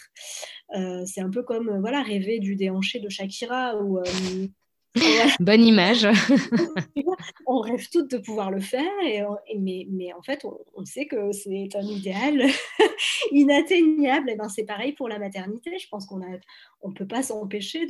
Euh, 0.76 1.04
c'est 1.06 1.22
un 1.22 1.30
peu 1.30 1.44
comme 1.44 1.80
voilà 1.80 2.02
rêver 2.02 2.40
du 2.40 2.56
déhanché 2.56 3.00
de 3.00 3.10
Shakira 3.10 3.78
ou 3.82 4.00
Bonne 5.40 5.66
image. 5.66 6.08
on 7.46 7.60
rêve 7.60 7.88
toutes 7.92 8.12
de 8.12 8.18
pouvoir 8.18 8.52
le 8.52 8.62
faire, 8.62 8.92
et, 9.04 9.22
mais, 9.58 9.88
mais, 9.90 10.14
en 10.14 10.22
fait, 10.22 10.46
on, 10.76 10.86
sait 10.86 11.06
que 11.06 11.32
c'est 11.32 11.70
un 11.76 11.82
idéal 11.82 12.44
inatteignable. 13.32 14.30
Et 14.30 14.36
ben, 14.36 14.50
c'est 14.50 14.66
pareil 14.66 14.94
pour 14.94 15.10
la 15.10 15.20
maternité. 15.20 15.78
Je 15.78 15.88
pense 15.90 16.06
qu'on 16.06 16.20
ne 16.20 16.38
on 16.82 16.94
peut 16.94 17.08
pas 17.08 17.24
s'empêcher 17.24 17.88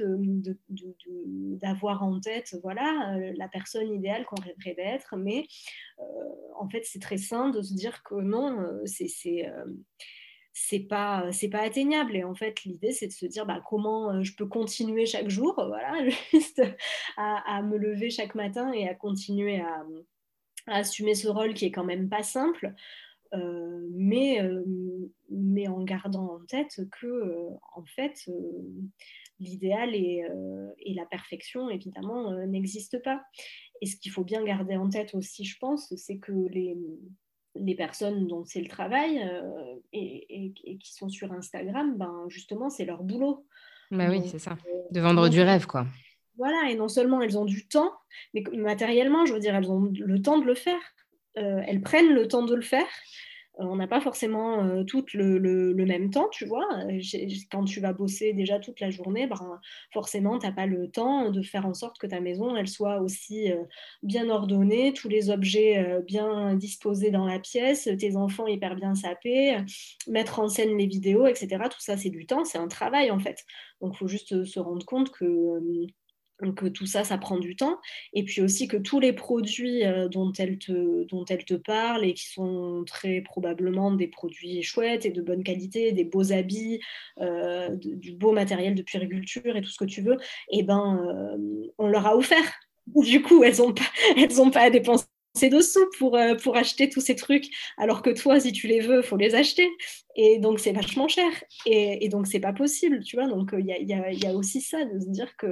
d'avoir 0.69 2.03
en 2.03 2.19
tête 2.19 2.55
voilà, 2.63 3.15
euh, 3.15 3.33
la 3.35 3.47
personne 3.47 3.93
idéale 3.93 4.25
qu'on 4.25 4.41
rêverait 4.41 4.75
d'être, 4.75 5.15
mais 5.17 5.45
euh, 5.99 6.03
en 6.59 6.67
fait, 6.69 6.83
c'est 6.85 7.01
très 7.01 7.17
sain 7.17 7.49
de 7.49 7.61
se 7.61 7.73
dire 7.73 8.03
que 8.03 8.15
non, 8.15 8.59
euh, 8.61 8.81
c'est 8.85 9.45
c'est 10.57 10.79
pas 10.79 11.31
c'est 11.33 11.49
pas 11.49 11.61
atteignable. 11.61 12.15
Et 12.15 12.23
en 12.23 12.33
fait 12.33 12.63
l'idée 12.63 12.93
c'est 12.93 13.07
de 13.07 13.11
se 13.11 13.25
dire 13.25 13.45
bah, 13.45 13.61
comment 13.67 14.11
euh, 14.11 14.23
je 14.23 14.33
peux 14.35 14.47
continuer 14.47 15.05
chaque 15.05 15.29
jour 15.29 15.53
voilà 15.55 15.93
juste 16.31 16.61
à, 17.17 17.61
me 17.61 17.77
lever 17.77 18.09
chaque 18.09 18.35
matin 18.35 18.71
et 18.71 18.87
à 18.87 18.95
continuer 18.95 19.59
à, 19.59 19.85
assumer 20.67 21.13
ce 21.13 21.27
rôle 21.27 21.53
qui 21.53 21.65
est 21.65 21.71
quand 21.71 21.83
même 21.83 22.09
pas 22.09 22.23
simple 22.23 22.73
euh, 23.33 23.87
mais 23.91 24.41
euh, 24.41 24.63
mais 25.29 25.67
en 25.67 25.83
gardant 25.83 26.35
en 26.35 26.45
tête 26.45 26.79
que 26.89 27.49
en 27.75 27.83
fait 27.85 28.25
l'idéal 29.39 29.93
et, 29.93 30.23
et, 30.79 30.93
la 30.93 31.05
perfection 31.05 31.69
évidemment 31.69 32.31
n'existent 32.47 32.99
pas. 33.03 33.21
Et 33.81 33.87
ce 33.87 33.97
qu'il 33.97 34.11
faut 34.11 34.23
bien 34.23 34.43
garder 34.45 34.77
en 34.77 34.89
tête 34.89 35.13
aussi 35.15 35.43
je 35.43 35.57
pense 35.59 35.93
c'est 35.97 36.17
que 36.17 36.31
les 36.49 36.77
les 37.55 37.75
personnes 37.75 38.27
dont 38.27 38.43
c'est 38.45 38.61
le 38.61 38.67
travail 38.67 39.21
euh, 39.23 39.75
et, 39.93 40.53
qui 40.79 40.93
sont 40.93 41.09
sur 41.09 41.31
Instagram, 41.31 41.97
ben 41.97 42.25
justement, 42.27 42.69
c'est 42.69 42.85
leur 42.85 43.03
boulot. 43.03 43.45
Bah 43.91 44.07
oui, 44.09 44.21
c'est 44.25 44.39
ça. 44.39 44.57
Euh, 44.67 44.81
de 44.91 44.99
vendre 44.99 45.29
du 45.29 45.41
rêve, 45.41 45.65
quoi. 45.65 45.85
Voilà, 46.37 46.69
et 46.69 46.75
non 46.75 46.89
seulement 46.89 47.21
elles 47.21 47.37
ont 47.37 47.45
du 47.45 47.67
temps, 47.67 47.91
mais 48.33 48.43
matériellement, 48.53 49.25
je 49.25 49.33
veux 49.33 49.39
dire, 49.39 49.55
elles 49.55 49.71
ont 49.71 49.91
le 49.93 50.21
temps 50.21 50.37
de 50.37 50.45
le 50.45 50.55
faire. 50.55 50.81
Euh, 51.37 51.61
elles 51.65 51.81
prennent 51.81 52.13
le 52.13 52.27
temps 52.27 52.43
de 52.43 52.55
le 52.55 52.61
faire. 52.61 52.87
Euh, 53.59 53.63
on 53.63 53.75
n'a 53.75 53.87
pas 53.87 54.01
forcément 54.01 54.63
euh, 54.63 54.83
tout 54.83 55.05
le, 55.13 55.73
même 55.85 56.09
temps, 56.09 56.27
tu 56.29 56.45
vois. 56.45 56.67
Euh, 56.89 56.99
quand 57.51 57.63
tu 57.63 57.79
vas 57.79 57.93
bosser 57.93 58.33
déjà 58.33 58.59
toute 58.59 58.79
la 58.79 58.89
journée, 58.89 59.27
ben, 59.27 59.59
forcément, 59.93 60.39
tu 60.39 60.45
n'as 60.45 60.51
pas 60.51 60.65
le 60.65 60.89
temps 60.89 61.31
de 61.31 61.41
faire 61.41 61.65
en 61.65 61.73
sorte 61.73 61.97
que 61.97 62.07
ta 62.07 62.19
maison, 62.19 62.55
elle 62.55 62.67
soit 62.67 62.99
aussi 63.01 63.51
bien 64.03 64.29
ordonnée, 64.29 64.93
tous 64.93 65.09
les 65.09 65.29
objets 65.29 66.01
bien 66.05 66.55
disposés 66.55 67.11
dans 67.11 67.25
la 67.25 67.39
pièce, 67.39 67.89
tes 67.99 68.15
enfants 68.15 68.47
hyper 68.47 68.75
bien 68.75 68.95
sapés, 68.95 69.57
mettre 70.07 70.39
en 70.39 70.47
scène 70.47 70.77
les 70.77 70.87
vidéos, 70.87 71.27
etc. 71.27 71.63
Tout 71.69 71.79
ça, 71.79 71.97
c'est 71.97 72.09
du 72.09 72.25
temps, 72.25 72.45
c'est 72.45 72.57
un 72.57 72.67
travail 72.67 73.11
en 73.11 73.19
fait. 73.19 73.43
Donc, 73.81 73.93
il 73.95 73.97
faut 73.97 74.07
juste 74.07 74.43
se 74.45 74.59
rendre 74.59 74.85
compte 74.85 75.11
que 75.11 75.25
que 76.55 76.67
tout 76.67 76.85
ça, 76.85 77.03
ça 77.03 77.17
prend 77.17 77.37
du 77.37 77.55
temps. 77.55 77.79
Et 78.13 78.23
puis 78.23 78.41
aussi 78.41 78.67
que 78.67 78.77
tous 78.77 78.99
les 78.99 79.13
produits 79.13 79.85
euh, 79.85 80.07
dont, 80.07 80.31
elle 80.33 80.57
te, 80.57 81.55
parle 81.55 82.05
et 82.05 82.13
qui 82.13 82.27
sont 82.27 82.83
très 82.85 83.21
probablement 83.21 83.91
des 83.91 84.07
produits 84.07 84.61
chouettes 84.61 85.05
et 85.05 85.11
de 85.11 85.21
bonne 85.21 85.43
qualité, 85.43 85.91
des 85.91 86.03
beaux 86.03 86.31
habits, 86.31 86.79
euh, 87.21 87.75
du 87.75 88.11
beau 88.13 88.31
matériel 88.31 88.75
de 88.75 88.81
puériculture 88.81 89.55
et 89.55 89.61
tout 89.61 89.69
ce 89.69 89.77
que 89.77 89.85
tu 89.85 90.01
veux, 90.01 90.17
eh 90.51 90.63
ben, 90.63 90.99
euh, 91.07 91.67
on 91.77 91.87
leur 91.87 92.05
a 92.05 92.15
offert. 92.15 92.37
Du 92.87 93.23
coup, 93.23 93.43
elles 93.43 93.57
n'ont 93.57 94.51
pas 94.51 94.61
à 94.61 94.69
dépenser 94.69 95.05
c'est 95.35 95.49
dessous 95.49 95.85
pour, 95.97 96.15
euh, 96.15 96.35
pour 96.35 96.55
acheter 96.55 96.89
tous 96.89 97.01
ces 97.01 97.15
trucs, 97.15 97.45
alors 97.77 98.01
que 98.01 98.09
toi, 98.09 98.39
si 98.39 98.51
tu 98.51 98.67
les 98.67 98.79
veux, 98.79 98.97
il 98.97 99.03
faut 99.03 99.17
les 99.17 99.35
acheter. 99.35 99.67
Et 100.15 100.39
donc, 100.39 100.59
c'est 100.59 100.71
vachement 100.71 101.07
cher. 101.07 101.29
Et, 101.65 102.05
et 102.05 102.09
donc, 102.09 102.27
c'est 102.27 102.39
pas 102.39 102.53
possible, 102.53 103.03
tu 103.03 103.17
vois. 103.17 103.27
Donc, 103.27 103.53
il 103.57 103.65
y 103.65 103.73
a, 103.73 104.11
y, 104.11 104.25
a, 104.25 104.33
aussi 104.33 104.61
ça, 104.61 104.85
de 104.85 104.99
se 104.99 105.09
dire 105.09 105.35
que 105.37 105.47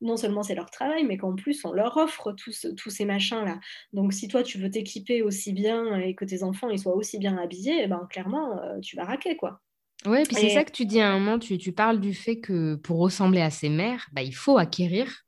non 0.00 0.16
seulement 0.16 0.44
c'est 0.44 0.54
leur 0.54 0.70
travail, 0.70 1.04
mais 1.04 1.16
qu'en 1.16 1.34
plus, 1.34 1.64
on 1.64 1.72
leur 1.72 1.96
offre 1.96 2.32
tous, 2.32 2.66
tous 2.76 2.90
ces 2.90 3.04
machins-là. 3.04 3.58
Donc, 3.92 4.12
si 4.12 4.28
toi, 4.28 4.42
tu 4.42 4.58
veux 4.58 4.70
t'équiper 4.70 5.22
aussi 5.22 5.52
bien 5.52 5.98
et 5.98 6.14
que 6.14 6.24
tes 6.24 6.44
enfants 6.44 6.70
ils 6.70 6.78
soient 6.78 6.94
aussi 6.94 7.18
bien 7.18 7.36
habillés, 7.36 7.80
eh 7.82 7.86
ben, 7.88 8.06
clairement, 8.08 8.58
euh, 8.58 8.78
tu 8.80 8.96
vas 8.96 9.04
raquer, 9.04 9.36
quoi. 9.36 9.60
Oui, 10.04 10.22
puis 10.24 10.36
c'est 10.36 10.50
ça 10.50 10.62
que 10.62 10.70
tu 10.70 10.86
dis 10.86 11.00
à 11.00 11.10
un 11.10 11.18
moment, 11.18 11.38
tu, 11.38 11.58
tu, 11.58 11.72
parles 11.72 12.00
du 12.00 12.14
fait 12.14 12.38
que 12.38 12.76
pour 12.76 12.98
ressembler 12.98 13.40
à 13.40 13.50
ses 13.50 13.70
mères, 13.70 14.06
bah, 14.12 14.22
il 14.22 14.34
faut 14.34 14.56
acquérir. 14.56 15.22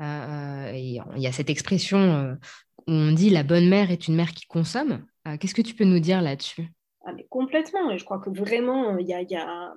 Euh, 0.00 0.72
il 0.74 1.02
y 1.16 1.26
a 1.26 1.32
cette 1.32 1.50
expression 1.50 2.38
on 2.88 3.12
dit 3.12 3.30
la 3.30 3.42
bonne 3.42 3.68
mère 3.68 3.90
est 3.90 4.08
une 4.08 4.16
mère 4.16 4.32
qui 4.32 4.46
consomme. 4.46 5.04
Euh, 5.28 5.36
qu'est-ce 5.36 5.54
que 5.54 5.62
tu 5.62 5.74
peux 5.74 5.84
nous 5.84 6.00
dire 6.00 6.22
là-dessus? 6.22 6.68
Ah, 7.04 7.12
Complètement. 7.28 7.90
Et 7.90 7.98
je 7.98 8.04
crois 8.04 8.18
que 8.18 8.30
vraiment, 8.30 8.96
il 8.96 9.06
y 9.06 9.14
a, 9.14 9.74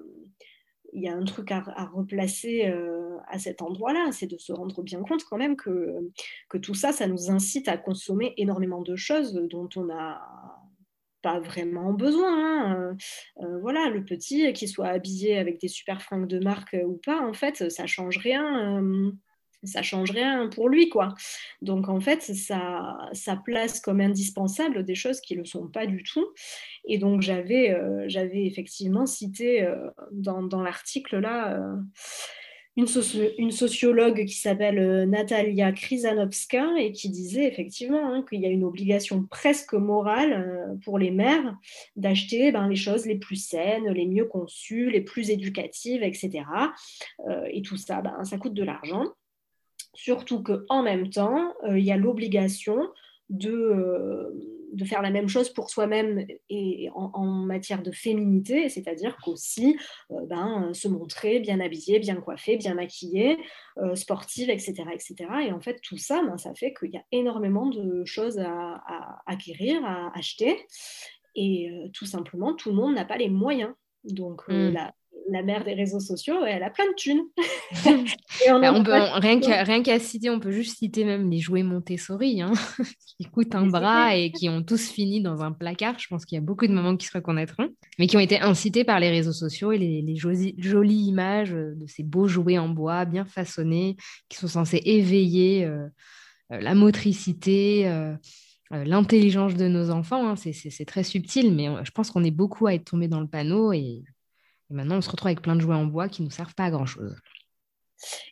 un 1.14 1.26
truc 1.26 1.52
à, 1.52 1.62
replacer 1.94 2.68
euh, 2.68 3.18
à 3.28 3.38
cet 3.38 3.62
endroit-là. 3.62 4.12
C'est 4.14 4.28
de 4.28 4.38
se 4.38 4.54
rendre 4.54 4.82
bien 4.82 5.02
compte 5.02 5.26
quand 5.26 5.38
même 5.38 5.58
que, 5.58 6.10
tout 6.62 6.74
ça, 6.74 6.94
ça 6.94 7.06
nous 7.06 7.30
incite 7.30 7.68
à 7.68 7.78
consommer 7.78 8.34
énormément 8.38 8.82
de 8.82 8.96
choses 8.96 9.34
dont 9.34 9.70
on 9.76 9.86
n'a 9.86 10.22
pas 11.22 11.40
vraiment 11.40 11.94
besoin. 11.94 12.72
Hein. 12.72 12.98
Euh, 13.42 13.60
voilà, 13.60 13.90
le 13.90 14.06
petit, 14.06 14.52
qui 14.54 14.70
soit 14.70 14.88
habillé 14.88 15.38
avec 15.38 15.60
des 15.60 15.68
super 15.68 16.02
fringues 16.02 16.28
de 16.28 16.40
marque 16.40 16.78
ou 16.86 17.00
pas, 17.06 17.22
en 17.22 17.34
fait, 17.34 17.70
ça 17.70 17.86
change 17.88 18.18
rien 18.18 18.82
ça 19.64 19.82
change 19.82 20.12
rien 20.12 20.50
pour 20.50 20.70
lui, 20.70 20.90
quoi. 20.90 21.14
Donc 21.62 21.90
en 21.90 22.00
fait, 22.00 22.22
ça, 22.22 22.98
ça 23.14 23.36
place 23.36 23.80
comme 23.80 24.02
indispensable 24.02 24.84
des 24.84 24.96
choses 24.96 25.22
qui 25.22 25.36
ne 25.36 25.40
le 25.40 25.46
sont 25.46 25.68
pas 25.68 25.86
du 25.86 26.04
tout. 26.04 26.28
Et 26.86 26.98
donc 26.98 27.22
j'avais, 27.22 27.72
euh, 27.72 28.08
effectivement 28.34 29.06
cité 29.06 29.64
euh, 29.64 29.90
dans, 30.12 30.44
dans 30.44 30.62
l'article 30.62 31.20
là 31.20 31.54
euh, 31.54 31.76
une, 32.78 32.88
une, 33.38 33.52
sociologue 33.52 34.26
qui 34.26 34.36
s'appelle 34.36 35.04
Natalia 35.10 35.74
Krizanovska 35.74 36.66
et 36.80 36.94
qui 36.94 37.10
disait 37.10 37.46
effectivement 37.46 38.14
hein, 38.14 38.26
qu'il 38.28 38.40
y 38.40 38.46
a 38.46 38.50
une 38.50 38.64
obligation 38.64 39.26
presque 39.26 39.74
morale 39.74 40.78
pour 40.86 40.98
les 40.98 41.12
mères 41.12 41.58
d'acheter 41.98 42.54
ben, 42.54 42.70
les 42.70 42.78
choses 42.78 43.06
les 43.06 43.18
plus 43.18 43.36
saines, 43.36 43.90
les 43.90 44.08
mieux 44.08 44.26
conçues, 44.26 44.90
les 44.90 45.02
plus 45.02 45.30
éducatives, 45.30 46.02
etc. 46.02 46.46
et 47.52 47.62
tout 47.62 47.76
ça, 47.76 48.02
ben, 48.02 48.24
ça 48.24 48.38
coûte 48.38 48.54
de 48.54 48.64
l'argent. 48.64 49.04
Surtout 49.94 50.44
qu'en 50.44 50.84
même 50.84 51.10
temps, 51.10 51.54
euh, 51.64 51.78
il 51.78 51.86
y 51.86 51.92
a 51.92 51.98
l'obligation 51.98 52.90
de, 53.30 53.52
euh, 53.52 54.30
de, 54.74 54.84
faire 54.84 55.02
la 55.02 55.10
même 55.10 55.30
chose 55.30 55.50
pour 55.50 55.70
soi-même 55.70 56.26
et 56.50 56.90
en, 56.94 57.26
matière 57.26 57.82
de 57.82 57.92
féminité, 57.92 58.68
c'est-à-dire 58.68 59.18
qu'aussi 59.24 59.78
euh, 60.12 60.26
ben, 60.26 60.74
se 60.74 60.88
montrer 60.88 61.40
bien 61.40 61.60
habillée, 61.60 62.00
bien 62.00 62.16
coiffée, 62.16 62.58
bien 62.58 62.74
maquillée, 62.74 63.38
sportive, 63.96 64.50
etc., 64.50 64.84
etc. 64.94 65.16
Et 65.48 65.52
en 65.52 65.62
fait, 65.62 65.80
tout 65.82 65.98
ça, 65.98 66.22
ben, 66.24 66.38
ça 66.38 66.54
fait 66.56 66.74
qu'il 66.74 66.92
y 66.92 66.98
a 66.98 67.04
énormément 67.12 67.68
de 67.68 68.04
choses 68.06 68.40
à, 68.40 68.82
acquérir, 69.26 69.84
à 69.86 70.18
acheter. 70.18 70.58
Et 71.36 71.70
tout 71.94 72.06
simplement, 72.06 72.54
tout 72.54 72.70
le 72.70 72.76
monde 72.76 72.96
n'a 72.96 73.06
pas 73.06 73.18
les 73.18 73.30
moyens. 73.30 73.74
Donc, 74.04 74.48
mmh. 74.48 74.70
la, 74.72 74.94
la 75.32 75.44
mère 75.44 75.64
des 75.64 75.74
réseaux 75.74 76.00
sociaux, 76.00 76.46
elle 76.46 76.64
a 76.64 76.70
plein 76.70 76.86
de 76.86 76.96
thunes. 76.96 77.24
Bah, 78.50 78.74
on 78.74 78.84
peut, 78.84 78.94
rien 78.94 79.84
qu'à 79.84 80.00
citer, 80.00 80.30
on 80.30 80.40
peut 80.40 80.52
juste 80.52 80.78
citer 80.80 81.06
même 81.06 81.30
les 81.30 81.40
jouets 81.40 81.64
Montessori, 81.64 82.42
hein, 82.42 82.54
qui 83.18 83.26
coûtent 83.26 83.54
un 83.56 83.68
bras 83.68 84.16
et 84.16 84.32
qui 84.32 84.50
ont 84.50 84.64
tous 84.64 84.90
fini 84.90 85.22
dans 85.22 85.42
un 85.42 85.52
placard. 85.52 86.00
Je 86.00 86.08
pense 86.08 86.26
qu'il 86.26 86.38
y 86.38 86.40
a 86.40 86.44
beaucoup 86.44 86.66
de 86.66 86.74
mamans 86.74 86.98
qui 86.98 87.06
se 87.06 87.14
reconnaîtront, 87.14 87.70
mais 88.00 88.08
qui 88.08 88.18
ont 88.18 88.22
été 88.22 88.40
incités 88.40 88.84
par 88.84 89.00
les 89.00 89.10
réseaux 89.10 89.32
sociaux 89.32 89.72
et 89.72 89.78
les, 89.78 90.16
jolies, 90.16 91.06
images 91.06 91.52
de 91.52 91.86
ces 91.88 92.04
beaux 92.04 92.28
jouets 92.28 92.58
en 92.58 92.70
bois 92.70 93.06
bien 93.06 93.26
façonnés, 93.26 93.96
qui 94.28 94.38
sont 94.38 94.48
censés 94.48 94.82
éveiller 94.86 95.66
euh, 95.66 95.88
euh, 96.52 96.60
la 96.60 96.74
motricité. 96.74 97.88
Euh, 97.88 98.16
l'intelligence 98.72 99.56
de 99.56 99.68
nos 99.68 99.90
enfants, 99.90 100.30
hein. 100.30 100.36
c'est 100.38 100.86
très 100.86 101.04
subtil, 101.04 101.54
mais 101.54 101.68
je 101.84 101.92
pense 101.92 102.10
qu'on 102.10 102.24
est 102.24 102.32
beaucoup 102.32 102.68
à 102.68 102.74
être 102.74 102.86
tombé 102.86 103.10
dans 103.10 103.20
le 103.20 103.28
panneau 103.28 103.74
et 103.74 104.02
et 104.72 104.74
maintenant, 104.74 104.98
on 104.98 105.02
se 105.02 105.10
retrouve 105.10 105.28
avec 105.28 105.42
plein 105.42 105.56
de 105.56 105.62
jouets 105.62 105.76
en 105.76 105.86
bois 105.86 106.08
qui 106.08 106.22
ne 106.22 106.28
nous 106.28 106.32
servent 106.32 106.56
pas 106.56 106.66
à 106.66 106.72
grand-chose. 106.72 107.16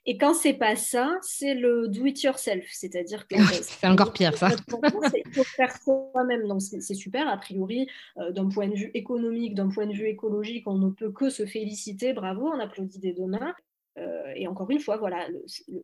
Et 0.06 0.18
quand 0.18 0.34
c'est 0.34 0.54
pas 0.54 0.76
ça, 0.76 1.18
c'est 1.22 1.54
le 1.54 1.90
do 1.90 2.06
it 2.06 2.24
yourself, 2.24 2.66
c'est-à-dire 2.72 3.28
que 3.28 3.36
c'est 3.62 3.88
encore 3.88 4.14
pire 4.14 4.36
ça. 4.36 4.50
Il 4.50 5.34
faut 5.34 5.44
faire 5.44 5.76
soi-même, 5.84 6.48
donc 6.48 6.62
c'est 6.62 6.96
super. 6.96 7.28
A 7.28 7.38
priori, 7.38 7.88
euh, 8.18 8.32
d'un 8.32 8.48
point 8.48 8.68
de 8.68 8.76
vue 8.76 8.90
économique, 8.94 9.54
d'un 9.54 9.70
point 9.70 9.86
de 9.86 9.94
vue 9.94 10.08
écologique, 10.08 10.66
on 10.68 10.78
ne 10.78 10.90
peut 10.90 11.12
que 11.12 11.30
se 11.30 11.46
féliciter. 11.46 12.14
Bravo, 12.14 12.48
on 12.48 12.60
applaudit 12.60 13.00
des 13.00 13.14
deux 13.14 13.28
mains. 13.28 13.54
Euh, 13.98 14.32
et 14.36 14.48
encore 14.48 14.70
une 14.70 14.80
fois, 14.80 14.98
voilà, 14.98 15.28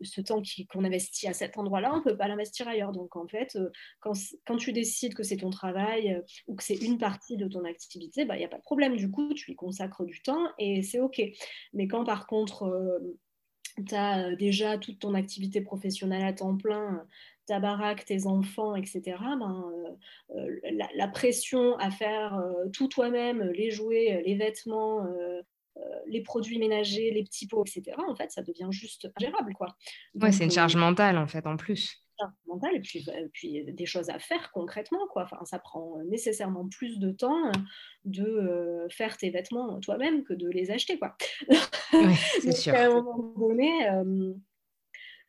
ce 0.02 0.22
temps 0.22 0.42
qu'on 0.70 0.84
investit 0.84 1.28
à 1.28 1.34
cet 1.34 1.58
endroit-là, 1.58 1.94
on 1.94 1.98
ne 1.98 2.04
peut 2.04 2.18
pas 2.18 2.28
l'investir 2.28 2.68
ailleurs. 2.68 2.92
Donc 2.92 3.16
en 3.16 3.28
fait, 3.28 3.56
euh, 3.56 3.70
quand, 4.00 4.58
tu 4.58 4.74
décides 4.74 5.16
que 5.16 5.24
c'est 5.24 5.38
ton 5.38 5.50
travail 5.50 6.14
euh, 6.14 6.22
ou 6.48 6.56
que 6.56 6.64
c'est 6.64 6.76
une 6.76 6.98
partie 6.98 7.38
de 7.38 7.48
ton 7.48 7.64
activité, 7.66 8.26
bah, 8.26 8.36
il 8.36 8.40
n'y 8.40 8.46
a 8.46 8.50
pas 8.50 8.58
de 8.58 8.64
problème. 8.64 8.96
Du 8.96 9.10
coup, 9.10 9.34
tu 9.34 9.48
lui 9.48 9.56
consacres 9.56 10.06
du 10.06 10.22
temps 10.22 10.48
et 10.60 10.82
c'est 10.82 11.00
OK. 11.00 11.22
Mais 11.74 11.88
quand 11.88 12.06
par 12.06 12.28
contre, 12.28 13.02
tu 13.88 13.96
as 13.96 14.36
déjà 14.36 14.78
toute 14.78 15.00
ton 15.00 15.14
activité 15.14 15.62
professionnelle 15.62 16.24
à 16.24 16.34
temps 16.34 16.56
plein, 16.56 17.06
ta 17.48 17.60
baraque, 17.60 18.06
tes 18.06 18.26
enfants, 18.26 18.76
etc., 18.76 19.18
ben, 19.20 19.98
la, 20.96 21.08
pression 21.08 21.78
à 21.78 21.92
faire 21.92 22.42
tout 22.74 22.88
toi-même, 22.88 23.44
les 23.52 23.72
jouets, 23.72 24.24
les 24.26 24.36
vêtements, 24.36 25.06
les 26.08 26.22
produits 26.22 26.60
ménagers, 26.60 27.12
les 27.12 27.24
petits 27.24 27.48
pots, 27.48 27.64
etc., 27.66 27.98
en 28.08 28.16
fait, 28.16 28.32
ça 28.32 28.42
devient 28.42 28.68
juste 28.72 29.08
ingérable. 29.20 29.54
Quoi. 29.54 29.76
Ouais, 30.16 30.32
c'est 30.32 30.44
une 30.44 30.52
charge 30.52 30.76
euh, 30.76 30.80
mentale, 30.80 31.18
en 31.18 31.28
fait, 31.28 31.46
en 31.48 31.58
plus. 31.58 32.02
Charge 32.20 32.34
mentale, 32.48 32.76
et 32.76 32.80
puis, 32.80 33.04
bah, 33.06 33.14
puis 33.34 33.64
des 33.66 33.86
choses 33.86 34.10
à 34.10 34.20
faire 34.20 34.52
concrètement. 34.52 35.08
Quoi. 35.12 35.24
Enfin, 35.24 35.44
ça 35.46 35.60
prend 35.60 35.98
nécessairement 36.06 36.68
plus 36.70 37.00
de 37.00 37.12
temps 37.12 37.52
de 38.06 38.24
euh, 38.24 38.88
faire 38.90 39.18
tes 39.18 39.30
vêtements 39.30 39.80
toi-même 39.80 40.24
que 40.24 40.34
de 40.34 40.48
les 40.50 40.72
acheter. 40.72 40.98
Quoi. 40.98 41.16
c'est 42.42 42.52
sûr. 42.52 42.74
À 42.74 42.86
un 42.86 43.02
moment 43.02 43.34
donné, 43.38 43.90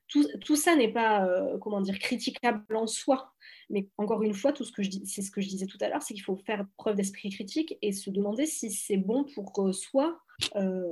tout, 0.08 0.26
tout, 0.44 0.56
ça 0.56 0.76
n'est 0.76 0.92
pas, 0.92 1.28
comment 1.60 1.80
dire, 1.80 1.98
critiquable 1.98 2.76
en 2.76 2.86
soi. 2.86 3.32
Mais 3.68 3.88
encore 3.98 4.22
une 4.22 4.34
fois, 4.34 4.52
tout 4.52 4.64
ce 4.64 4.72
que 4.72 4.82
je 4.82 4.90
dis, 4.90 5.06
c'est 5.06 5.22
ce 5.22 5.30
que 5.30 5.40
je 5.40 5.48
disais 5.48 5.66
tout 5.66 5.78
à 5.80 5.88
l'heure, 5.88 6.02
c'est 6.02 6.14
qu'il 6.14 6.22
faut 6.22 6.36
faire 6.36 6.64
preuve 6.76 6.96
d'esprit 6.96 7.30
critique 7.30 7.76
et 7.82 7.92
se 7.92 8.10
demander 8.10 8.46
si 8.46 8.70
c'est 8.70 8.96
bon 8.96 9.24
pour 9.34 9.52
soi 9.74 10.20
euh, 10.54 10.82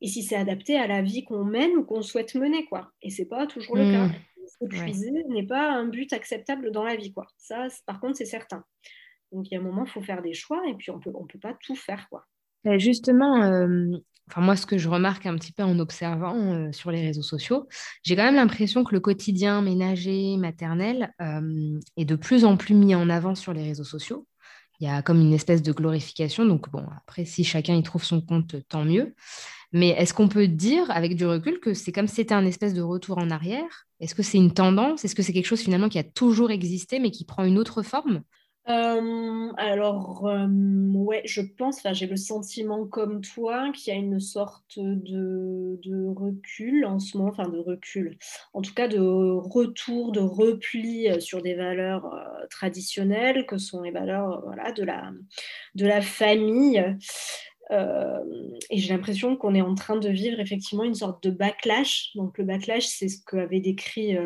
et 0.00 0.08
si 0.08 0.22
c'est 0.22 0.36
adapté 0.36 0.76
à 0.76 0.86
la 0.86 1.02
vie 1.02 1.24
qu'on 1.24 1.44
mène 1.44 1.76
ou 1.76 1.84
qu'on 1.84 2.02
souhaite 2.02 2.34
mener, 2.34 2.64
quoi. 2.66 2.90
Et 3.02 3.10
c'est 3.10 3.26
pas 3.26 3.46
toujours 3.46 3.76
le 3.76 3.92
cas. 3.92 4.10
S'épuiser 4.60 5.10
mmh. 5.10 5.32
n'est 5.32 5.46
pas 5.46 5.72
un 5.72 5.86
but 5.86 6.12
acceptable 6.12 6.70
dans 6.70 6.84
la 6.84 6.96
vie, 6.96 7.12
quoi. 7.12 7.26
Ça, 7.36 7.68
par 7.84 8.00
contre, 8.00 8.16
c'est 8.16 8.24
certain. 8.24 8.64
Donc, 9.32 9.50
il 9.50 9.54
y 9.54 9.56
a 9.56 9.60
un 9.60 9.64
moment, 9.64 9.84
il 9.84 9.90
faut 9.90 10.02
faire 10.02 10.22
des 10.22 10.34
choix 10.34 10.62
et 10.68 10.74
puis 10.74 10.90
on 10.90 11.00
peut, 11.00 11.10
on 11.14 11.26
peut 11.26 11.38
pas 11.38 11.56
tout 11.60 11.76
faire, 11.76 12.08
quoi. 12.08 12.26
Justement, 12.78 13.42
euh, 13.42 13.96
enfin 14.28 14.40
moi, 14.40 14.56
ce 14.56 14.66
que 14.66 14.78
je 14.78 14.88
remarque 14.88 15.26
un 15.26 15.36
petit 15.36 15.52
peu 15.52 15.62
en 15.62 15.78
observant 15.78 16.36
euh, 16.36 16.72
sur 16.72 16.90
les 16.90 17.02
réseaux 17.02 17.22
sociaux, 17.22 17.68
j'ai 18.02 18.16
quand 18.16 18.24
même 18.24 18.34
l'impression 18.34 18.84
que 18.84 18.94
le 18.94 19.00
quotidien 19.00 19.62
ménager, 19.62 20.36
maternel 20.36 21.12
est 21.96 22.04
de 22.04 22.16
plus 22.16 22.44
en 22.44 22.56
plus 22.56 22.74
mis 22.74 22.94
en 22.94 23.08
avant 23.08 23.34
sur 23.34 23.52
les 23.52 23.62
réseaux 23.62 23.84
sociaux 23.84 24.26
il 24.80 24.86
y 24.86 24.90
a 24.90 25.02
comme 25.02 25.20
une 25.20 25.32
espèce 25.32 25.62
de 25.62 25.72
glorification. 25.72 26.44
Donc, 26.44 26.70
bon, 26.70 26.84
après, 26.96 27.24
si 27.24 27.44
chacun 27.44 27.74
y 27.74 27.82
trouve 27.82 28.04
son 28.04 28.20
compte, 28.20 28.56
tant 28.68 28.84
mieux. 28.84 29.14
Mais 29.72 29.88
est-ce 29.88 30.14
qu'on 30.14 30.28
peut 30.28 30.48
dire, 30.48 30.90
avec 30.90 31.16
du 31.16 31.26
recul, 31.26 31.60
que 31.60 31.74
c'est 31.74 31.92
comme 31.92 32.06
si 32.06 32.16
c'était 32.16 32.34
un 32.34 32.46
espèce 32.46 32.74
de 32.74 32.82
retour 32.82 33.18
en 33.18 33.30
arrière? 33.30 33.86
Est-ce 34.00 34.14
que 34.14 34.22
c'est 34.22 34.38
une 34.38 34.52
tendance? 34.52 35.04
Est-ce 35.04 35.14
que 35.14 35.22
c'est 35.22 35.32
quelque 35.32 35.46
chose 35.46 35.60
finalement 35.60 35.88
qui 35.88 35.98
a 35.98 36.04
toujours 36.04 36.50
existé, 36.50 36.98
mais 36.98 37.10
qui 37.10 37.24
prend 37.24 37.44
une 37.44 37.58
autre 37.58 37.82
forme? 37.82 38.22
Euh, 38.68 39.52
alors, 39.56 40.26
euh, 40.26 40.48
ouais, 40.92 41.22
je 41.24 41.40
pense, 41.40 41.82
j'ai 41.92 42.06
le 42.06 42.16
sentiment 42.16 42.84
comme 42.86 43.20
toi 43.20 43.70
qu'il 43.72 43.92
y 43.92 43.96
a 43.96 43.98
une 43.98 44.18
sorte 44.18 44.78
de, 44.78 45.78
recul 46.16 46.84
en 46.84 46.98
ce 46.98 47.16
moment, 47.16 47.30
enfin 47.30 47.48
de 47.48 47.58
recul, 47.58 48.18
en 48.54 48.62
tout 48.62 48.74
cas 48.74 48.88
de 48.88 48.98
retour, 48.98 50.10
de 50.10 50.20
repli 50.20 51.08
euh, 51.08 51.20
sur 51.20 51.42
des 51.42 51.54
valeurs 51.54 52.12
traditionnelles 52.50 53.46
que 53.46 53.56
sont 53.58 53.82
les 53.82 53.92
valeurs 53.92 54.42
de, 54.76 54.82
la, 54.82 55.12
de 55.74 55.86
la 55.86 56.00
famille. 56.00 56.82
Et 57.70 58.78
j'ai 58.78 58.94
l'impression 58.94 59.36
qu'on 59.36 59.54
est 59.54 59.62
en 59.62 59.74
train 59.74 59.96
de 59.96 60.08
vivre 60.08 60.38
effectivement 60.38 60.84
une 60.84 60.94
sorte 60.94 61.22
de 61.22 61.30
backlash. 61.30 62.12
Donc 62.14 62.38
le 62.38 62.44
backlash, 62.44 62.86
c'est 62.86 63.08
ce 63.08 63.18
qu'avait 63.24 63.60
décrit 63.60 64.16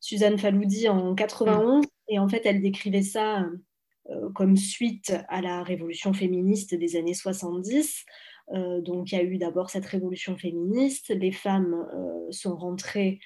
Suzanne 0.00 0.38
Faloudi 0.38 0.88
en 0.88 1.14
91 1.14 1.84
et 2.08 2.18
en 2.18 2.28
fait, 2.28 2.42
elle 2.44 2.60
décrivait 2.60 3.02
ça 3.02 3.46
euh, 4.10 4.30
comme 4.34 4.56
suite 4.56 5.14
à 5.28 5.40
la 5.40 5.62
révolution 5.62 6.12
féministe 6.12 6.74
des 6.74 6.96
années 6.96 7.14
70. 7.14 8.04
Euh, 8.54 8.80
donc, 8.80 9.10
il 9.10 9.16
y 9.16 9.18
a 9.18 9.24
eu 9.24 9.38
d'abord 9.38 9.70
cette 9.70 9.86
révolution 9.86 10.36
féministe. 10.36 11.08
Les 11.08 11.32
femmes 11.32 11.86
euh, 11.94 12.30
sont 12.30 12.56
rentrées 12.56 13.18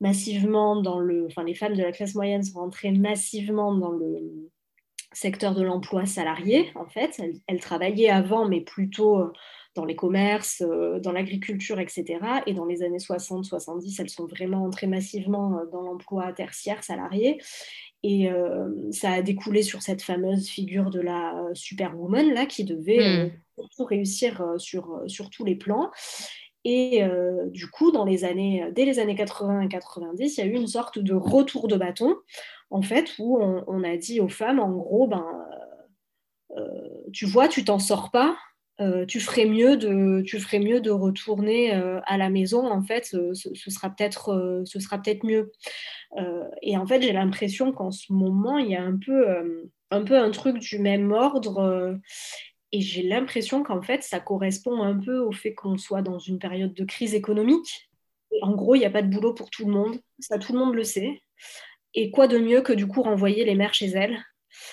massivement 0.00 0.80
dans 0.80 1.00
le. 1.00 1.26
Enfin, 1.26 1.42
les 1.42 1.54
femmes 1.54 1.74
de 1.74 1.82
la 1.82 1.90
classe 1.90 2.14
moyenne 2.14 2.44
sont 2.44 2.60
rentrées 2.60 2.92
massivement 2.92 3.74
dans 3.74 3.90
le 3.90 4.50
secteur 5.12 5.54
de 5.54 5.62
l'emploi 5.62 6.06
salarié, 6.06 6.70
en 6.74 6.86
fait. 6.86 7.20
Elles, 7.46 7.60
travaillaient 7.60 8.10
avant, 8.10 8.48
mais 8.48 8.60
plutôt 8.60 9.32
dans 9.74 9.84
les 9.84 9.96
commerces, 9.96 10.62
dans 10.62 11.12
l'agriculture, 11.12 11.80
etc. 11.80 12.18
Et 12.46 12.54
dans 12.54 12.64
les 12.64 12.82
années 12.82 12.98
60-70, 12.98 14.00
elles 14.00 14.10
sont 14.10 14.26
vraiment 14.26 14.64
entrées 14.64 14.86
massivement 14.86 15.60
dans 15.72 15.82
l'emploi 15.82 16.32
tertiaire 16.32 16.82
salarié. 16.82 17.38
Et 18.02 18.30
euh, 18.30 18.68
ça 18.92 19.10
a 19.12 19.22
découlé 19.22 19.62
sur 19.62 19.82
cette 19.82 20.02
fameuse 20.02 20.48
figure 20.48 20.90
de 20.90 21.00
la 21.00 21.36
euh, 21.36 21.54
superwoman 21.54 22.32
là, 22.32 22.46
qui 22.46 22.64
devait 22.64 23.26
hmm. 23.26 23.30
euh, 23.58 23.84
réussir 23.84 24.54
sur, 24.58 25.02
sur 25.06 25.30
tous 25.30 25.44
les 25.44 25.56
plans. 25.56 25.90
Et 26.64 27.02
du 27.46 27.68
coup, 27.70 27.92
dans 27.92 28.04
les 28.04 28.24
années, 28.24 28.68
dès 28.72 28.84
les 28.84 28.98
années 28.98 29.14
80 29.14 29.62
et 29.62 29.68
90, 29.68 30.36
il 30.36 30.40
y 30.40 30.42
a 30.42 30.46
eu 30.46 30.54
une 30.54 30.66
sorte 30.66 30.98
de 30.98 31.14
retour 31.14 31.68
de 31.68 31.76
bâton, 31.76 32.16
en 32.70 32.82
fait, 32.82 33.14
où 33.18 33.38
on, 33.40 33.84
a 33.84 33.96
dit 33.96 34.20
aux 34.20 34.28
femmes, 34.28 34.58
en 34.58 34.70
gros, 34.70 35.06
ben, 35.06 35.24
tu 37.12 37.26
vois, 37.26 37.48
tu 37.48 37.64
t'en 37.64 37.78
sors 37.78 38.10
pas, 38.10 38.36
euh, 38.80 39.04
tu 39.06 39.18
ferais 39.18 39.46
mieux 39.46 39.76
de 39.76 40.22
tu 40.24 40.38
ferais 40.38 40.60
mieux 40.60 40.80
de 40.80 40.92
retourner 40.92 41.74
euh, 41.74 41.98
à 42.06 42.16
la 42.16 42.30
maison 42.30 42.70
en 42.70 42.80
fait 42.80 43.06
ce, 43.06 43.34
sera 43.34 43.90
peut-être 43.90 44.62
ce 44.64 44.78
peut-être 44.78 45.24
mieux. 45.24 45.50
Et 46.62 46.76
en 46.76 46.86
fait 46.86 47.02
j'ai 47.02 47.12
l'impression 47.12 47.72
qu'en 47.72 47.90
ce 47.90 48.12
moment 48.12 48.58
il 48.58 48.70
y 48.70 48.76
a 48.76 48.82
un 48.82 48.96
peu 48.96 49.68
un 49.90 50.04
peu 50.04 50.16
un 50.16 50.30
truc 50.30 50.58
du 50.58 50.78
même 50.78 51.10
ordre 51.10 51.98
et 52.72 52.80
j'ai 52.80 53.02
l'impression 53.02 53.62
qu'en 53.62 53.82
fait 53.82 54.02
ça 54.02 54.20
correspond 54.20 54.82
un 54.82 54.98
peu 54.98 55.18
au 55.18 55.32
fait 55.32 55.54
qu'on 55.54 55.78
soit 55.78 56.02
dans 56.02 56.18
une 56.18 56.38
période 56.38 56.74
de 56.74 56.84
crise 56.84 57.14
économique 57.14 57.90
en 58.42 58.54
gros 58.54 58.74
il 58.74 58.80
n'y 58.80 58.84
a 58.84 58.90
pas 58.90 59.02
de 59.02 59.10
boulot 59.10 59.34
pour 59.34 59.50
tout 59.50 59.66
le 59.66 59.72
monde 59.72 59.98
ça 60.18 60.38
tout 60.38 60.52
le 60.52 60.58
monde 60.58 60.74
le 60.74 60.84
sait 60.84 61.22
et 61.94 62.10
quoi 62.10 62.28
de 62.28 62.38
mieux 62.38 62.62
que 62.62 62.72
du 62.72 62.86
coup 62.86 63.02
renvoyer 63.02 63.44
les 63.44 63.54
mères 63.54 63.74
chez 63.74 63.88
elles? 63.88 64.18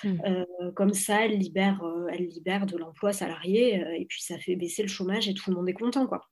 Mmh. 0.04 0.22
Euh, 0.26 0.72
comme 0.74 0.94
ça, 0.94 1.26
elle 1.26 1.38
libère, 1.38 1.84
euh, 1.84 2.08
elle 2.12 2.28
libère 2.28 2.66
de 2.66 2.78
l'emploi 2.78 3.14
salarié 3.14 3.84
euh, 3.84 3.98
et 3.98 4.06
puis 4.06 4.22
ça 4.22 4.38
fait 4.38 4.56
baisser 4.56 4.82
le 4.82 4.88
chômage 4.88 5.28
et 5.28 5.34
tout 5.34 5.50
le 5.50 5.56
monde 5.56 5.70
est 5.70 5.74
content. 5.74 6.08
Quoi. 6.08 6.28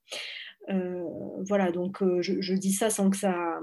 voilà, 1.47 1.71
donc 1.71 2.03
je, 2.21 2.53
dis 2.53 2.73
ça 2.73 2.89
sans 2.89 3.09
que 3.09 3.17
ça 3.17 3.59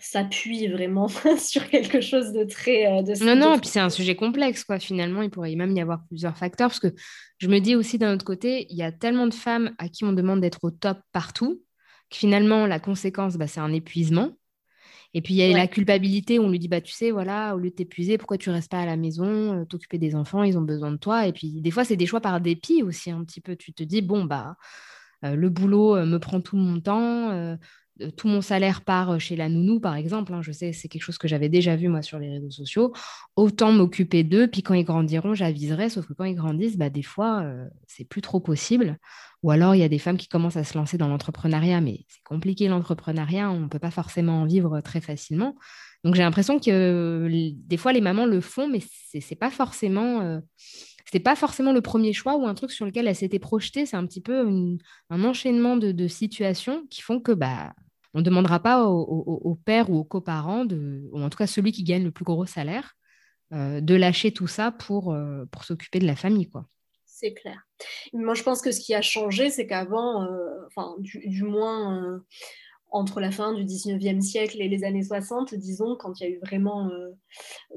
s'appuie 0.00 0.68
vraiment 0.68 1.08
sur 1.38 1.68
quelque 1.68 2.00
chose 2.00 2.32
de 2.32 2.44
très... 2.44 3.02
De, 3.02 3.24
non, 3.24 3.36
non, 3.36 3.58
puis 3.58 3.68
c'est 3.68 3.80
un 3.80 3.90
sujet 3.90 4.16
complexe, 4.16 4.64
quoi. 4.64 4.78
Finalement, 4.78 5.22
il 5.22 5.30
pourrait 5.30 5.54
même 5.54 5.76
y 5.76 5.80
avoir 5.80 6.04
plusieurs 6.06 6.36
facteurs, 6.36 6.68
parce 6.68 6.80
que 6.80 6.94
je 7.38 7.48
me 7.48 7.58
dis 7.58 7.76
aussi 7.76 7.98
d'un 7.98 8.14
autre 8.14 8.24
côté, 8.24 8.66
il 8.70 8.76
y 8.76 8.82
a 8.82 8.92
tellement 8.92 9.26
de 9.26 9.34
femmes 9.34 9.74
à 9.78 9.88
qui 9.88 10.04
on 10.04 10.12
demande 10.12 10.40
d'être 10.40 10.64
au 10.64 10.70
top 10.70 10.98
partout, 11.12 11.62
que 12.10 12.16
finalement, 12.16 12.66
la 12.66 12.80
conséquence, 12.80 13.36
bah, 13.36 13.46
c'est 13.46 13.60
un 13.60 13.72
épuisement. 13.72 14.32
Et 15.14 15.20
puis, 15.20 15.34
il 15.34 15.36
y 15.36 15.42
a 15.42 15.56
la 15.56 15.66
culpabilité 15.66 16.38
où 16.38 16.44
on 16.44 16.50
lui 16.50 16.58
dit, 16.58 16.68
bah, 16.68 16.80
tu 16.80 16.92
sais, 16.92 17.10
voilà, 17.10 17.54
au 17.54 17.58
lieu 17.58 17.68
de 17.68 17.74
t'épuiser, 17.74 18.16
pourquoi 18.16 18.38
tu 18.38 18.48
restes 18.48 18.70
pas 18.70 18.80
à 18.80 18.86
la 18.86 18.96
maison, 18.96 19.60
euh, 19.60 19.64
t'occuper 19.64 19.98
des 19.98 20.14
enfants, 20.14 20.42
ils 20.42 20.56
ont 20.56 20.62
besoin 20.62 20.90
de 20.90 20.96
toi. 20.96 21.26
Et 21.26 21.32
puis, 21.32 21.60
des 21.60 21.70
fois, 21.70 21.84
c'est 21.84 21.96
des 21.96 22.06
choix 22.06 22.20
par 22.20 22.40
dépit 22.40 22.82
aussi, 22.82 23.10
un 23.10 23.22
petit 23.24 23.42
peu. 23.42 23.54
Tu 23.56 23.74
te 23.74 23.82
dis, 23.82 24.00
bon, 24.00 24.24
bah, 24.24 24.56
euh, 25.24 25.36
le 25.36 25.50
boulot 25.50 25.96
euh, 25.96 26.06
me 26.06 26.18
prend 26.18 26.40
tout 26.40 26.56
mon 26.56 26.80
temps, 26.80 27.56
tout 28.16 28.28
mon 28.28 28.40
salaire 28.40 28.82
part 28.82 29.20
chez 29.20 29.36
la 29.36 29.48
nounou, 29.48 29.80
par 29.80 29.94
exemple. 29.96 30.32
Hein, 30.34 30.42
je 30.42 30.52
sais, 30.52 30.72
c'est 30.72 30.88
quelque 30.88 31.02
chose 31.02 31.18
que 31.18 31.28
j'avais 31.28 31.48
déjà 31.48 31.76
vu, 31.76 31.88
moi, 31.88 32.02
sur 32.02 32.18
les 32.18 32.30
réseaux 32.30 32.50
sociaux. 32.50 32.92
Autant 33.36 33.72
m'occuper 33.72 34.24
d'eux, 34.24 34.48
puis 34.48 34.62
quand 34.62 34.74
ils 34.74 34.84
grandiront, 34.84 35.34
j'aviserai. 35.34 35.88
Sauf 35.88 36.06
que 36.06 36.12
quand 36.12 36.24
ils 36.24 36.34
grandissent, 36.34 36.76
bah, 36.76 36.90
des 36.90 37.02
fois, 37.02 37.44
c'est 37.86 38.04
plus 38.04 38.22
trop 38.22 38.40
possible. 38.40 38.98
Ou 39.42 39.50
alors, 39.50 39.74
il 39.74 39.78
y 39.78 39.84
a 39.84 39.88
des 39.88 39.98
femmes 39.98 40.16
qui 40.16 40.28
commencent 40.28 40.56
à 40.56 40.64
se 40.64 40.76
lancer 40.78 40.98
dans 40.98 41.08
l'entrepreneuriat, 41.08 41.80
mais 41.80 42.04
c'est 42.08 42.22
compliqué 42.22 42.68
l'entrepreneuriat, 42.68 43.50
on 43.50 43.60
ne 43.60 43.68
peut 43.68 43.78
pas 43.78 43.90
forcément 43.90 44.42
en 44.42 44.46
vivre 44.46 44.80
très 44.80 45.00
facilement. 45.00 45.56
Donc, 46.04 46.14
j'ai 46.14 46.22
l'impression 46.22 46.58
que 46.58 47.28
des 47.30 47.76
fois, 47.76 47.92
les 47.92 48.00
mamans 48.00 48.26
le 48.26 48.40
font, 48.40 48.68
mais 48.68 48.80
ce 48.80 49.18
n'est 49.18 49.36
pas 49.38 49.50
forcément... 49.50 50.20
Euh, 50.20 50.40
pas 51.20 51.36
forcément 51.36 51.72
le 51.72 51.80
premier 51.80 52.12
choix 52.12 52.36
ou 52.36 52.46
un 52.46 52.54
truc 52.54 52.70
sur 52.70 52.86
lequel 52.86 53.06
elles 53.06 53.16
s'étaient 53.16 53.38
projetées. 53.38 53.86
C'est 53.86 53.96
un 53.96 54.06
petit 54.06 54.20
peu 54.20 54.46
un 55.10 55.24
enchaînement 55.24 55.76
de, 55.76 56.06
situations 56.08 56.86
qui 56.90 57.02
font 57.02 57.20
que 57.20 57.32
bah, 57.32 57.74
on 58.14 58.18
ne 58.18 58.24
demandera 58.24 58.60
pas 58.60 58.86
au, 58.86 59.58
père 59.64 59.90
ou 59.90 59.98
aux 59.98 60.04
coparents, 60.04 60.64
de, 60.64 61.08
ou 61.12 61.20
en 61.20 61.30
tout 61.30 61.38
cas 61.38 61.46
celui 61.46 61.72
qui 61.72 61.84
gagne 61.84 62.04
le 62.04 62.10
plus 62.10 62.24
gros 62.24 62.46
salaire, 62.46 62.94
euh, 63.52 63.80
de 63.80 63.94
lâcher 63.94 64.32
tout 64.32 64.46
ça 64.46 64.70
pour, 64.70 65.12
euh, 65.12 65.44
pour 65.50 65.64
s'occuper 65.64 65.98
de 65.98 66.06
la 66.06 66.16
famille. 66.16 66.48
quoi 66.48 66.66
c'est 67.22 67.34
clair. 67.34 67.68
Moi, 68.12 68.34
je 68.34 68.42
pense 68.42 68.60
que 68.60 68.72
ce 68.72 68.80
qui 68.80 68.94
a 68.94 69.00
changé, 69.00 69.48
c'est 69.48 69.68
qu'avant, 69.68 70.24
euh, 70.24 70.66
enfin, 70.66 70.96
du, 70.98 71.44
moins 71.44 72.20
entre 72.92 73.20
la 73.20 73.30
fin 73.30 73.52
du 73.52 73.64
19e 73.64 74.20
siècle 74.20 74.60
et 74.60 74.68
les 74.68 74.84
années 74.84 75.02
60, 75.02 75.54
disons, 75.54 75.96
quand 75.96 76.20
il 76.20 76.22
y 76.22 76.26
a 76.26 76.30
eu 76.30 76.38
vraiment 76.38 76.88
euh, 76.90 77.08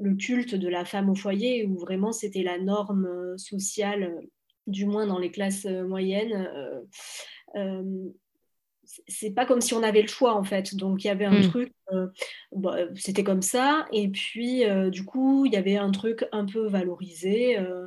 le 0.00 0.14
culte 0.14 0.54
de 0.54 0.68
la 0.68 0.84
femme 0.84 1.10
au 1.10 1.14
foyer, 1.14 1.66
où 1.66 1.78
vraiment 1.78 2.12
c'était 2.12 2.42
la 2.42 2.58
norme 2.58 3.36
sociale, 3.36 4.20
du 4.66 4.86
moins 4.86 5.06
dans 5.06 5.18
les 5.18 5.30
classes 5.30 5.64
moyennes, 5.64 6.48
c'est 9.08 9.30
pas 9.30 9.46
comme 9.46 9.60
si 9.60 9.74
on 9.74 9.82
avait 9.82 10.02
le 10.02 10.08
choix 10.08 10.34
en 10.34 10.44
fait. 10.44 10.74
Donc 10.74 11.04
il 11.04 11.08
y 11.08 11.10
avait 11.10 11.24
un 11.24 11.40
hmm. 11.40 11.48
truc, 11.50 11.72
euh, 11.92 12.08
bah, 12.52 12.76
c'était 12.94 13.24
comme 13.24 13.42
ça. 13.42 13.86
Et 13.92 14.08
puis 14.08 14.64
euh, 14.64 14.90
du 14.90 15.04
coup, 15.04 15.46
il 15.46 15.52
y 15.52 15.56
avait 15.56 15.76
un 15.76 15.90
truc 15.90 16.24
un 16.32 16.44
peu 16.44 16.66
valorisé. 16.66 17.58
Euh, 17.58 17.86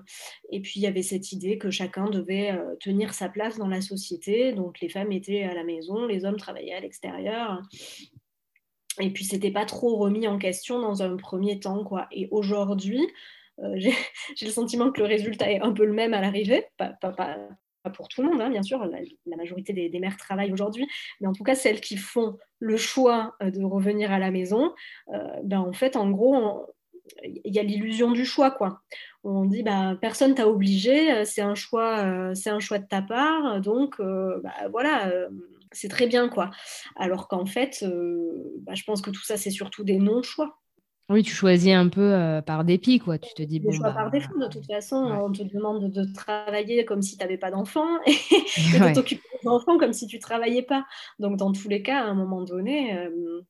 et 0.52 0.62
puis 0.62 0.74
il 0.80 0.84
y 0.84 0.88
avait 0.88 1.04
cette 1.04 1.32
idée 1.32 1.58
que 1.58 1.72
chacun 1.72 2.10
devait 2.10 2.58
tenir 2.80 3.14
sa 3.14 3.30
place 3.30 3.58
dans 3.58 3.68
la 3.68 3.82
société. 3.82 4.54
Donc 4.54 4.80
les 4.80 4.90
femmes 4.90 5.12
étaient 5.12 5.44
à 5.44 5.54
la 5.54 5.64
maison, 5.64 6.06
les 6.06 6.26
hommes 6.26 6.38
travaillaient 6.38 6.76
à 6.76 6.82
l'extérieur. 6.82 7.62
Et 9.00 9.12
puis 9.12 9.24
c'était 9.24 9.52
pas 9.52 9.66
trop 9.66 9.98
remis 9.98 10.28
en 10.28 10.38
question 10.38 10.80
dans 10.80 11.04
un 11.04 11.16
premier 11.16 11.60
temps 11.60 11.84
quoi. 11.84 12.08
Et 12.12 12.28
aujourd'hui, 12.32 13.08
j'ai 13.76 14.46
le 14.46 14.52
sentiment 14.52 14.92
que 14.92 15.02
le 15.02 15.08
résultat 15.08 15.52
est 15.52 15.62
un 15.62 15.74
peu 15.74 15.86
le 15.86 15.94
même 15.94 16.14
à 16.14 16.22
l'arrivée, 16.22 16.66
pas, 16.78 16.94
pas, 17.02 17.12
pas, 17.12 17.38
pas 17.84 17.90
pour 17.90 18.08
tout 18.08 18.22
le 18.22 18.30
monde, 18.30 18.42
hein, 18.42 18.50
bien 18.50 18.64
sûr, 18.64 18.86
la, 18.86 19.38
majorité 19.38 19.74
des, 19.74 20.00
mères 20.00 20.18
travaillent 20.18 20.52
aujourd'hui, 20.52 20.88
mais 21.20 21.28
en 21.28 21.34
tout 21.34 21.44
cas, 21.44 21.56
celles 21.56 21.82
qui 21.82 21.98
font 21.98 22.38
le 22.60 22.78
choix 22.78 23.36
euh, 23.42 23.52
de 23.52 23.64
revenir 23.64 24.12
à 24.12 24.20
la 24.20 24.32
maison, 24.32 24.74
euh, 25.14 25.18
ben, 25.44 25.60
en 25.60 25.74
fait, 25.74 25.96
en 25.96 26.10
gros, 26.10 26.66
il 27.24 27.54
y 27.54 27.60
a 27.60 27.64
l'illusion 27.64 28.12
du 28.12 28.26
choix, 28.26 28.52
quoi. 28.52 28.82
On 29.24 29.46
dit, 29.46 29.64
bah, 29.64 29.98
personne 30.00 30.36
t'a 30.36 30.48
obligé, 30.48 31.12
euh, 31.12 31.26
c'est 31.26 31.42
un, 31.42 31.56
choix, 31.56 32.34
c'est 32.36 32.50
un 32.50 32.60
choix 32.60 32.80
de 32.80 32.88
ta 32.88 33.02
part, 33.02 33.62
donc 33.62 34.00
bah, 34.00 34.54
voilà, 34.72 35.12
c'est 35.72 35.90
très 35.90 36.08
bien, 36.08 36.30
quoi. 36.30 36.52
Alors 36.96 37.28
qu'en 37.28 37.46
fait, 37.46 37.84
bah, 38.62 38.76
je 38.76 38.84
pense 38.84 39.02
que 39.02 39.10
tout 39.10 39.24
ça, 39.24 39.38
c'est 39.38 39.52
surtout 39.52 39.84
des 39.84 39.98
non-choix. 39.98 40.60
Oui, 41.10 41.24
tu 41.24 41.34
choisis 41.34 41.74
un 41.74 41.90
peu 41.90 42.14
euh, 42.14 42.42
par 42.42 42.64
dépit, 42.64 43.00
quoi. 43.00 43.18
Tu 43.18 43.34
te 43.34 43.42
dis, 43.42 43.60
bon. 43.60 43.72
choix 43.72 43.92
par 43.92 44.06
bah, 44.06 44.10
défaut, 44.12 44.38
de 44.40 44.48
toute 44.48 44.68
façon. 44.68 44.96
On 44.96 45.32
te 45.32 45.42
demande 45.42 45.92
de 45.92 46.06
travailler 46.14 46.86
comme 46.86 47.02
si 47.02 47.18
tu 47.18 47.24
n'avais 47.24 47.38
pas 47.38 47.50
d'enfants 47.50 48.00
et, 48.06 48.12
de 48.80 48.94
t'occuper 48.94 49.24
des 49.42 49.48
enfants 49.48 49.80
comme 49.80 49.94
si 49.94 50.06
tu 50.06 50.18
ne 50.18 50.22
travaillais 50.22 50.62
pas. 50.62 50.86
Donc, 51.18 51.38
dans 51.38 51.52
tous 51.52 51.68
les 51.68 51.82
cas, 51.82 52.02
à 52.02 52.06
un 52.06 52.14
moment 52.14 52.44
donné, 52.44 52.96
euh, 52.96 53.42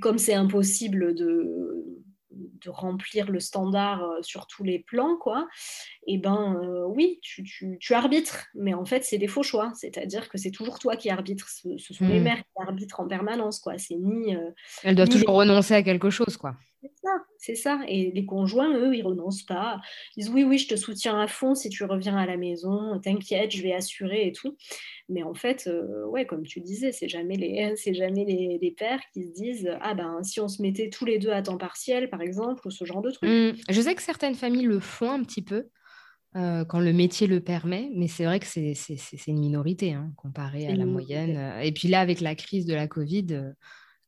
comme 0.00 0.18
c'est 0.18 0.34
impossible 0.34 1.14
de, 1.14 1.84
de 2.32 2.70
remplir 2.70 3.30
le 3.30 3.40
standard 3.40 4.04
euh, 4.04 4.22
sur 4.22 4.46
tous 4.46 4.62
les 4.62 4.78
plans, 4.78 5.16
quoi, 5.16 5.48
et 6.06 6.14
eh 6.14 6.18
ben 6.18 6.56
oui, 6.86 7.18
tu, 7.22 7.44
tu, 7.78 7.94
arbitres, 7.94 8.46
mais 8.54 8.74
en 8.74 8.84
fait, 8.84 9.04
c'est 9.04 9.18
des 9.18 9.28
faux 9.28 9.42
choix. 9.42 9.72
C'est-à-dire 9.74 10.28
que 10.28 10.38
c'est 10.38 10.50
toujours 10.50 10.78
toi 10.78 10.96
qui 10.96 11.10
arbitres. 11.10 11.48
Ce, 11.48 11.94
sont 11.94 12.06
les 12.06 12.20
mmh. 12.20 12.22
mères 12.22 12.38
qui 12.38 12.62
arbitrent 12.62 13.00
en 13.00 13.08
permanence, 13.08 13.60
quoi. 13.60 13.78
C'est 13.78 13.96
ni. 13.96 14.34
Elles 14.82 14.94
doivent 14.94 15.08
toujours 15.08 15.34
renoncer 15.34 15.74
à 15.74 15.82
quelque 15.82 16.10
chose, 16.10 16.36
quoi. 16.36 16.56
C'est 16.82 16.92
ça, 17.02 17.10
c'est 17.40 17.54
ça. 17.54 17.80
Et 17.88 18.12
les 18.14 18.26
conjoints, 18.26 18.76
eux, 18.76 18.94
ils 18.94 19.02
renoncent 19.02 19.42
pas. 19.42 19.80
Ils 20.14 20.24
disent 20.24 20.32
oui, 20.32 20.44
oui, 20.44 20.58
je 20.58 20.68
te 20.68 20.76
soutiens 20.76 21.18
à 21.18 21.26
fond 21.26 21.54
si 21.54 21.70
tu 21.70 21.84
reviens 21.84 22.16
à 22.16 22.26
la 22.26 22.36
maison, 22.36 23.00
t'inquiète, 23.00 23.50
je 23.50 23.62
vais 23.62 23.72
assurer 23.72 24.26
et 24.26 24.32
tout. 24.32 24.56
Mais 25.08 25.22
en 25.22 25.32
fait, 25.32 25.66
euh, 25.66 26.06
ouais, 26.06 26.26
comme 26.26 26.42
tu 26.42 26.60
disais, 26.60 26.92
c'est 26.92 27.08
jamais 27.08 27.36
les, 27.36 27.72
c'est 27.76 27.94
jamais 27.94 28.24
les, 28.26 28.58
les, 28.60 28.70
pères 28.70 29.00
qui 29.14 29.24
se 29.24 29.32
disent 29.32 29.70
ah 29.80 29.94
ben 29.94 30.22
si 30.22 30.38
on 30.40 30.48
se 30.48 30.60
mettait 30.60 30.90
tous 30.90 31.06
les 31.06 31.18
deux 31.18 31.30
à 31.30 31.40
temps 31.40 31.56
partiel, 31.56 32.10
par 32.10 32.20
exemple, 32.20 32.66
ou 32.66 32.70
ce 32.70 32.84
genre 32.84 33.00
de 33.00 33.10
truc. 33.10 33.28
Mmh. 33.28 33.52
je 33.70 33.80
sais 33.80 33.94
que 33.94 34.02
certaines 34.02 34.34
familles 34.34 34.66
le 34.66 34.78
font 34.78 35.10
un 35.10 35.22
petit 35.22 35.42
peu. 35.42 35.68
Euh, 36.36 36.64
quand 36.64 36.78
le 36.78 36.92
métier 36.92 37.26
le 37.26 37.40
permet, 37.40 37.90
mais 37.96 38.06
c'est 38.06 38.24
vrai 38.24 38.38
que 38.38 38.46
c'est, 38.46 38.76
une 39.26 39.40
minorité 39.40 39.94
hein, 39.94 40.12
comparé 40.16 40.68
à 40.68 40.76
la 40.76 40.86
moyenne. 40.86 41.54
Et 41.60 41.72
puis 41.72 41.88
là, 41.88 41.98
avec 41.98 42.20
la 42.20 42.36
crise 42.36 42.66
de 42.66 42.74
la 42.74 42.86
Covid, 42.86 43.26
euh, 43.32 43.50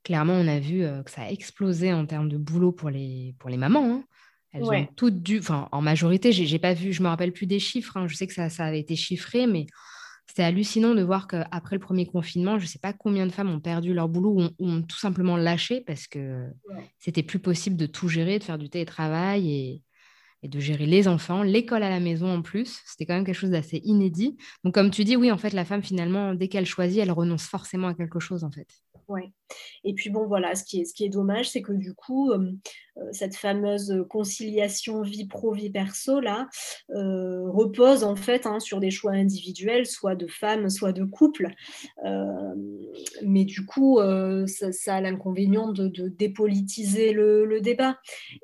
clairement, 0.03 0.35
on 0.35 0.49
a 0.49 0.59
vu 0.59 0.81
que 1.05 1.11
ça 1.11 1.23
a 1.23 1.31
explosé 1.31 1.93
en 1.93 2.07
termes 2.07 2.29
de 2.29 2.39
boulot 2.39 2.73
pour 2.73 2.91
les, 2.91 3.35
pour 3.39 3.51
les 3.51 3.57
mamans. 3.57 3.85
Hein. 3.85 4.05
Elles 4.53 4.65
ont 4.65 4.87
toutes 4.97 5.23
dû, 5.23 5.39
enfin, 5.39 5.69
en 5.73 5.81
majorité, 5.81 6.31
j'ai, 6.33 6.59
pas 6.59 6.75
vu, 6.75 6.93
je 6.93 7.03
me 7.03 7.09
rappelle 7.09 7.33
plus 7.33 7.47
des 7.47 7.59
chiffres. 7.59 7.97
Hein. 7.97 8.07
Je 8.07 8.15
sais 8.15 8.27
que 8.27 8.35
ça, 8.35 8.51
ça 8.51 8.65
avait 8.65 8.81
été 8.81 8.97
chiffré, 8.97 9.47
mais 9.47 9.67
c'était 10.27 10.43
hallucinant 10.43 10.95
de 10.95 11.03
voir 11.03 11.27
qu'après 11.27 11.77
le 11.77 11.81
premier 11.81 12.07
confinement, 12.07 12.59
je 12.59 12.65
ne 12.65 12.69
sais 12.69 12.79
pas 12.79 12.93
combien 12.93 13.27
de 13.27 13.33
femmes 13.33 13.51
ont 13.51 13.61
perdu 13.61 13.95
leur 13.95 14.09
boulot 14.09 14.53
ou 14.59 14.67
ont, 14.67 14.83
tout 14.83 14.99
simplement 14.99 15.37
lâché 15.37 15.81
parce 15.81 16.07
que 16.07 16.47
c'était 16.99 17.23
plus 17.23 17.39
possible 17.39 17.77
de 17.77 17.87
tout 17.87 18.09
gérer, 18.09 18.39
de 18.39 18.45
faire 18.45 18.59
du 18.59 18.69
télétravail 18.69 19.51
et, 19.51 19.83
et 20.43 20.49
de 20.49 20.61
gérer 20.61 20.87
les 20.87 21.09
enfants, 21.09 21.43
l'école 21.43 21.83
à 21.83 21.91
la 21.91 22.01
maison 22.01 22.29
en 22.29 22.43
plus. 22.43 22.81
C'était 22.85 23.07
quand 23.07 23.15
même 23.15 23.25
quelque 23.25 23.35
chose 23.35 23.51
d'assez 23.51 23.81
inédit. 23.85 24.37
Donc, 24.65 24.75
comme 24.75 24.91
tu 24.91 25.05
dis, 25.05 25.17
oui, 25.17 25.31
en 25.31 25.39
fait, 25.39 25.53
la 25.53 25.65
femme, 25.65 25.83
finalement, 25.83 26.35
dès 26.35 26.49
qu'elle 26.49 26.67
choisit, 26.67 27.01
elle 27.01 27.13
renonce 27.13 27.45
forcément 27.45 27.89
à 27.89 27.95
quelque 27.95 28.21
chose, 28.21 28.45
en 28.45 28.51
fait. 28.51 28.69
Ouais. 29.13 29.31
Et 29.85 29.93
puis 29.93 30.09
bon, 30.09 30.27
voilà, 30.27 30.55
ce 30.55 30.65
qui 30.65 30.81
est, 30.81 30.85
ce 30.87 30.95
qui 30.95 31.05
est 31.05 31.11
dommage, 31.11 31.51
c'est 31.51 31.61
que 31.61 31.75
du 31.75 31.93
coup, 31.93 32.31
euh, 32.31 32.51
euh, 32.97 33.03
cette 33.13 33.37
fameuse 33.37 34.07
conciliation 34.09 35.03
vie 35.03 35.27
pro, 35.27 35.53
vie 35.53 35.69
perso, 35.69 36.19
là, 36.19 36.49
euh, 36.95 37.51
repose 37.51 38.05
en 38.05 38.17
fait 38.17 38.47
hein, 38.47 38.59
sur 38.59 38.81
des 38.81 38.91
choix 38.91 39.13
individuels, 39.13 39.85
soit 39.85 40.15
de 40.15 40.27
femmes, 40.27 40.71
soit 40.71 40.93
de 40.93 41.05
couple. 41.05 41.49
mais 43.23 43.45
du 43.45 43.67
coup, 43.67 43.99
ça, 44.47 44.95
a 44.95 45.01
l'inconvénient 45.03 45.73
de, 45.73 46.09
dépolitiser 46.09 47.13
le, 47.13 47.61
débat. 47.61 47.99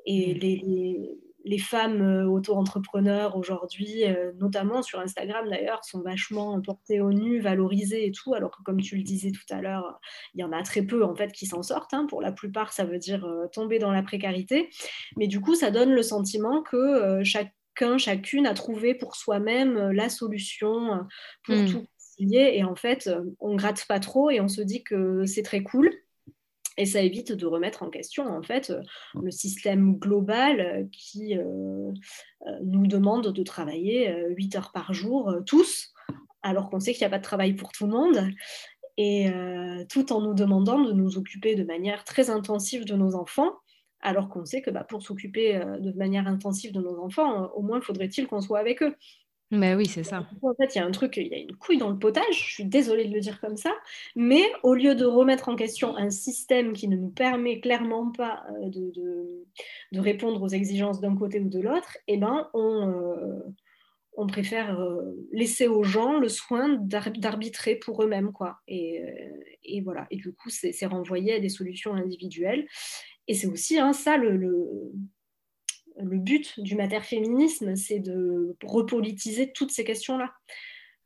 Et 0.05 0.35
mmh. 0.35 0.37
les 0.37 1.19
les 1.49 1.57
femmes 1.57 2.01
euh, 2.03 2.27
auto-entrepreneurs 2.27 3.35
aujourd'hui, 3.35 4.05
euh, 4.05 4.31
notamment 4.37 4.83
sur 4.83 4.99
Instagram 4.99 5.49
d'ailleurs, 5.49 5.83
sont 5.83 6.01
vachement 6.01 6.61
portées 6.61 7.01
au 7.01 7.11
nu, 7.11 7.39
valorisées 7.39 8.05
et 8.05 8.11
tout, 8.11 8.35
alors 8.35 8.51
que 8.51 8.61
comme 8.61 8.79
tu 8.79 8.95
le 8.95 9.01
disais 9.01 9.31
tout 9.31 9.51
à 9.51 9.59
l'heure, 9.59 9.99
il 10.35 10.41
y 10.41 10.43
en 10.43 10.51
a 10.51 10.61
très 10.61 10.83
peu 10.83 11.03
en 11.03 11.15
fait 11.15 11.31
qui 11.31 11.47
s'en 11.47 11.63
sortent. 11.63 11.95
Hein. 11.95 12.05
Pour 12.07 12.21
la 12.21 12.31
plupart, 12.31 12.71
ça 12.71 12.85
veut 12.85 12.99
dire 12.99 13.25
euh, 13.25 13.47
tomber 13.47 13.79
dans 13.79 13.91
la 13.91 14.03
précarité. 14.03 14.69
Mais 15.17 15.25
du 15.25 15.41
coup, 15.41 15.55
ça 15.55 15.71
donne 15.71 15.91
le 15.91 16.03
sentiment 16.03 16.61
que 16.61 17.23
chacun, 17.23 17.97
chacune 17.97 18.45
a 18.45 18.53
trouvé 18.53 18.93
pour 18.93 19.15
soi-même 19.15 19.89
la 19.89 20.09
solution 20.09 20.99
pour 21.43 21.55
mmh. 21.55 21.65
tout 21.65 21.85
concilier. 21.97 22.51
Et 22.53 22.63
en 22.63 22.75
fait, 22.75 23.09
on 23.39 23.55
gratte 23.55 23.85
pas 23.87 23.99
trop 23.99 24.29
et 24.29 24.39
on 24.39 24.47
se 24.47 24.61
dit 24.61 24.83
que 24.83 25.25
c'est 25.25 25.43
très 25.43 25.63
cool. 25.63 25.89
Et 26.79 26.85
ça 26.85 27.01
évite 27.01 27.33
de 27.33 27.45
remettre 27.45 27.83
en 27.83 27.89
question 27.89 28.25
en 28.25 28.41
fait 28.41 28.69
euh, 28.69 28.81
le 29.21 29.31
système 29.31 29.97
global 29.97 30.61
euh, 30.61 30.83
qui 30.93 31.37
euh, 31.37 31.91
nous 32.63 32.87
demande 32.87 33.33
de 33.33 33.43
travailler 33.43 34.15
8 34.29 34.55
heures 34.55 34.71
par 34.71 34.93
jour 34.93 35.35
tous, 35.45 35.93
alors 36.41 36.69
qu'on 36.69 36.79
sait 36.79 36.93
qu'il 36.93 37.01
n'y 37.01 37.07
a 37.07 37.09
pas 37.09 37.17
de 37.17 37.23
travail 37.23 37.53
pour 37.53 37.73
tout 37.73 37.85
le 37.85 37.91
monde, 37.91 38.29
et 38.95 39.29
tout 39.89 40.11
en 40.13 40.21
nous 40.21 40.33
demandant 40.33 40.79
de 40.79 40.93
nous 40.93 41.17
occuper 41.17 41.55
de 41.55 41.63
manière 41.63 42.05
très 42.05 42.29
intensive 42.29 42.85
de 42.85 42.95
nos 42.95 43.15
enfants, 43.15 43.51
alors 43.99 44.29
qu'on 44.29 44.45
sait 44.45 44.61
que 44.61 44.71
bah, 44.71 44.85
pour 44.85 45.01
s'occuper 45.01 45.59
de 45.79 45.91
manière 45.97 46.27
intensive 46.27 46.71
de 46.71 46.81
nos 46.81 46.97
enfants, 46.99 47.51
au 47.55 47.61
moins 47.61 47.81
faudrait-il 47.81 48.27
qu'on 48.27 48.41
soit 48.41 48.59
avec 48.59 48.81
eux. 48.81 48.95
Mais 49.51 49.73
oui, 49.73 49.87
c'est 49.87 50.03
ça. 50.03 50.27
En 50.43 50.53
fait, 50.53 50.75
il 50.75 50.77
y 50.77 50.81
a 50.81 50.85
un 50.85 50.91
truc, 50.91 51.17
il 51.17 51.27
y 51.27 51.33
a 51.33 51.39
une 51.39 51.55
couille 51.55 51.79
dans 51.79 51.89
le 51.89 51.97
potage, 51.97 52.25
je 52.31 52.53
suis 52.53 52.65
désolée 52.65 53.05
de 53.05 53.13
le 53.13 53.19
dire 53.19 53.41
comme 53.41 53.57
ça, 53.57 53.71
mais 54.15 54.43
au 54.61 54.75
lieu 54.75 54.93
de 54.93 55.05
remettre 55.05 55.49
en 55.49 55.55
question 55.55 55.97
un 55.97 56.11
système 56.11 56.73
qui 56.73 56.87
ne 56.87 56.95
nous 56.95 57.09
permet 57.09 57.59
clairement 57.59 58.11
pas 58.11 58.43
euh, 58.61 58.69
de, 58.69 59.45
de, 59.91 59.99
répondre 59.99 60.41
aux 60.43 60.49
exigences 60.49 61.01
d'un 61.01 61.15
côté 61.15 61.39
ou 61.39 61.49
de 61.49 61.59
l'autre, 61.59 61.97
eh 62.07 62.17
ben, 62.17 62.47
on, 62.53 62.89
euh, 62.89 63.39
on 64.17 64.27
préfère 64.27 64.79
euh, 64.79 65.15
laisser 65.31 65.67
aux 65.67 65.83
gens 65.83 66.19
le 66.19 66.29
soin 66.29 66.77
d'arbitrer 66.79 67.75
pour 67.75 68.03
eux-mêmes. 68.03 68.31
quoi. 68.31 68.59
Et, 68.67 69.01
et, 69.63 69.81
voilà. 69.81 70.05
Et 70.11 70.17
du 70.17 70.31
coup, 70.31 70.49
c'est 70.49 70.85
renvoyé 70.85 71.33
à 71.33 71.39
des 71.39 71.49
solutions 71.49 71.95
individuelles. 71.95 72.67
Et 73.27 73.33
c'est 73.33 73.47
aussi 73.47 73.79
hein, 73.79 73.93
ça 73.93 74.17
le, 74.17 74.37
le 74.37 74.91
le 76.01 76.17
but 76.17 76.59
du 76.59 76.75
mater-féminisme, 76.75 77.75
c'est 77.75 77.99
de 77.99 78.55
repolitiser 78.63 79.51
toutes 79.51 79.71
ces 79.71 79.83
questions-là, 79.83 80.33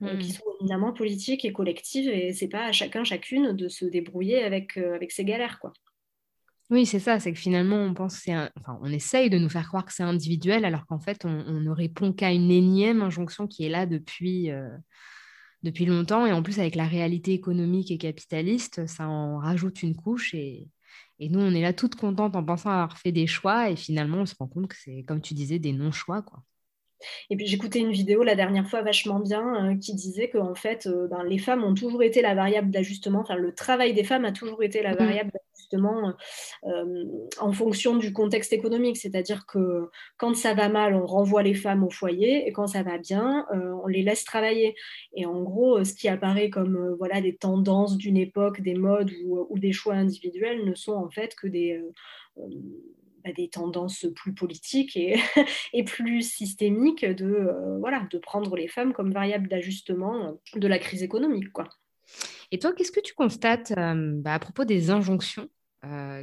euh, 0.03 0.17
qui 0.17 0.29
hmm. 0.29 0.36
sont 0.36 0.43
évidemment 0.62 0.93
politiques 0.93 1.45
et 1.45 1.53
collectives, 1.53 2.10
et 2.10 2.34
c'est 2.34 2.47
pas 2.47 2.65
à 2.65 2.71
chacun, 2.71 3.03
chacune 3.03 3.53
de 3.53 3.67
se 3.67 3.86
débrouiller 3.86 4.43
avec, 4.43 4.77
euh, 4.77 4.95
avec 4.95 5.12
ses 5.12 5.25
galères, 5.25 5.60
quoi. 5.60 5.73
Oui, 6.69 6.86
c'est 6.86 6.99
ça, 6.99 7.19
c'est 7.19 7.34
que 7.34 7.39
finalement, 7.39 7.75
on 7.75 7.93
pense 7.93 8.15
c'est 8.15 8.34
enfin, 8.34 8.79
on 8.82 8.91
essaye 8.91 9.29
de 9.29 9.38
nous 9.38 9.49
faire 9.49 9.67
croire 9.67 9.86
que 9.86 9.93
c'est 9.93 10.03
individuel, 10.03 10.65
alors 10.65 10.86
qu'en 10.88 10.99
fait, 10.99 11.25
on, 11.25 11.60
ne 11.60 11.69
répond 11.69 12.13
qu'à 12.13 12.32
une 12.32 12.49
énième 12.49 13.01
injonction 13.01 13.47
qui 13.47 13.65
est 13.65 13.69
là 13.69 13.86
depuis, 13.86 14.49
euh, 14.49 14.69
depuis 15.62 15.86
longtemps, 15.86 16.25
et 16.25 16.32
en 16.32 16.41
plus, 16.41 16.60
avec 16.60 16.75
la 16.75 16.88
réalité 16.88 17.34
économique 17.34 17.91
et 17.91 17.97
capitaliste, 17.97 18.88
ça 18.88 19.08
en 19.08 19.38
rajoute 19.38 19.84
une 19.84 19.95
couche, 19.95 20.34
et, 20.34 20.67
et 21.25 21.29
nous, 21.29 21.39
on 21.39 21.51
est 21.53 21.62
là 21.62 21.73
toutes 21.73 21.95
contentes 21.95 22.36
en 22.36 22.43
pensant 22.43 22.69
avoir 22.71 22.97
fait 22.97 23.12
des 23.12 23.27
choix 23.27 23.69
et 23.69 23.75
finalement, 23.75 24.19
on 24.19 24.25
se 24.25 24.36
rend 24.39 24.47
compte 24.47 24.67
que 24.67 24.75
c'est, 24.77 25.03
comme 25.03 25.21
tu 25.21 25.33
disais, 25.33 25.59
des 25.59 25.73
non-choix. 25.73 26.21
quoi. 26.21 26.43
Et 27.29 27.35
puis 27.35 27.47
j'écoutais 27.47 27.79
une 27.79 27.91
vidéo 27.91 28.23
la 28.23 28.35
dernière 28.35 28.67
fois 28.67 28.81
vachement 28.81 29.19
bien 29.19 29.71
euh, 29.71 29.77
qui 29.77 29.93
disait 29.93 30.29
que 30.29 30.37
en 30.37 30.55
fait, 30.55 30.87
euh, 30.87 31.07
ben, 31.07 31.23
les 31.23 31.37
femmes 31.37 31.63
ont 31.63 31.73
toujours 31.73 32.03
été 32.03 32.21
la 32.21 32.35
variable 32.35 32.69
d'ajustement, 32.69 33.19
enfin 33.19 33.35
le 33.35 33.53
travail 33.53 33.93
des 33.93 34.03
femmes 34.03 34.25
a 34.25 34.31
toujours 34.31 34.63
été 34.63 34.81
la 34.81 34.93
mmh. 34.93 34.97
variable 34.97 35.31
d'ajustement 35.31 36.13
euh, 36.65 37.05
en 37.39 37.51
fonction 37.51 37.97
du 37.97 38.13
contexte 38.13 38.53
économique. 38.53 38.97
C'est-à-dire 38.97 39.45
que 39.45 39.89
quand 40.17 40.35
ça 40.35 40.53
va 40.53 40.69
mal, 40.69 40.95
on 40.95 41.05
renvoie 41.05 41.43
les 41.43 41.53
femmes 41.53 41.83
au 41.83 41.89
foyer 41.89 42.47
et 42.47 42.51
quand 42.51 42.67
ça 42.67 42.83
va 42.83 42.97
bien, 42.97 43.45
on 43.51 43.87
les 43.87 44.03
laisse 44.03 44.23
travailler. 44.23 44.75
Et 45.15 45.25
en 45.25 45.41
gros, 45.41 45.83
ce 45.83 45.93
qui 45.93 46.07
apparaît 46.07 46.49
comme 46.49 46.95
voilà, 46.97 47.21
des 47.21 47.35
tendances 47.35 47.97
d'une 47.97 48.17
époque, 48.17 48.61
des 48.61 48.75
modes 48.75 49.11
ou, 49.25 49.47
ou, 49.49 49.59
des 49.59 49.71
choix 49.71 49.95
individuels 49.95 50.65
ne 50.65 50.75
sont 50.75 50.93
en 50.93 51.09
fait 51.09 51.35
que 51.35 51.47
des 51.47 51.81
des 53.31 53.49
tendances 53.49 54.05
plus 54.15 54.33
politiques 54.33 54.97
et, 54.97 55.15
et 55.73 55.83
plus 55.83 56.21
systémiques 56.21 57.05
de, 57.05 57.25
euh, 57.25 57.77
voilà, 57.79 58.07
de 58.12 58.17
prendre 58.17 58.55
les 58.55 58.67
femmes 58.67 58.93
comme 58.93 59.12
variable 59.12 59.47
d'ajustement 59.47 60.38
de 60.55 60.67
la 60.67 60.79
crise 60.79 61.03
économique. 61.03 61.51
Quoi. 61.51 61.69
Et 62.51 62.59
toi, 62.59 62.73
qu'est-ce 62.73 62.91
que 62.91 62.99
tu 62.99 63.13
constates 63.13 63.73
bah, 63.75 64.33
à 64.33 64.39
propos 64.39 64.65
des 64.65 64.89
injonctions 64.91 65.49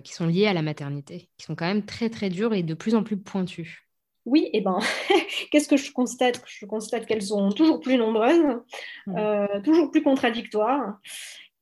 qui 0.05 0.15
sont 0.15 0.27
liées 0.27 0.47
à 0.47 0.55
la 0.55 0.63
maternité, 0.63 1.29
qui 1.37 1.45
sont 1.45 1.55
quand 1.55 1.67
même 1.67 1.85
très 1.85 2.09
très 2.09 2.31
dures 2.31 2.55
et 2.55 2.63
de 2.63 2.75
plus 2.75 2.95
en 2.95 3.03
plus 3.03 3.19
pointues? 3.19 3.87
Oui, 4.25 4.45
et 4.53 4.59
eh 4.59 4.61
ben, 4.61 4.79
qu'est-ce 5.51 5.69
que 5.69 5.77
je 5.77 5.93
constate? 5.93 6.43
Je 6.47 6.67
constate 6.67 7.07
qu'elles 7.07 7.23
sont 7.23 7.51
toujours 7.51 7.81
plus 7.81 7.97
nombreuses, 7.97 8.59
mmh. 9.07 9.63
toujours 9.65 9.91
plus 9.91 10.03
contradictoires. 10.03 10.99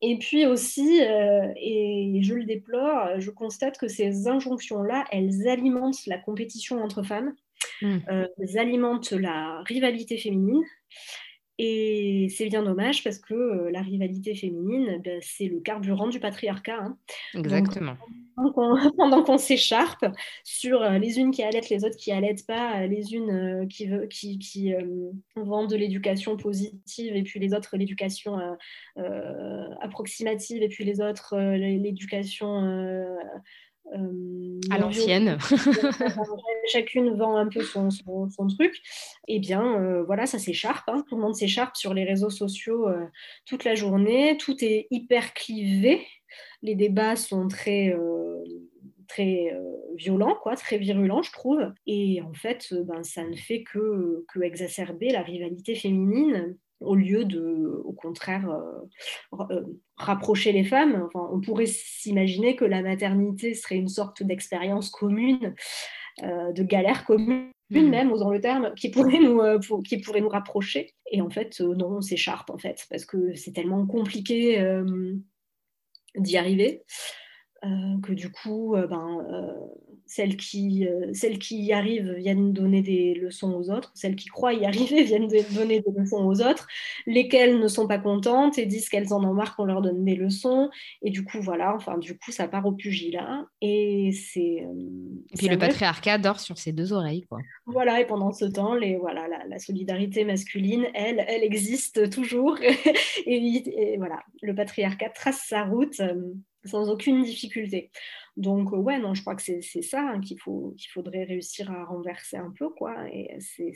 Et 0.01 0.19
puis 0.19 0.47
aussi, 0.47 1.03
euh, 1.03 1.53
et 1.57 2.21
je 2.23 2.35
le 2.35 2.45
déplore, 2.45 3.19
je 3.19 3.31
constate 3.31 3.79
que 3.79 3.89
ces 3.89 4.29
injonctions-là, 4.29 5.05
elles 5.11 5.49
alimentent 5.49 6.07
la 6.07 6.19
compétition 6.19 6.81
entre 6.83 7.03
femmes, 7.03 7.35
mmh. 7.83 7.97
euh, 8.11 8.27
elles 8.39 8.59
alimentent 8.59 9.11
la 9.11 9.63
rivalité 9.67 10.17
féminine. 10.17 10.63
Et 11.61 12.29
c'est 12.31 12.47
bien 12.47 12.63
dommage 12.63 13.03
parce 13.03 13.19
que 13.19 13.35
euh, 13.35 13.71
la 13.73 13.83
rivalité 13.83 14.37
féminine, 14.37 15.01
ben, 15.05 15.19
c'est 15.21 15.47
le 15.47 15.59
carburant 15.59 16.07
du 16.07 16.21
patriarcat. 16.21 16.79
Hein. 16.79 16.97
Exactement. 17.35 17.97
pendant 18.97 19.25
qu'on 19.25 19.39
s'écharpe 19.39 20.07
sur 20.45 20.81
euh, 20.81 20.99
les 20.99 21.19
unes 21.19 21.33
qui 21.33 21.43
allaitent, 21.43 21.71
les 21.71 21.85
autres 21.85 21.97
qui 21.97 22.13
allaitent 22.13 22.47
pas, 22.47 22.83
euh, 22.83 22.87
les 22.87 23.13
unes 23.13 23.67
qui, 23.69 23.91
qui, 24.09 24.39
qui 24.39 24.73
vendent 25.35 25.69
de 25.69 25.77
l'éducation 25.77 26.37
positive 26.37 27.17
et 27.17 27.25
puis 27.25 27.41
les 27.41 27.53
autres 27.53 27.77
l'éducation 27.77 28.39
approximative 29.81 30.63
et 30.63 30.69
puis 30.69 30.85
les 30.85 31.01
autres 31.01 31.37
l'éducation 31.37 33.17
euh, 33.97 34.61
à 34.71 34.79
l'ancienne. 34.79 35.39
chacune 36.73 37.17
vend 37.17 37.37
un 37.37 37.49
peu 37.49 37.63
son, 37.63 37.91
son, 37.91 38.47
truc. 38.49 38.75
Eh 39.27 39.39
bien, 39.39 39.81
euh, 39.81 40.03
voilà, 40.05 40.27
ça 40.27 40.39
s'écharpe. 40.39 40.89
Hein. 40.89 41.05
Tout 41.09 41.17
le 41.17 41.23
monde 41.23 41.35
s'écharpe 41.35 41.77
sur 41.77 41.95
les 41.95 42.05
réseaux 42.05 42.31
sociaux 42.31 42.89
euh, 42.89 43.07
toute 43.47 43.65
la 43.65 43.75
journée. 43.75 44.37
Tout 44.39 44.63
est 44.63 44.87
hyper 44.91 45.33
clivé. 45.35 46.07
Les 46.63 46.75
débats 46.75 47.17
sont 47.17 47.49
très 47.49 47.97
très 49.07 49.57
violents, 49.97 50.37
quoi, 50.43 50.55
très 50.55 50.77
virulents, 50.77 51.23
je 51.23 51.33
trouve. 51.33 51.73
Et 51.87 52.21
en 52.21 52.35
fait, 52.35 52.75
ben, 52.85 53.03
ça 53.03 53.25
ne 53.25 53.35
fait 53.35 53.63
que, 53.63 54.27
que 54.29 54.41
exacerber 54.41 55.09
la 55.09 55.23
rivalité 55.23 55.75
féminine 55.75 56.59
au 56.81 56.95
lieu 56.95 57.25
de, 57.25 57.83
au 57.85 57.93
contraire, 57.93 58.49
euh, 58.51 59.45
euh, 59.51 59.65
rapprocher 59.97 60.53
les 60.53 60.65
femmes. 60.65 61.03
Enfin, 61.07 61.29
on 61.33 61.41
pourrait 61.41 61.67
s'imaginer 61.67 62.57
que 62.57 62.65
la 62.65 62.83
maternité 62.83 63.55
serait 63.55 63.77
une 63.77 63.89
sorte 63.89 64.23
d'expérience 64.23 64.91
commune, 64.91 65.55
euh, 66.23 66.53
de 66.53 66.63
galère 66.63 67.05
commune 67.05 67.51
hmm. 67.71 67.89
même, 67.89 68.13
osons 68.13 68.31
le 68.31 68.41
terme, 68.41 68.73
qui 68.75 68.91
pourrait 68.91 69.21
nous, 69.21 69.41
qui 69.83 69.99
pourrait 69.99 70.21
nous 70.21 70.29
rapprocher. 70.29 70.95
Et 71.11 71.21
en 71.21 71.31
fait, 71.31 71.61
non, 71.61 71.97
on 71.97 72.01
s'écharpe, 72.01 72.51
en 72.51 72.59
fait, 72.59 72.87
parce 72.91 73.05
que 73.05 73.35
c'est 73.35 73.53
tellement 73.53 73.87
compliqué 73.87 74.63
d'y 76.17 76.37
arriver. 76.37 76.85
Que 77.63 78.13
du 78.13 78.31
coup, 78.31 78.77
ben, 78.89 79.25
celles 80.09 80.37
qui, 80.37 80.89
euh, 80.89 81.13
celles 81.13 81.39
qui 81.39 81.63
y 81.63 81.73
arrivent 81.73 82.15
viennent 82.15 82.53
donner 82.53 82.81
des 82.81 83.15
leçons 83.15 83.53
aux 83.53 83.71
autres, 83.71 83.93
celles 83.95 84.17
qui 84.17 84.29
croient 84.29 84.55
y 84.55 84.65
arriver 84.65 85.03
viennent 85.05 85.29
donner 85.29 85.81
des 85.81 85.93
leçons 85.95 86.25
aux 86.25 86.41
autres, 86.41 86.67
lesquelles 87.07 87.61
ne 87.61 87.69
sont 87.69 87.87
pas 87.87 87.99
contentes 87.99 88.59
et 88.59 88.67
disent 88.67 88.89
qu'elles 88.89 89.13
en 89.13 89.23
ont 89.23 89.35
marre 89.35 89.55
qu'on 89.55 89.67
leur 89.67 89.83
donne 89.83 90.05
des 90.05 90.17
leçons, 90.17 90.71
et 91.03 91.11
du 91.11 91.25
coup, 91.25 91.41
voilà, 91.41 91.75
enfin, 91.75 91.99
du 91.99 92.17
coup, 92.17 92.33
ça 92.33 92.49
part 92.49 92.67
au 92.67 92.73
pugilat, 92.73 93.45
et 93.61 94.11
c'est... 94.13 94.65
Euh, 94.67 94.73
et 95.33 95.37
puis 95.37 95.49
le 95.49 95.59
patriarcat 95.59 96.17
dort 96.19 96.41
sur 96.41 96.57
ses 96.57 96.73
deux 96.73 96.95
oreilles, 96.95 97.27
quoi. 97.29 97.39
Voilà, 97.67 98.01
et 98.01 98.07
pendant 98.07 98.33
ce 98.33 98.47
temps, 98.47 98.75
les, 98.75 98.97
voilà, 98.97 99.27
la, 99.47 99.59
solidarité 99.59 100.25
masculine, 100.25 100.87
elle, 100.95 101.23
elle 101.29 101.45
existe 101.45 102.09
toujours, 102.09 102.57
et, 103.27 103.97
voilà, 103.99 104.21
le 104.41 104.55
patriarcat 104.55 105.11
trace 105.11 105.45
sa 105.47 105.65
route 105.65 106.01
euh, 106.01 106.15
sans 106.69 106.89
aucune 106.91 107.23
difficulté. 107.23 107.91
Donc, 108.37 108.73
euh, 108.73 108.77
ouais, 108.77 108.99
non, 108.99 109.15
je 109.15 109.23
crois 109.23 109.35
que 109.35 109.43
c'est 109.43 109.83
ça 109.83 110.01
hein, 110.01 110.21
qu'il 110.21 110.39
faudrait 110.39 111.25
réussir 111.25 111.71
à 111.73 111.85
renverser 111.85 112.37
un 112.37 112.53
peu, 112.57 112.69
quoi. 112.71 112.95
Et 113.13 113.37
c'est 113.41 113.75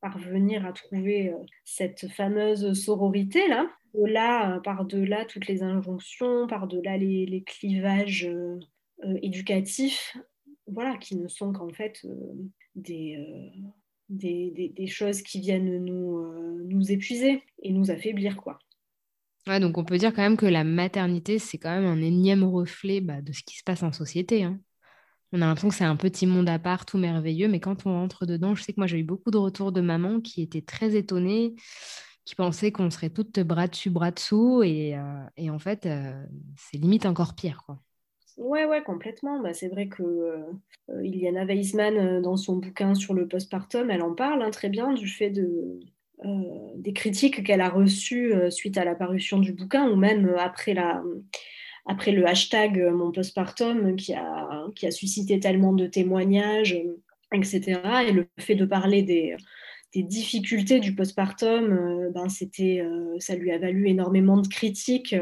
parvenir 0.00 0.66
à 0.66 0.72
trouver 0.72 1.30
euh, 1.30 1.36
cette 1.64 2.08
fameuse 2.08 2.72
sororité-là, 2.72 3.70
là, 3.94 4.56
euh, 4.56 4.60
par-delà 4.60 5.24
toutes 5.24 5.46
les 5.46 5.62
injonctions, 5.62 6.46
par-delà 6.46 6.96
les, 6.96 7.44
clivages 7.46 8.28
éducatifs, 9.22 10.16
voilà, 10.66 10.96
qui 10.96 11.16
ne 11.16 11.28
sont 11.28 11.52
qu'en 11.52 11.70
fait 11.70 12.04
des, 12.74 13.16
choses 14.86 15.22
qui 15.22 15.40
viennent 15.40 15.84
nous, 15.84 16.64
nous 16.64 16.92
épuiser 16.92 17.42
et 17.62 17.72
nous 17.72 17.90
affaiblir, 17.90 18.36
quoi 18.36 18.58
donc 19.46 19.78
on 19.78 19.84
peut 19.84 19.96
dire 19.96 20.12
quand 20.12 20.22
même 20.22 20.36
que 20.36 20.46
la 20.46 20.64
maternité, 20.64 21.38
c'est 21.38 21.58
quand 21.58 21.70
même 21.70 21.86
un 21.86 22.02
énième 22.02 22.42
reflet 22.42 23.00
bah, 23.00 23.22
de 23.22 23.32
ce 23.32 23.42
qui 23.42 23.56
se 23.56 23.62
passe 23.62 23.82
en 23.82 23.92
société. 23.92 24.42
Hein. 24.42 24.58
On 25.32 25.40
a 25.40 25.46
l'impression 25.46 25.68
que 25.68 25.74
c'est 25.74 25.84
un 25.84 25.96
petit 25.96 26.26
monde 26.26 26.48
à 26.48 26.58
part, 26.58 26.84
tout 26.86 26.98
merveilleux, 26.98 27.48
mais 27.48 27.60
quand 27.60 27.86
on 27.86 27.90
entre 27.90 28.26
dedans, 28.26 28.54
je 28.54 28.62
sais 28.62 28.72
que 28.72 28.80
moi 28.80 28.86
j'ai 28.86 28.98
eu 28.98 29.04
beaucoup 29.04 29.30
de 29.30 29.38
retours 29.38 29.72
de 29.72 29.80
mamans 29.80 30.20
qui 30.20 30.42
étaient 30.42 30.62
très 30.62 30.96
étonnées, 30.96 31.54
qui 32.24 32.34
pensaient 32.34 32.72
qu'on 32.72 32.90
serait 32.90 33.10
toutes 33.10 33.40
bras 33.40 33.68
dessus, 33.68 33.90
bras 33.90 34.10
dessous, 34.10 34.62
et, 34.62 34.96
euh, 34.96 35.50
en 35.50 35.58
fait, 35.58 35.86
euh, 35.86 36.24
c'est 36.56 36.78
limite 36.78 37.06
encore 37.06 37.34
pire. 37.34 37.62
Quoi. 37.66 37.78
Ouais, 38.36 38.66
ouais, 38.66 38.82
complètement. 38.82 39.40
Bah, 39.40 39.54
c'est 39.54 39.68
vrai 39.68 39.88
que 39.88 40.02
euh, 40.02 41.04
Iliana 41.04 41.44
Weisman, 41.44 42.20
dans 42.22 42.36
son 42.36 42.56
bouquin 42.56 42.94
sur 42.94 43.14
le 43.14 43.26
postpartum, 43.26 43.90
elle 43.90 44.02
en 44.02 44.14
parle 44.14 44.42
hein, 44.42 44.50
très 44.50 44.68
bien 44.68 44.92
du 44.92 45.08
fait 45.08 45.30
de, 45.30 45.80
euh, 46.24 46.30
des 46.76 46.94
critiques 46.94 47.44
qu'elle 47.44 47.60
a 47.60 47.68
reçues 47.68 48.32
euh, 48.32 48.48
suite 48.50 48.78
à 48.78 48.86
la 48.86 48.94
parution 48.94 49.38
du 49.38 49.52
bouquin 49.52 49.90
ou 49.90 49.96
même 49.96 50.26
euh, 50.26 50.38
après, 50.38 50.72
la, 50.72 51.02
après 51.84 52.10
le 52.10 52.26
hashtag 52.26 52.82
mon 52.90 53.12
postpartum 53.12 53.96
qui 53.96 54.14
a, 54.14 54.66
qui 54.74 54.86
a 54.86 54.90
suscité 54.90 55.38
tellement 55.40 55.74
de 55.74 55.86
témoignages, 55.86 56.74
etc. 57.34 57.80
Et 58.08 58.12
le 58.12 58.26
fait 58.38 58.54
de 58.54 58.64
parler 58.64 59.02
des, 59.02 59.36
des 59.94 60.02
difficultés 60.02 60.80
du 60.80 60.94
postpartum, 60.94 62.10
ben 62.14 62.30
c'était, 62.30 62.82
ça 63.18 63.34
lui 63.34 63.50
a 63.50 63.58
valu 63.58 63.88
énormément 63.88 64.38
de 64.38 64.48
critiques 64.48 65.14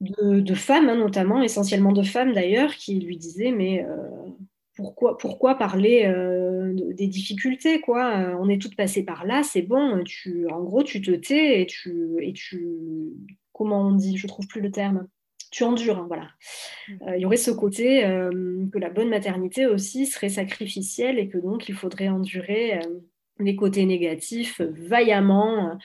de, 0.00 0.54
femmes, 0.54 0.90
hein, 0.90 0.96
notamment, 0.96 1.42
essentiellement 1.42 1.92
de 1.92 2.02
femmes 2.02 2.34
d'ailleurs, 2.34 2.74
qui 2.74 3.00
lui 3.00 3.16
disaient 3.16 3.52
mais 3.52 3.84
pourquoi, 4.74 5.16
pourquoi 5.18 5.56
parler 5.56 6.04
euh, 6.06 6.72
des 6.92 7.06
difficultés 7.06 7.80
quoi? 7.80 8.18
Euh, 8.18 8.36
On 8.40 8.48
est 8.48 8.60
toutes 8.60 8.76
passées 8.76 9.04
par 9.04 9.24
là, 9.24 9.42
c'est 9.42 9.62
bon. 9.62 10.02
Tu, 10.04 10.46
en 10.48 10.62
gros, 10.62 10.82
tu 10.82 11.00
te 11.00 11.12
tais 11.12 11.62
et 11.62 11.66
tu, 11.66 12.16
et 12.20 12.32
tu, 12.32 12.66
comment 13.52 13.88
on 13.88 13.92
dit? 13.92 14.16
Je 14.16 14.26
trouve 14.26 14.46
plus 14.46 14.60
le 14.60 14.70
terme. 14.70 15.06
Tu 15.50 15.62
endures, 15.62 15.98
hein, 15.98 16.06
voilà. 16.08 16.28
Mm. 16.88 17.08
Euh, 17.08 17.16
il 17.16 17.22
y 17.22 17.26
aurait 17.26 17.36
ce 17.36 17.52
côté 17.52 18.02
que 18.02 18.78
la 18.78 18.90
bonne 18.90 19.10
maternité 19.10 19.66
aussi 19.66 20.06
serait 20.06 20.28
sacrificielle 20.28 21.18
et 21.18 21.28
que 21.28 21.38
donc 21.38 21.68
il 21.68 21.74
faudrait 21.74 22.08
endurer 22.08 22.80
les 23.40 23.56
côtés 23.56 23.84
négatifs 23.84 24.60
vaillamment, 24.60 25.76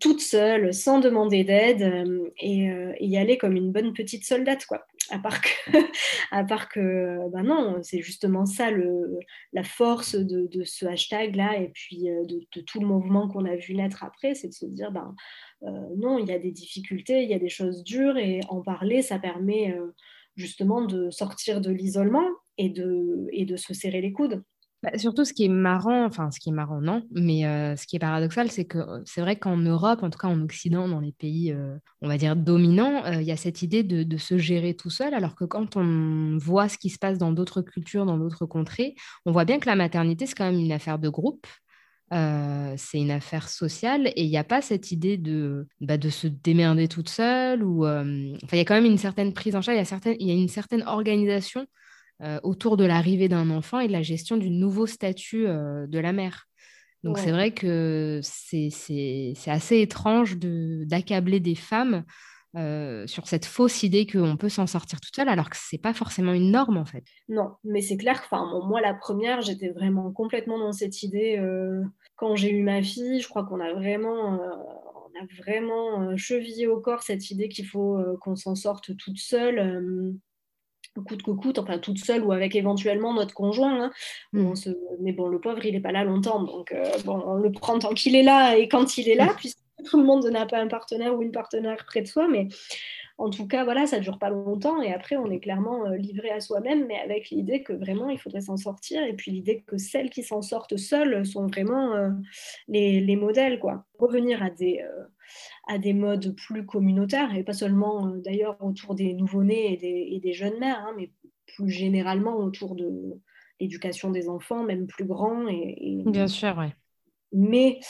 toute 0.00 0.20
seule, 0.20 0.74
sans 0.74 1.00
demander 1.00 1.44
d'aide, 1.44 2.32
et, 2.38 2.68
y 3.00 3.16
aller 3.16 3.38
comme 3.38 3.56
une 3.56 3.72
bonne 3.72 3.94
petite 3.94 4.24
soldate, 4.24 4.66
quoi 4.66 4.86
à 5.10 5.18
part 5.18 5.40
que, 5.40 5.48
à 6.30 6.44
part 6.44 6.68
que 6.68 7.18
ben 7.30 7.42
non, 7.42 7.78
c'est 7.82 8.00
justement 8.00 8.46
ça 8.46 8.70
le, 8.70 9.18
la 9.52 9.62
force 9.62 10.14
de, 10.14 10.48
ce 10.64 10.86
hashtag-là 10.86 11.58
et 11.60 11.68
puis 11.68 12.08
euh, 12.10 12.24
de, 12.24 12.40
de, 12.54 12.60
tout 12.60 12.80
le 12.80 12.86
mouvement 12.86 13.28
qu'on 13.28 13.44
a 13.44 13.56
vu 13.56 13.74
naître 13.74 14.04
après, 14.04 14.34
c'est 14.34 14.48
de 14.48 14.54
se 14.54 14.66
dire, 14.66 14.92
ben, 14.92 15.14
euh, 15.64 15.88
non, 15.96 16.18
il 16.18 16.28
y 16.28 16.32
a 16.32 16.38
des 16.38 16.52
difficultés, 16.52 17.22
il 17.22 17.30
y 17.30 17.34
a 17.34 17.38
des 17.38 17.48
choses 17.48 17.84
dures 17.84 18.16
et 18.16 18.40
en 18.48 18.62
parler, 18.62 19.02
ça 19.02 19.18
permet 19.18 19.72
euh, 19.72 19.94
justement 20.36 20.82
de 20.82 21.10
sortir 21.10 21.60
de 21.60 21.70
l'isolement 21.70 22.28
et 22.58 22.72
et 23.32 23.44
de 23.44 23.56
se 23.56 23.74
serrer 23.74 24.00
les 24.00 24.12
coudes. 24.12 24.42
Bah, 24.84 24.98
surtout, 24.98 25.24
ce 25.24 25.32
qui 25.32 25.46
est 25.46 25.48
marrant, 25.48 26.04
enfin, 26.04 26.30
ce 26.30 26.38
qui 26.38 26.50
est 26.50 26.52
marrant, 26.52 26.82
non, 26.82 27.06
mais 27.10 27.46
euh, 27.46 27.74
ce 27.74 27.86
qui 27.86 27.96
est 27.96 27.98
paradoxal, 27.98 28.50
c'est 28.50 28.66
que 28.66 28.76
euh, 28.76 29.00
c'est 29.06 29.22
vrai 29.22 29.36
qu'en 29.36 29.56
Europe, 29.56 30.02
en 30.02 30.10
tout 30.10 30.18
cas 30.18 30.28
en 30.28 30.42
Occident, 30.42 30.88
dans 30.88 31.00
les 31.00 31.12
pays, 31.12 31.52
euh, 31.52 31.78
on 32.02 32.08
va 32.08 32.18
dire, 32.18 32.36
dominants, 32.36 33.02
il 33.06 33.22
y 33.22 33.32
a 33.32 33.36
cette 33.38 33.62
idée 33.62 33.82
de, 33.82 34.16
se 34.18 34.36
gérer 34.36 34.74
tout 34.74 34.90
seul, 34.90 35.14
alors 35.14 35.36
que 35.36 35.44
quand 35.46 35.76
on 35.76 36.36
voit 36.36 36.68
ce 36.68 36.76
qui 36.76 36.90
se 36.90 36.98
passe 36.98 37.16
dans 37.16 37.32
d'autres 37.32 37.62
cultures, 37.62 38.04
dans 38.04 38.18
d'autres 38.18 38.44
contrées, 38.44 38.94
on 39.24 39.32
voit 39.32 39.46
bien 39.46 39.58
que 39.58 39.66
la 39.66 39.76
maternité, 39.76 40.26
c'est 40.26 40.34
quand 40.34 40.50
même 40.50 40.60
une 40.60 40.72
affaire 40.72 40.98
de 40.98 41.08
groupe. 41.08 41.46
c'est 42.10 43.00
une 43.00 43.10
affaire 43.10 43.48
sociale 43.48 44.08
et 44.08 44.22
il 44.24 44.30
n'y 44.30 44.36
a 44.36 44.44
pas 44.44 44.60
cette 44.62 44.92
idée 44.92 45.16
de, 45.16 45.66
bah, 45.80 45.96
de 45.96 46.10
se 46.10 46.26
démerder 46.26 46.88
toute 46.88 47.08
seule 47.08 47.64
ou 47.64 47.86
il 47.86 48.38
y 48.52 48.60
a 48.60 48.64
quand 48.64 48.74
même 48.74 48.84
une 48.84 48.98
certaine 48.98 49.32
prise 49.32 49.56
en 49.56 49.62
charge, 49.62 49.78
il 50.20 50.26
y 50.26 50.30
a 50.30 50.34
une 50.34 50.48
certaine 50.48 50.82
organisation 50.86 51.66
autour 52.42 52.76
de 52.76 52.84
l'arrivée 52.84 53.28
d'un 53.28 53.50
enfant 53.50 53.80
et 53.80 53.86
de 53.86 53.92
la 53.92 54.02
gestion 54.02 54.36
du 54.36 54.50
nouveau 54.50 54.86
statut 54.86 55.46
euh, 55.46 55.86
de 55.86 55.98
la 55.98 56.12
mère. 56.12 56.46
Donc 57.02 57.18
c'est 57.18 57.32
vrai 57.32 57.50
que 57.50 58.20
c'est 58.22 58.70
assez 59.46 59.80
étrange 59.80 60.38
d'accabler 60.38 61.38
des 61.38 61.54
femmes 61.54 62.02
euh, 62.56 63.06
sur 63.06 63.26
cette 63.26 63.44
fausse 63.44 63.82
idée 63.82 64.06
qu'on 64.06 64.38
peut 64.38 64.48
s'en 64.48 64.66
sortir 64.66 65.02
toute 65.02 65.14
seule, 65.14 65.28
alors 65.28 65.50
que 65.50 65.56
ce 65.56 65.74
n'est 65.74 65.80
pas 65.80 65.92
forcément 65.92 66.32
une 66.32 66.50
norme 66.50 66.78
en 66.78 66.86
fait. 66.86 67.04
Non, 67.28 67.56
mais 67.62 67.82
c'est 67.82 67.98
clair 67.98 68.22
que 68.22 68.66
moi, 68.66 68.80
la 68.80 68.94
première, 68.94 69.42
j'étais 69.42 69.68
vraiment 69.68 70.12
complètement 70.12 70.58
dans 70.58 70.72
cette 70.72 71.02
idée 71.02 71.38
quand 72.16 72.36
j'ai 72.36 72.52
eu 72.52 72.62
ma 72.62 72.82
fille. 72.82 73.20
Je 73.20 73.28
crois 73.28 73.44
qu'on 73.44 73.60
a 73.60 73.74
vraiment 73.74 74.40
on 74.40 75.20
a 75.20 75.42
vraiment 75.42 76.16
chevillé 76.16 76.66
au 76.68 76.80
corps 76.80 77.02
cette 77.02 77.30
idée 77.30 77.50
qu'il 77.50 77.66
faut 77.66 77.98
qu'on 78.22 78.34
s'en 78.34 78.54
sorte 78.54 78.96
toute 78.96 79.18
seule 79.18 80.16
coûte 81.00 81.22
que 81.22 81.30
coûte, 81.30 81.58
enfin 81.58 81.78
toute 81.78 81.98
seule 81.98 82.22
ou 82.22 82.32
avec 82.32 82.54
éventuellement 82.54 83.14
notre 83.14 83.34
conjoint. 83.34 83.84
Hein. 83.84 83.90
Mm. 84.32 84.52
Mais 85.00 85.12
bon, 85.12 85.28
le 85.28 85.40
pauvre, 85.40 85.64
il 85.64 85.72
n'est 85.72 85.80
pas 85.80 85.92
là 85.92 86.04
longtemps, 86.04 86.42
donc 86.42 86.72
euh, 86.72 86.84
bon, 87.04 87.22
on 87.26 87.34
le 87.34 87.52
prend 87.52 87.78
tant 87.78 87.94
qu'il 87.94 88.16
est 88.16 88.22
là 88.22 88.56
et 88.56 88.68
quand 88.68 88.96
il 88.98 89.08
est 89.08 89.14
là, 89.14 89.34
puisque 89.36 89.58
tout 89.84 89.98
le 89.98 90.04
monde 90.04 90.26
n'a 90.26 90.46
pas 90.46 90.58
un 90.58 90.68
partenaire 90.68 91.14
ou 91.16 91.22
une 91.22 91.32
partenaire 91.32 91.84
près 91.86 92.02
de 92.02 92.06
soi, 92.06 92.28
mais 92.28 92.48
en 93.16 93.30
tout 93.30 93.46
cas, 93.46 93.62
voilà, 93.62 93.86
ça 93.86 93.98
ne 93.98 94.02
dure 94.02 94.18
pas 94.18 94.30
longtemps 94.30 94.82
et 94.82 94.92
après, 94.92 95.16
on 95.16 95.30
est 95.30 95.38
clairement 95.38 95.86
euh, 95.86 95.96
livré 95.96 96.30
à 96.30 96.40
soi-même, 96.40 96.86
mais 96.86 96.98
avec 96.98 97.30
l'idée 97.30 97.62
que 97.62 97.72
vraiment, 97.72 98.08
il 98.08 98.18
faudrait 98.18 98.40
s'en 98.40 98.56
sortir 98.56 99.04
et 99.04 99.12
puis 99.12 99.30
l'idée 99.30 99.62
que 99.66 99.78
celles 99.78 100.10
qui 100.10 100.24
s'en 100.24 100.42
sortent 100.42 100.76
seules 100.76 101.24
sont 101.24 101.46
vraiment 101.46 101.94
euh, 101.94 102.10
les, 102.66 103.00
les, 103.00 103.16
modèles, 103.16 103.60
quoi. 103.60 103.84
Revenir 103.98 104.42
à 104.42 104.50
des 104.50 104.84
à 105.66 105.78
des 105.78 105.92
modes 105.92 106.34
plus 106.34 106.66
communautaires, 106.66 107.34
et 107.34 107.42
pas 107.42 107.52
seulement 107.52 108.08
euh, 108.08 108.20
d'ailleurs 108.20 108.56
autour 108.60 108.94
des 108.94 109.14
nouveau-nés 109.14 109.72
et 109.72 110.20
des, 110.20 110.32
jeunes 110.32 110.58
mères, 110.58 110.84
hein, 110.86 110.94
mais 110.96 111.10
plus 111.46 111.70
généralement 111.70 112.36
autour 112.36 112.74
de 112.74 112.90
l'éducation 113.60 114.10
des 114.10 114.28
enfants, 114.28 114.64
même 114.64 114.86
plus 114.86 115.04
grands. 115.04 115.46
Et, 115.48 116.02
Bien 116.06 116.26
sûr, 116.26 116.54
oui. 116.58 116.66
Mais 117.32 117.80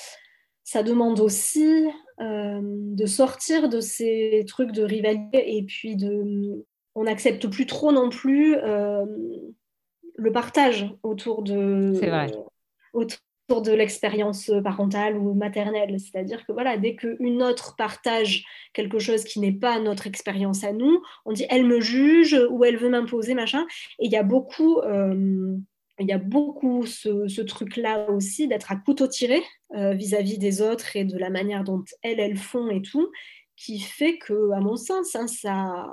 ça 0.62 0.83
demande 0.83 1.20
aussi 1.20 1.87
euh, 2.20 2.61
de 2.62 3.07
sortir 3.07 3.68
de 3.68 3.81
ces 3.81 4.45
trucs 4.47 4.72
de 4.72 4.83
rivalité 4.83 5.57
et 5.57 5.62
puis 5.64 5.97
de 5.97 6.64
on 6.95 7.05
n'accepte 7.05 7.49
plus 7.49 7.66
trop 7.66 7.91
non 7.91 8.09
plus 8.09 8.57
euh, 8.57 9.05
le 10.16 10.33
partage 10.33 10.95
autour 11.03 11.43
de 11.43 11.93
C'est 11.99 12.09
vrai 12.09 12.31
de 13.49 13.72
l'expérience 13.72 14.51
parentale 14.62 15.16
ou 15.16 15.34
maternelle. 15.34 15.97
C'est-à-dire 16.01 16.45
que 16.47 16.53
voilà, 16.53 16.78
dès 16.78 16.97
qu'une 16.97 17.42
autre 17.42 17.76
partage 17.76 18.45
quelque 18.72 18.99
chose 18.99 19.24
qui 19.24 19.38
n'est 19.38 19.53
pas 19.53 19.78
notre 19.78 20.07
expérience 20.07 20.64
à 20.64 20.72
nous, 20.72 21.03
on 21.26 21.32
dit 21.32 21.47
elle 21.51 21.66
me 21.66 21.80
juge 21.80 22.38
ou 22.51 22.64
elle 22.64 22.76
veut 22.76 22.88
m'imposer, 22.88 23.34
machin. 23.34 23.66
Et 23.99 24.07
il 24.07 24.12
y 24.12 24.16
a 24.16 24.22
beaucoup, 24.22 24.78
euh, 24.78 25.57
il 25.99 26.07
y 26.07 26.12
a 26.12 26.18
beaucoup 26.18 26.86
ce, 26.86 27.40
truc-là 27.42 28.11
aussi 28.11 28.49
d'être 28.49 28.72
à 28.72 28.76
couteau 28.76 29.07
tiré 29.07 29.42
euh, 29.74 29.92
vis-à-vis 29.92 30.38
des 30.38 30.62
autres 30.62 30.97
et 30.97 31.05
de 31.05 31.18
la 31.18 31.30
manière 31.30 31.64
dont 31.64 31.84
elles, 32.03 32.20
elles 32.20 32.38
font 32.38 32.70
et 32.70 32.80
tout, 32.80 33.11
qui 33.57 33.78
fait 33.78 34.18
que, 34.18 34.51
à 34.53 34.61
mon 34.61 34.76
sens, 34.76 35.14
hein, 35.14 35.26
ça, 35.26 35.86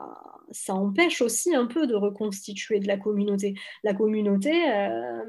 ça 0.51 0.73
empêche 0.73 1.21
aussi 1.21 1.53
un 1.53 1.67
peu 1.67 1.85
de 1.85 1.95
reconstituer 1.95 2.79
de 2.79 2.87
la 2.87 2.97
communauté. 2.97 3.55
La 3.83 3.93
communauté, 3.93 4.53
euh, 4.69 5.23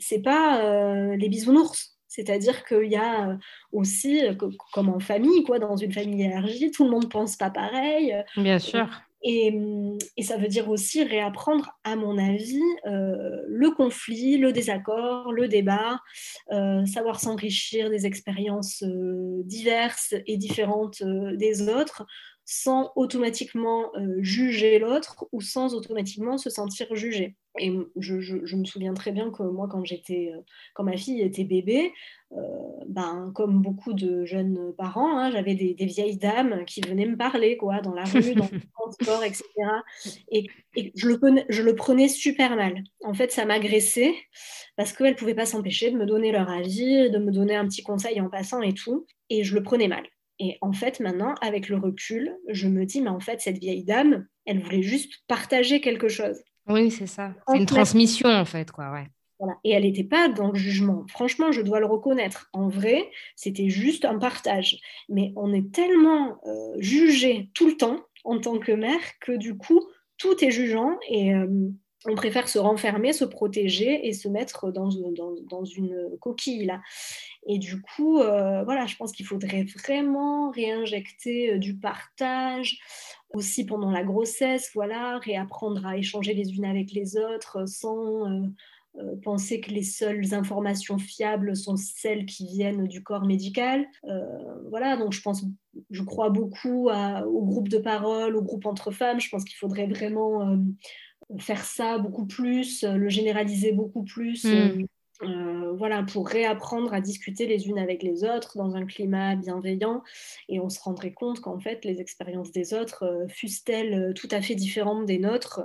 c'est 0.00 0.22
pas 0.22 0.64
euh, 0.64 1.16
les 1.16 1.28
bisounours. 1.28 1.96
C'est-à-dire 2.08 2.64
qu'il 2.64 2.90
y 2.90 2.96
a 2.96 3.28
euh, 3.28 3.36
aussi, 3.70 4.26
euh, 4.26 4.34
comme 4.72 4.88
en 4.88 4.98
famille, 4.98 5.44
quoi, 5.44 5.60
dans 5.60 5.76
une 5.76 5.92
famille 5.92 6.24
élargie, 6.24 6.72
tout 6.72 6.84
le 6.84 6.90
monde 6.90 7.08
pense 7.08 7.36
pas 7.36 7.50
pareil. 7.50 8.16
Bien 8.36 8.58
sûr. 8.58 8.88
Et, 9.22 9.54
et, 10.16 10.22
ça 10.22 10.38
veut 10.38 10.48
dire 10.48 10.70
aussi 10.70 11.04
réapprendre, 11.04 11.78
à 11.84 11.94
mon 11.94 12.16
avis, 12.16 12.62
le 12.86 13.68
conflit, 13.76 14.38
le 14.38 14.50
désaccord, 14.50 15.30
le 15.30 15.46
débat, 15.46 16.00
savoir 16.48 17.20
s'enrichir 17.20 17.90
des 17.90 18.06
expériences 18.06 18.82
diverses 19.44 20.14
et 20.26 20.38
différentes 20.38 21.02
des 21.02 21.68
autres, 21.68 22.06
sans 22.52 22.90
automatiquement 22.96 23.92
juger 24.18 24.80
l'autre 24.80 25.28
ou 25.30 25.40
sans 25.40 25.74
automatiquement 25.74 26.36
se 26.36 26.50
sentir 26.50 26.92
jugé. 26.96 27.36
Et 27.58 27.72
je, 27.96 28.56
me 28.56 28.64
souviens 28.64 28.94
très 28.94 29.10
bien 29.10 29.30
que 29.30 29.42
moi, 29.42 29.68
quand 29.68 29.84
j'étais, 29.84 30.32
euh, 30.34 30.40
quand 30.74 30.84
ma 30.84 30.96
fille 30.96 31.20
était 31.20 31.44
bébé, 31.44 31.92
euh, 32.32 32.38
ben, 32.86 33.32
comme 33.34 33.60
beaucoup 33.60 33.92
de 33.92 34.24
jeunes 34.24 34.72
parents, 34.78 35.18
hein, 35.18 35.30
j'avais 35.32 35.54
des, 35.54 35.74
vieilles 35.84 36.16
dames 36.16 36.64
qui 36.64 36.80
venaient 36.80 37.06
me 37.06 37.16
parler, 37.16 37.56
quoi, 37.56 37.80
dans 37.80 37.92
la 37.92 38.04
rue, 38.04 38.34
dans 38.34 38.48
le 38.52 38.60
transport, 38.74 39.24
etc. 39.24 39.44
Et, 40.30 40.46
je, 40.94 41.08
le 41.08 41.18
prenais, 41.18 41.44
je 41.48 41.62
le 41.62 41.74
prenais 41.74 42.08
super 42.08 42.54
mal. 42.54 42.84
En 43.04 43.14
fait, 43.14 43.32
ça 43.32 43.44
m'agressait 43.44 44.14
parce 44.76 44.92
qu'elles 44.92 45.14
ne 45.14 45.18
pouvaient 45.18 45.34
pas 45.34 45.46
s'empêcher 45.46 45.90
de 45.90 45.96
me 45.96 46.06
donner 46.06 46.30
leur 46.30 46.48
avis, 46.48 47.10
de 47.10 47.18
me 47.18 47.32
donner 47.32 47.56
un 47.56 47.66
petit 47.66 47.82
conseil 47.82 48.20
en 48.20 48.30
passant 48.30 48.62
et 48.62 48.74
tout. 48.74 49.06
Et 49.28 49.42
je 49.42 49.54
le 49.54 49.62
prenais 49.62 49.88
mal. 49.88 50.04
Et 50.40 50.56
en 50.62 50.72
fait, 50.72 51.00
maintenant, 51.00 51.34
avec 51.42 51.68
le 51.68 51.76
recul, 51.76 52.34
je 52.48 52.66
me 52.66 52.86
dis, 52.86 53.02
mais 53.02 53.10
en 53.10 53.20
fait, 53.20 53.42
cette 53.42 53.58
vieille 53.58 53.84
dame, 53.84 54.26
elle 54.46 54.58
voulait 54.60 54.82
juste 54.82 55.12
partager 55.28 55.82
quelque 55.82 56.08
chose. 56.08 56.42
Oui, 56.66 56.90
c'est 56.90 57.06
ça. 57.06 57.34
C'est 57.46 57.58
une 57.58 57.66
transmission, 57.66 58.30
en 58.30 58.46
fait, 58.46 58.70
quoi, 58.70 58.90
ouais. 58.90 59.06
Voilà. 59.38 59.58
Et 59.64 59.70
elle 59.70 59.82
n'était 59.82 60.04
pas 60.04 60.28
dans 60.28 60.50
le 60.50 60.58
jugement. 60.58 61.04
Franchement, 61.08 61.52
je 61.52 61.60
dois 61.60 61.78
le 61.78 61.86
reconnaître. 61.86 62.48
En 62.52 62.68
vrai, 62.68 63.10
c'était 63.36 63.68
juste 63.68 64.04
un 64.04 64.18
partage. 64.18 64.78
Mais 65.08 65.32
on 65.36 65.52
est 65.52 65.72
tellement 65.72 66.40
euh, 66.46 66.74
jugé 66.78 67.50
tout 67.54 67.66
le 67.66 67.76
temps 67.76 68.00
en 68.24 68.38
tant 68.38 68.58
que 68.58 68.72
mère 68.72 69.00
que 69.20 69.32
du 69.32 69.56
coup, 69.56 69.80
tout 70.18 70.42
est 70.44 70.50
jugeant 70.50 70.98
et 71.08 71.34
euh, 71.34 71.70
on 72.06 72.14
préfère 72.14 72.48
se 72.48 72.58
renfermer, 72.58 73.12
se 73.12 73.24
protéger 73.24 74.06
et 74.08 74.12
se 74.12 74.28
mettre 74.28 74.72
dans, 74.72 74.90
une 74.90 76.16
coquille. 76.20 76.72
Et 77.46 77.58
du 77.58 77.80
coup, 77.80 78.18
euh, 78.18 78.64
voilà, 78.64 78.86
je 78.86 78.96
pense 78.96 79.12
qu'il 79.12 79.26
faudrait 79.26 79.64
vraiment 79.64 80.50
réinjecter 80.50 81.58
du 81.58 81.76
partage, 81.76 82.80
aussi 83.32 83.64
pendant 83.64 83.90
la 83.90 84.02
grossesse, 84.02 84.70
voilà, 84.74 85.18
réapprendre 85.18 85.86
à 85.86 85.96
échanger 85.96 86.34
les 86.34 86.56
unes 86.56 86.64
avec 86.64 86.92
les 86.92 87.16
autres 87.16 87.66
sans 87.66 88.26
euh, 88.26 88.46
euh, 88.98 89.16
penser 89.22 89.60
que 89.60 89.70
les 89.70 89.84
seules 89.84 90.34
informations 90.34 90.98
fiables 90.98 91.54
sont 91.56 91.76
celles 91.76 92.26
qui 92.26 92.46
viennent 92.46 92.88
du 92.88 93.02
corps 93.02 93.24
médical. 93.24 93.86
Euh, 94.04 94.68
voilà, 94.68 94.96
donc 94.96 95.12
je 95.12 95.22
pense, 95.22 95.44
je 95.90 96.02
crois 96.02 96.30
beaucoup 96.30 96.88
au 96.90 97.44
groupe 97.44 97.68
de 97.68 97.78
parole, 97.78 98.36
au 98.36 98.42
groupe 98.42 98.66
entre 98.66 98.90
femmes. 98.90 99.20
Je 99.20 99.28
pense 99.30 99.44
qu'il 99.44 99.56
faudrait 99.56 99.86
vraiment 99.86 100.58
faire 101.38 101.64
ça 101.64 101.98
beaucoup 101.98 102.26
plus, 102.26 102.84
le 102.84 103.08
généraliser 103.08 103.72
beaucoup 103.72 104.04
plus. 104.04 104.44
Mmh. 104.44 104.86
Euh, 105.22 105.72
voilà, 105.76 106.02
pour 106.02 106.28
réapprendre 106.28 106.94
à 106.94 107.00
discuter 107.00 107.46
les 107.46 107.68
unes 107.68 107.78
avec 107.78 108.02
les 108.02 108.24
autres 108.24 108.56
dans 108.56 108.74
un 108.74 108.86
climat 108.86 109.36
bienveillant. 109.36 110.02
Et 110.48 110.60
on 110.60 110.70
se 110.70 110.80
rendrait 110.80 111.12
compte 111.12 111.40
qu'en 111.40 111.58
fait, 111.58 111.84
les 111.84 112.00
expériences 112.00 112.52
des 112.52 112.72
autres, 112.72 113.04
euh, 113.04 113.28
fussent-elles 113.28 113.94
euh, 113.94 114.12
tout 114.14 114.28
à 114.30 114.40
fait 114.40 114.54
différentes 114.54 115.04
des 115.04 115.18
nôtres, 115.18 115.60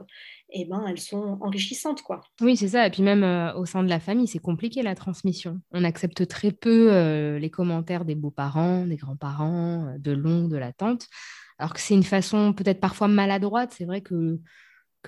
eh 0.50 0.66
ben, 0.66 0.86
elles 0.88 1.00
sont 1.00 1.38
enrichissantes. 1.42 2.02
quoi. 2.02 2.22
Oui, 2.42 2.58
c'est 2.58 2.70
ça. 2.70 2.86
Et 2.86 2.90
puis 2.90 3.02
même 3.02 3.24
au 3.56 3.66
sein 3.66 3.84
de 3.84 3.90
la 3.90 4.00
famille, 4.00 4.28
c'est 4.28 4.40
compliqué 4.40 4.84
la 4.84 4.94
transmission. 4.94 5.60
On 5.72 5.84
accepte 5.84 6.28
très 6.28 6.52
peu 6.52 7.38
les 7.38 7.50
commentaires 7.50 8.06
des 8.06 8.16
beaux-parents, 8.16 8.86
des 8.86 8.96
grands-parents, 8.96 9.96
de 9.98 10.12
l'oncle, 10.12 10.50
de 10.50 10.58
la 10.58 10.72
tante. 10.72 11.08
Alors 11.58 11.74
que 11.74 11.80
c'est 11.80 11.96
une 11.96 12.04
façon 12.04 12.54
peut-être 12.54 12.80
parfois 12.80 13.08
maladroite. 13.08 13.74
C'est 13.76 13.86
vrai 13.86 14.02
que 14.02 14.40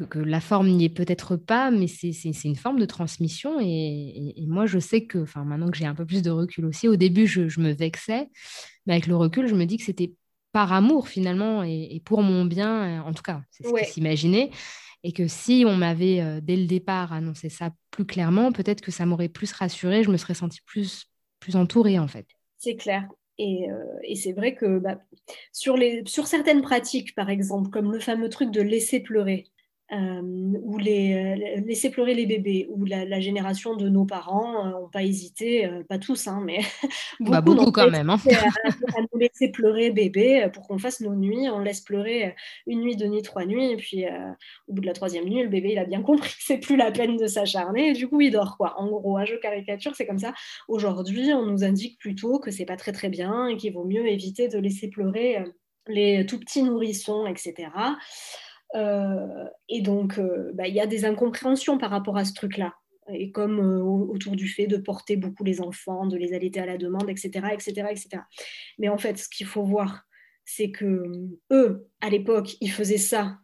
que, 0.06 0.20
la 0.20 0.39
forme 0.39 0.70
n'y 0.70 0.86
est 0.86 0.89
peut-être 0.89 1.36
pas, 1.36 1.72
mais 1.72 1.88
c'est 1.88 2.12
une 2.43 2.56
forme 2.56 2.80
de 2.80 2.86
transmission. 2.86 3.60
Et, 3.62 4.34
moi, 4.48 4.66
je 4.66 4.80
sais 4.80 5.06
que, 5.06 5.20
enfin, 5.20 5.43
maintenant 5.43 5.70
que 5.70 5.78
j'ai 5.78 5.86
un 5.86 5.95
peu 5.95 6.06
plus 6.06 6.22
de 6.22 6.30
recul 6.30 6.66
aussi, 6.66 6.88
au 6.88 6.95
début, 6.95 7.28
je, 7.28 7.60
me 7.60 7.72
vexais, 7.72 8.30
mais 8.86 8.93
avec 8.93 9.08
le 9.08 9.16
recul, 9.16 9.48
je 9.48 9.56
me 9.56 9.66
dis 9.66 9.78
que 9.78 9.84
c'était 9.84 10.14
par 10.52 10.74
amour 10.74 11.08
finalement 11.08 11.64
et, 11.64 12.02
pour 12.06 12.22
mon 12.22 12.45
bien, 12.45 13.04
en 13.04 13.14
tout 13.14 13.24
cas, 13.24 13.41
c'est 13.52 13.64
ce 13.64 13.70
ouais. 13.70 13.86
qui 13.86 13.91
s'imaginait. 13.91 14.52
Et 15.04 15.12
que 15.12 15.28
si 15.28 15.64
on 15.66 15.76
m'avait, 15.76 16.22
euh, 16.22 16.39
dès 16.41 16.56
le 16.56 16.66
départ, 16.66 17.14
annoncé 17.14 17.50
ça 17.50 17.70
plus 17.91 18.06
clairement, 18.06 18.52
peut-être 18.52 18.82
que 18.82 18.91
ça 18.91 19.06
m'aurait 19.06 19.30
plus 19.30 19.52
rassurée, 19.52 20.04
je 20.04 20.10
me 20.10 20.18
serais 20.18 20.34
sentie 20.34 20.62
plus, 20.66 21.06
plus 21.39 21.56
entourée 21.56 22.00
en 22.00 22.08
fait. 22.08 22.26
C'est 22.58 22.76
clair. 22.76 23.08
Et, 23.38 23.70
euh, 23.70 23.84
et 24.04 24.16
c'est 24.16 24.34
vrai 24.34 24.56
que 24.56 24.80
bah, 24.80 24.98
sur, 25.52 25.78
les, 25.78 26.04
sur 26.08 26.26
certaines 26.28 26.62
pratiques, 26.62 27.14
par 27.14 27.30
exemple, 27.30 27.70
comme 27.70 27.91
le 27.91 28.00
fameux 28.00 28.30
truc 28.30 28.52
de 28.52 28.62
laisser 28.62 29.00
pleurer, 29.00 29.45
ou 29.91 30.77
les, 30.77 31.13
euh, 31.13 31.61
laisser 31.65 31.89
pleurer 31.89 32.13
les 32.13 32.25
bébés, 32.25 32.67
ou 32.69 32.83
la, 32.85 33.19
génération 33.19 33.75
de 33.75 33.88
nos 33.88 34.05
parents 34.05 34.65
n'ont 34.65 34.85
euh, 34.85 34.89
pas 34.91 35.03
hésité, 35.03 35.69
pas 35.88 35.97
tous, 35.97 36.27
hein, 36.27 36.41
mais 36.43 36.59
bah, 37.19 37.41
beaucoup, 37.41 37.71
quand 37.71 37.89
même, 37.89 38.09
hein. 38.09 38.17
à, 38.97 39.01
nous 39.01 39.19
laisser 39.19 39.49
pleurer 39.49 39.91
bébé 39.91 40.49
pour 40.53 40.67
qu'on 40.67 40.77
fasse 40.77 40.99
nos 40.99 41.15
nuits. 41.15 41.49
On 41.49 41.59
laisse 41.59 41.81
pleurer 41.81 42.35
une 42.65 42.81
nuit, 42.81 42.95
deux 42.95 43.07
nuits, 43.07 43.21
trois 43.21 43.45
nuits, 43.45 43.71
et 43.71 43.77
puis 43.77 44.05
au 44.67 44.73
bout 44.73 44.81
de 44.81 44.88
la 44.88 44.93
troisième 44.93 45.25
nuit, 45.25 45.43
le 45.43 45.49
bébé 45.49 45.69
il 45.71 45.79
a 45.79 45.85
bien 45.85 46.01
compris 46.01 46.29
que 46.29 46.43
c'est 46.43 46.57
plus 46.57 46.75
la 46.75 46.91
peine 46.91 47.17
de 47.17 47.27
s'acharner, 47.27 47.89
et 47.89 47.93
du 47.93 48.07
coup 48.07 48.21
il 48.21 48.31
dort 48.31 48.57
quoi. 48.57 48.79
En 48.79 48.88
gros, 48.88 49.17
à 49.17 49.25
jeu 49.25 49.39
caricature, 49.41 49.95
c'est 49.95 50.05
comme 50.05 50.19
ça. 50.19 50.33
Aujourd'hui, 50.67 51.33
on 51.33 51.45
nous 51.45 51.63
indique 51.63 51.97
plutôt 51.99 52.39
que 52.39 52.51
c'est 52.51 52.65
pas 52.65 52.77
très 52.77 52.91
très 52.91 53.09
bien 53.09 53.47
et 53.47 53.57
qu'il 53.57 53.73
vaut 53.73 53.85
mieux 53.85 54.07
éviter 54.07 54.47
de 54.47 54.59
laisser 54.59 54.89
pleurer 54.89 55.43
les 55.88 56.25
tout 56.25 56.39
petits 56.39 56.63
nourrissons, 56.63 57.25
etc. 57.25 57.69
Euh, 58.76 59.45
et 59.70 59.82
donc, 59.82 60.18
euh, 60.18 60.51
bah, 60.53 60.68
il 60.68 60.76
y 60.76 60.82
a 60.82 60.88
des 60.88 61.05
incompréhensions 61.05 61.78
par 61.78 61.89
rapport 61.89 62.18
à 62.18 62.26
ce 62.26 62.34
truc-là. 62.34 62.74
Et 63.09 63.32
comme 63.32 63.59
euh, 63.59 63.82
autour 63.82 64.36
du 64.36 64.49
fait 64.49 64.68
de 64.68 64.78
porter 64.78 65.15
beaucoup 65.15 65.45
les 65.45 65.61
enfants, 65.61 66.05
de 66.07 66.18
les 66.18 66.34
allaiter 66.34 66.59
à 66.59 66.65
la 66.65 66.78
demande, 66.78 67.09
etc., 67.09 67.47
etc., 67.53 67.88
etc. 67.89 68.09
Mais 68.80 68.89
en 68.89 68.97
fait, 68.97 69.18
ce 69.18 69.30
qu'il 69.30 69.47
faut 69.47 69.63
voir, 69.63 70.03
c'est 70.43 70.72
que 70.72 71.03
eux, 71.51 71.88
à 72.01 72.09
l'époque, 72.09 72.57
ils 72.59 72.72
faisaient 72.72 72.97
ça, 72.97 73.38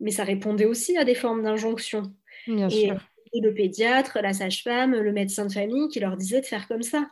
mais 0.00 0.10
ça 0.10 0.24
répondait 0.24 0.64
aussi 0.64 0.96
à 0.96 1.04
des 1.04 1.14
formes 1.14 1.42
d'injonction. 1.42 2.14
Bien 2.46 2.68
et, 2.68 2.90
et 3.34 3.40
le 3.40 3.52
pédiatre, 3.52 4.18
la 4.22 4.32
sage-femme, 4.32 4.94
le 4.94 5.12
médecin 5.12 5.46
de 5.46 5.52
famille 5.52 5.88
qui 5.88 6.00
leur 6.00 6.16
disait 6.16 6.40
de 6.40 6.46
faire 6.46 6.66
comme 6.66 6.82
ça. 6.82 7.06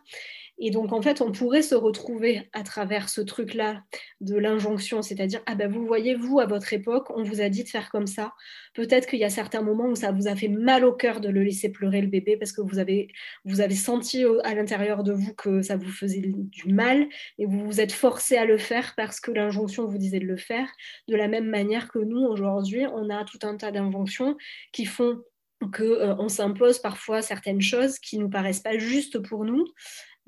Et 0.62 0.70
donc, 0.70 0.92
en 0.92 1.00
fait, 1.00 1.22
on 1.22 1.32
pourrait 1.32 1.62
se 1.62 1.74
retrouver 1.74 2.48
à 2.52 2.62
travers 2.62 3.08
ce 3.08 3.22
truc-là 3.22 3.82
de 4.20 4.36
l'injonction, 4.36 5.00
c'est-à-dire, 5.00 5.40
ah 5.46 5.54
ben 5.54 5.70
vous 5.70 5.86
voyez, 5.86 6.14
vous, 6.14 6.38
à 6.38 6.44
votre 6.44 6.74
époque, 6.74 7.08
on 7.16 7.22
vous 7.22 7.40
a 7.40 7.48
dit 7.48 7.64
de 7.64 7.68
faire 7.68 7.90
comme 7.90 8.06
ça. 8.06 8.34
Peut-être 8.74 9.08
qu'il 9.08 9.18
y 9.18 9.24
a 9.24 9.30
certains 9.30 9.62
moments 9.62 9.86
où 9.86 9.94
ça 9.94 10.12
vous 10.12 10.28
a 10.28 10.36
fait 10.36 10.48
mal 10.48 10.84
au 10.84 10.92
cœur 10.92 11.20
de 11.20 11.30
le 11.30 11.42
laisser 11.42 11.70
pleurer 11.70 12.02
le 12.02 12.08
bébé 12.08 12.36
parce 12.36 12.52
que 12.52 12.60
vous 12.60 12.78
avez, 12.78 13.08
vous 13.46 13.62
avez 13.62 13.74
senti 13.74 14.22
à 14.44 14.54
l'intérieur 14.54 15.02
de 15.02 15.12
vous 15.12 15.32
que 15.32 15.62
ça 15.62 15.78
vous 15.78 15.90
faisait 15.90 16.22
du 16.26 16.68
mal 16.72 17.08
et 17.38 17.46
vous 17.46 17.64
vous 17.64 17.80
êtes 17.80 17.92
forcé 17.92 18.36
à 18.36 18.44
le 18.44 18.58
faire 18.58 18.92
parce 18.96 19.18
que 19.18 19.30
l'injonction 19.30 19.86
vous 19.86 19.98
disait 19.98 20.20
de 20.20 20.26
le 20.26 20.36
faire. 20.36 20.68
De 21.08 21.16
la 21.16 21.26
même 21.26 21.48
manière 21.48 21.90
que 21.90 21.98
nous, 21.98 22.20
aujourd'hui, 22.20 22.84
on 22.92 23.08
a 23.08 23.24
tout 23.24 23.38
un 23.44 23.56
tas 23.56 23.70
d'injonctions 23.70 24.36
qui 24.72 24.84
font 24.84 25.22
qu'on 25.60 25.84
euh, 25.84 26.28
s'impose 26.28 26.78
parfois 26.78 27.22
certaines 27.22 27.60
choses 27.60 27.98
qui 27.98 28.18
nous 28.18 28.30
paraissent 28.30 28.60
pas 28.60 28.78
justes 28.78 29.18
pour 29.18 29.44
nous, 29.44 29.66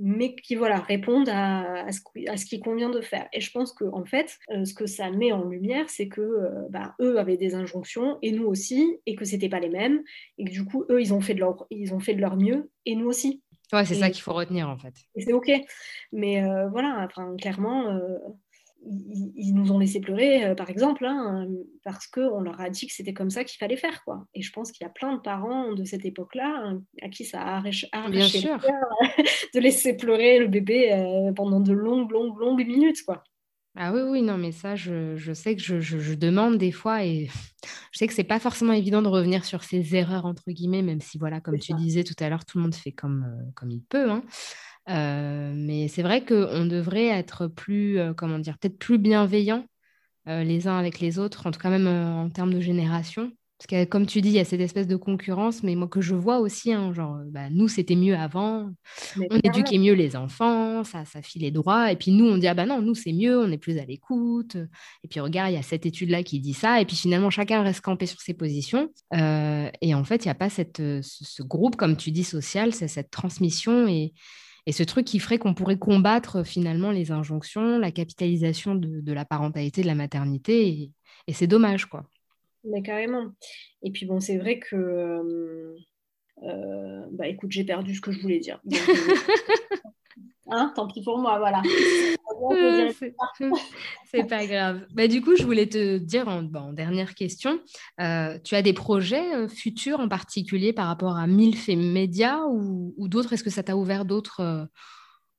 mais 0.05 0.35
qui 0.35 0.57
voilà, 0.57 0.81
répondent 0.81 1.29
à, 1.29 1.85
à, 1.85 1.93
ce, 1.93 2.01
à, 2.29 2.37
ce, 2.37 2.45
qui 2.45 2.59
convient 2.59 2.91
de 2.91 3.01
faire. 3.01 3.29
Et 3.33 3.41
je 3.41 3.53
pense 3.53 3.73
que 3.73 3.85
en 3.85 4.05
fait, 4.05 4.37
euh, 4.51 4.65
ce 4.65 4.75
que 4.75 4.87
ça 4.87 5.13
met 5.13 5.31
en 5.31 5.45
lumière, 5.45 5.89
c'est 5.89 6.09
que 6.09 6.21
euh, 6.21 6.51
bah, 6.71 6.97
eux 7.01 7.21
avaient 7.21 7.37
des 7.37 7.55
injonctions 7.55 8.19
et 8.21 8.33
nous 8.33 8.45
aussi, 8.45 8.99
et 9.07 9.15
que 9.15 9.25
c'était 9.25 9.49
pas 9.49 9.61
les 9.61 9.69
mêmes, 9.69 10.03
et 10.39 10.45
que 10.45 10.51
du 10.51 10.65
coup 10.65 10.85
eux 10.91 11.01
ils 11.01 11.15
ont 11.15 11.21
fait 11.21 11.35
de 11.35 11.41
leur, 11.41 11.67
ils 11.71 11.95
ont 11.95 12.01
fait 12.01 12.15
de 12.15 12.21
leur 12.21 12.37
mieux 12.37 12.69
et 12.85 12.97
nous 12.97 13.07
aussi. 13.07 13.43
Ouais, 13.73 13.87
c'est 13.87 13.95
ça 13.95 14.11
qu'il 14.11 14.23
faut 14.23 14.35
retenir 14.35 14.69
en 14.69 14.77
fait. 14.77 14.93
Et 15.15 15.23
c'est 15.23 15.33
ok, 15.33 15.51
mais 16.13 16.43
voilà, 16.69 17.07
enfin, 17.09 17.35
clairement 17.41 17.99
ils, 18.85 19.55
nous 19.55 19.73
ont 19.73 19.79
laissé 19.79 20.01
pleurer, 20.01 20.45
euh, 20.45 20.55
par 20.55 20.71
exemple, 20.71 21.05
hein, 21.05 21.47
parce 21.85 22.07
qu'on 22.07 22.41
leur 22.41 22.61
a 22.61 22.71
dit 22.71 22.87
que 22.87 22.93
c'était 22.93 23.13
comme 23.13 23.31
ça 23.31 23.45
qu'il 23.45 23.59
fallait 23.59 23.77
faire. 23.77 24.03
Quoi. 24.05 24.27
Et 24.35 24.43
je 24.43 24.53
pense 24.53 24.73
qu'il 24.73 24.85
y 24.85 24.89
a 24.89 24.93
plein 24.93 25.15
de 25.15 25.21
parents 25.21 25.73
de 25.73 25.85
cette 25.85 26.05
époque-là 26.05 26.63
hein, 26.65 26.83
à 27.01 27.09
qui 27.09 27.25
ça 27.25 27.41
a 27.41 27.57
arraché, 27.57 27.89
de 27.93 29.61
laisser 29.61 29.97
pleurer 29.97 30.39
le 30.39 30.49
bébé 30.49 30.93
euh, 30.93 31.33
pendant 31.33 31.61
de 31.61 31.73
longues, 31.73 32.11
longues, 32.11 32.39
longues 32.39 32.67
minutes. 32.67 33.03
Quoi. 33.05 33.23
Ah 33.75 33.91
oui, 33.93 34.03
oui, 34.03 34.23
non, 34.23 34.37
mais 34.37 34.53
ça, 34.53 34.77
je, 34.77 35.17
je 35.17 35.33
sais 35.33 35.57
que 35.57 35.63
je, 35.63 35.81
je, 35.81 36.15
demande 36.15 36.59
des 36.59 36.73
fois 36.73 37.05
et 37.05 37.31
je 37.93 37.99
sais 37.99 38.07
que 38.07 38.13
c'est 38.13 38.23
pas 38.25 38.39
forcément 38.39 38.75
évident 38.75 39.01
de 39.01 39.09
revenir 39.09 39.45
sur 39.45 39.65
ces 39.65 39.97
erreurs, 39.97 40.27
entre 40.27 40.51
guillemets, 40.51 40.83
même 40.83 41.01
si, 41.01 41.19
voilà, 41.19 41.41
comme 41.41 41.59
tu 41.59 41.73
disais 41.75 42.05
tout 42.05 42.17
à 42.19 42.29
l'heure, 42.29 42.45
tout 42.45 42.59
le 42.59 42.65
monde 42.65 42.75
fait 42.75 42.93
comme, 42.93 43.25
euh, 43.25 43.51
comme 43.55 43.71
il 43.71 43.83
peut. 43.83 44.11
Hein. 44.11 44.23
Euh, 44.89 45.53
mais 45.55 45.89
c'est 45.89 46.03
vrai 46.03 46.25
qu'on 46.25 46.67
devrait 46.67 47.07
être 47.07 47.47
plus, 47.47 47.99
euh, 47.99 48.15
comment 48.15 48.39
dire, 48.39 48.59
peut-être 48.59 48.79
plus 48.79 48.99
bienveillants 48.99 49.65
euh, 50.29 50.43
les 50.45 50.67
uns 50.67 50.77
avec 50.77 51.01
les 51.01 51.19
autres, 51.19 51.47
en 51.47 51.51
tout 51.51 51.61
cas 51.61 51.71
même 51.71 51.87
en 51.87 52.31
termes 52.31 52.53
de 52.53 52.61
génération. 52.61 53.33
Parce 53.59 53.85
que 53.85 53.89
comme 53.89 54.07
tu 54.07 54.21
dis, 54.23 54.31
il 54.31 54.35
y 54.35 54.41
a 54.41 54.45
cette 54.45 54.61
espèce 54.61 54.89
de 54.89 54.97
concurrence, 54.97 55.63
mais 55.63 55.77
moi 55.77 55.87
que 55.87 56.01
je 56.01 56.17
vois 56.17 56.41
aussi, 56.41 56.73
hein, 56.73 56.93
genre, 56.93 57.21
bah, 57.27 57.49
nous, 57.49 57.69
c'était 57.69 57.95
mieux 57.95 58.17
avant, 58.17 58.73
on 59.31 59.39
éduquait 59.45 59.79
mieux 59.79 59.93
les 59.93 60.17
enfants, 60.17 60.83
ça, 60.83 61.05
ça 61.05 61.23
filait 61.23 61.53
droit, 61.53 61.93
et 61.93 61.95
puis 61.95 62.11
nous, 62.11 62.27
on 62.27 62.39
dit, 62.39 62.49
ah 62.49 62.55
bah 62.55 62.67
non, 62.67 62.83
nous, 62.83 62.97
c'est 62.97 63.13
mieux, 63.13 63.39
on 63.39 63.53
est 63.53 63.59
plus 63.59 63.79
à 63.79 63.85
l'écoute, 63.85 64.57
et 65.05 65.09
puis 65.09 65.21
regarde, 65.21 65.53
il 65.53 65.55
y 65.55 65.59
a 65.59 65.63
cette 65.63 65.87
étude-là 65.87 66.25
qui 66.25 66.41
dit 66.41 66.55
ça, 66.55 66.81
et 66.81 66.85
puis 66.85 66.97
finalement, 66.97 67.31
chacun 67.31 67.63
reste 67.63 67.83
campé 67.83 68.07
sur 68.07 68.21
ses 68.21 68.35
positions, 68.35 68.91
et 69.13 69.95
en 69.95 70.03
fait, 70.03 70.25
il 70.25 70.27
n'y 70.27 70.33
a 70.33 70.35
pas 70.35 70.51
cette, 70.51 70.79
ce, 70.79 71.01
ce, 71.03 71.45
groupe, 71.45 71.77
comme 71.77 71.97
tu 71.97 72.11
dis, 72.11 72.25
social, 72.25 72.75
c'est 72.75 72.89
cette 72.89 73.13
transmission, 73.13 73.87
et, 73.87 74.13
et 74.67 74.73
ce 74.73 74.83
truc 74.83 75.05
qui 75.05 75.19
ferait 75.19 75.39
qu'on 75.39 75.55
pourrait 75.55 75.79
combattre 75.79 76.37
euh, 76.37 76.45
finalement 76.45 76.91
les 76.91 77.11
injonctions, 77.11 77.79
la 77.79 77.91
capitalisation 77.91 78.75
de, 78.75 79.13
la 79.13 79.25
parentalité, 79.25 79.83
de 79.83 79.87
la 79.87 79.95
maternité. 79.95 80.93
Et, 81.27 81.33
c'est 81.33 81.47
dommage, 81.47 81.87
quoi. 81.87 82.07
Mais 82.65 82.83
carrément. 82.83 83.33
Et 83.83 83.91
puis 83.91 84.07
bon, 84.07 84.21
c'est 84.21 84.39
vrai 84.39 84.59
que... 84.59 84.77
Euh, 84.77 85.75
euh, 86.45 87.07
bah 87.13 87.29
écoute, 87.29 87.53
j'ai 87.53 87.65
perdu 87.65 87.95
ce 87.95 88.01
que 88.01 88.13
je 88.13 88.21
voulais 88.21 88.39
dire. 88.39 88.61
Hein, 90.51 90.73
tant 90.75 90.87
pis 90.89 91.03
pour 91.03 91.19
moi, 91.19 91.39
voilà. 91.39 91.63
c'est 94.05 94.25
pas 94.25 94.47
grave. 94.47 94.87
Bah, 94.93 95.07
du 95.07 95.23
coup, 95.23 95.37
je 95.37 95.45
voulais 95.45 95.69
te 95.69 95.99
dire 95.99 96.29
en, 96.29 96.43
dernière 96.73 97.15
question, 97.15 97.61
euh, 98.01 98.39
tu 98.43 98.55
as 98.55 98.63
des 98.63 98.73
projets 98.73 99.35
euh, 99.35 99.49
futurs 99.49 100.01
en 100.01 100.09
particulier 100.09 100.73
par 100.73 100.87
rapport 100.87 101.17
à 101.17 101.27
MILF 101.27 101.69
et 101.69 101.77
Média 101.77 102.41
ou, 102.49 103.09
d'autres? 103.09 103.33
Est-ce 103.33 103.45
que 103.45 103.51
ça 103.51 103.63
t'a 103.63 103.77
ouvert 103.77 104.05
d'autres 104.05 104.41
euh, 104.41 104.65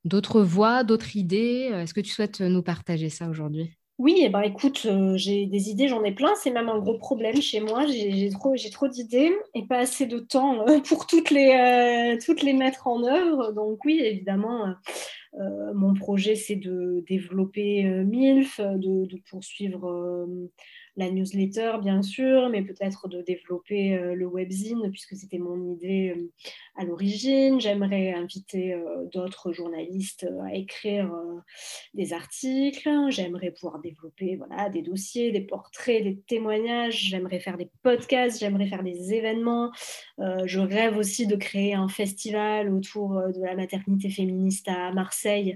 d'autres 0.05 0.41
voies, 0.41 0.83
d'autres 0.83 1.15
idées? 1.15 1.71
Est-ce 1.73 1.93
que 1.93 2.01
tu 2.01 2.11
souhaites 2.11 2.41
nous 2.41 2.63
partager 2.63 3.09
ça 3.09 3.29
aujourd'hui? 3.29 3.77
Oui, 3.99 4.21
eh 4.21 4.29
ben, 4.29 4.41
écoute, 4.41 4.87
j'ai 5.15 5.45
des 5.45 5.69
idées, 5.69 5.87
j'en 5.87 6.03
ai 6.03 6.11
plein. 6.11 6.33
C'est 6.35 6.51
même 6.51 6.69
un 6.69 6.79
gros 6.79 6.97
problème 6.97 7.41
chez 7.41 7.59
moi. 7.59 7.85
J'ai 7.85 8.29
trop, 8.31 8.87
d'idées 8.87 9.31
et 9.53 9.65
pas 9.65 9.77
assez 9.77 10.05
de 10.05 10.19
temps 10.19 10.65
pour 10.87 11.07
toutes 11.07 11.29
les, 11.29 12.17
toutes 12.25 12.41
les 12.41 12.53
mettre 12.53 12.87
en 12.87 13.03
œuvre. 13.03 13.51
Donc 13.53 13.85
oui, 13.85 13.99
évidemment, 14.03 14.73
euh, 15.39 15.73
mon 15.73 15.93
projet, 15.93 16.35
c'est 16.35 16.55
de 16.55 17.03
développer 17.07 17.85
euh, 17.85 18.03
MILF, 18.03 18.59
de, 18.59 19.07
poursuivre 19.29 19.89
euh, 19.89 20.51
la 20.95 21.09
newsletter, 21.09 21.77
bien 21.81 22.01
sûr, 22.03 22.49
mais 22.49 22.61
peut-être 22.61 23.07
de 23.07 23.21
développer 23.21 23.95
euh, 23.95 24.13
le 24.13 24.27
webzine, 24.27 24.89
puisque 24.91 25.15
c'était 25.15 25.39
mon 25.39 25.73
idée 25.73 26.13
euh, 26.15 26.31
à 26.75 26.85
l'origine. 26.85 27.59
J'aimerais 27.59 28.13
inviter 28.13 28.73
euh, 28.73 29.05
d'autres 29.11 29.53
journalistes 29.53 30.27
à 30.43 30.53
écrire 30.53 31.11
des 31.93 32.13
articles. 32.13 32.89
J'aimerais 33.09 33.51
pouvoir 33.51 33.79
développer 33.79 34.35
voilà, 34.35 34.69
des 34.69 34.81
dossiers, 34.81 35.31
des 35.31 35.41
portraits, 35.41 36.03
des 36.03 36.19
témoignages. 36.19 36.99
J'aimerais 36.99 37.39
faire 37.39 37.57
des 37.57 37.69
podcasts, 37.81 38.39
j'aimerais 38.39 38.67
faire 38.67 38.83
des 38.83 39.13
événements. 39.13 39.71
je 40.19 40.59
rêve 40.59 40.97
aussi 40.97 41.27
de 41.27 41.35
créer 41.35 41.73
un 41.73 41.87
festival 41.87 42.73
autour 42.73 43.13
de 43.13 43.41
la 43.41 43.55
maternité 43.55 44.09
féministe 44.09 44.67
à 44.67 44.91
Marseille 44.91 45.55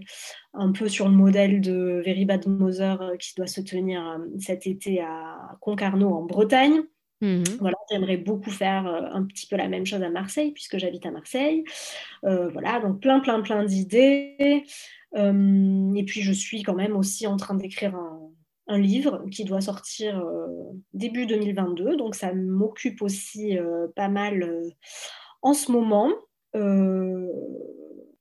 un 0.53 0.71
peu 0.71 0.89
sur 0.89 1.07
le 1.07 1.15
modèle 1.15 1.61
de 1.61 2.01
Very 2.05 2.25
Bad 2.25 2.47
Mother 2.47 3.01
euh, 3.01 3.17
qui 3.17 3.33
doit 3.35 3.47
se 3.47 3.61
tenir 3.61 4.05
euh, 4.07 4.25
cet 4.39 4.67
été 4.67 5.01
à 5.01 5.57
Concarneau 5.61 6.09
en 6.13 6.23
Bretagne. 6.23 6.81
Mhm. 7.21 7.43
Voilà, 7.59 7.77
j'aimerais 7.91 8.17
beaucoup 8.17 8.51
faire 8.51 8.87
euh, 8.87 9.01
un 9.11 9.23
petit 9.23 9.47
peu 9.47 9.55
la 9.55 9.67
même 9.67 9.85
chose 9.85 10.03
à 10.03 10.09
Marseille 10.09 10.51
puisque 10.51 10.77
j'habite 10.77 11.05
à 11.05 11.11
Marseille. 11.11 11.63
voilà, 12.23 12.79
donc 12.79 12.99
plein, 13.01 13.19
plein, 13.19 13.41
plein 13.41 13.63
d'idées. 13.63 14.63
et 15.15 16.03
puis 16.05 16.21
je 16.21 16.31
suis 16.31 16.63
quand 16.63 16.75
même 16.75 16.95
aussi 16.95 17.25
en 17.25 17.37
train 17.37 17.55
d'écrire 17.55 17.95
un, 17.95 18.19
un, 18.67 18.77
livre 18.77 19.25
qui 19.31 19.45
doit 19.45 19.61
sortir 19.61 20.23
début 20.93 21.25
2022. 21.25 21.95
Donc 21.95 22.13
ça 22.13 22.33
m'occupe 22.33 23.01
aussi 23.01 23.57
pas 23.95 24.09
mal 24.09 24.61
en 25.41 25.53
ce 25.53 25.71
moment. 25.71 26.09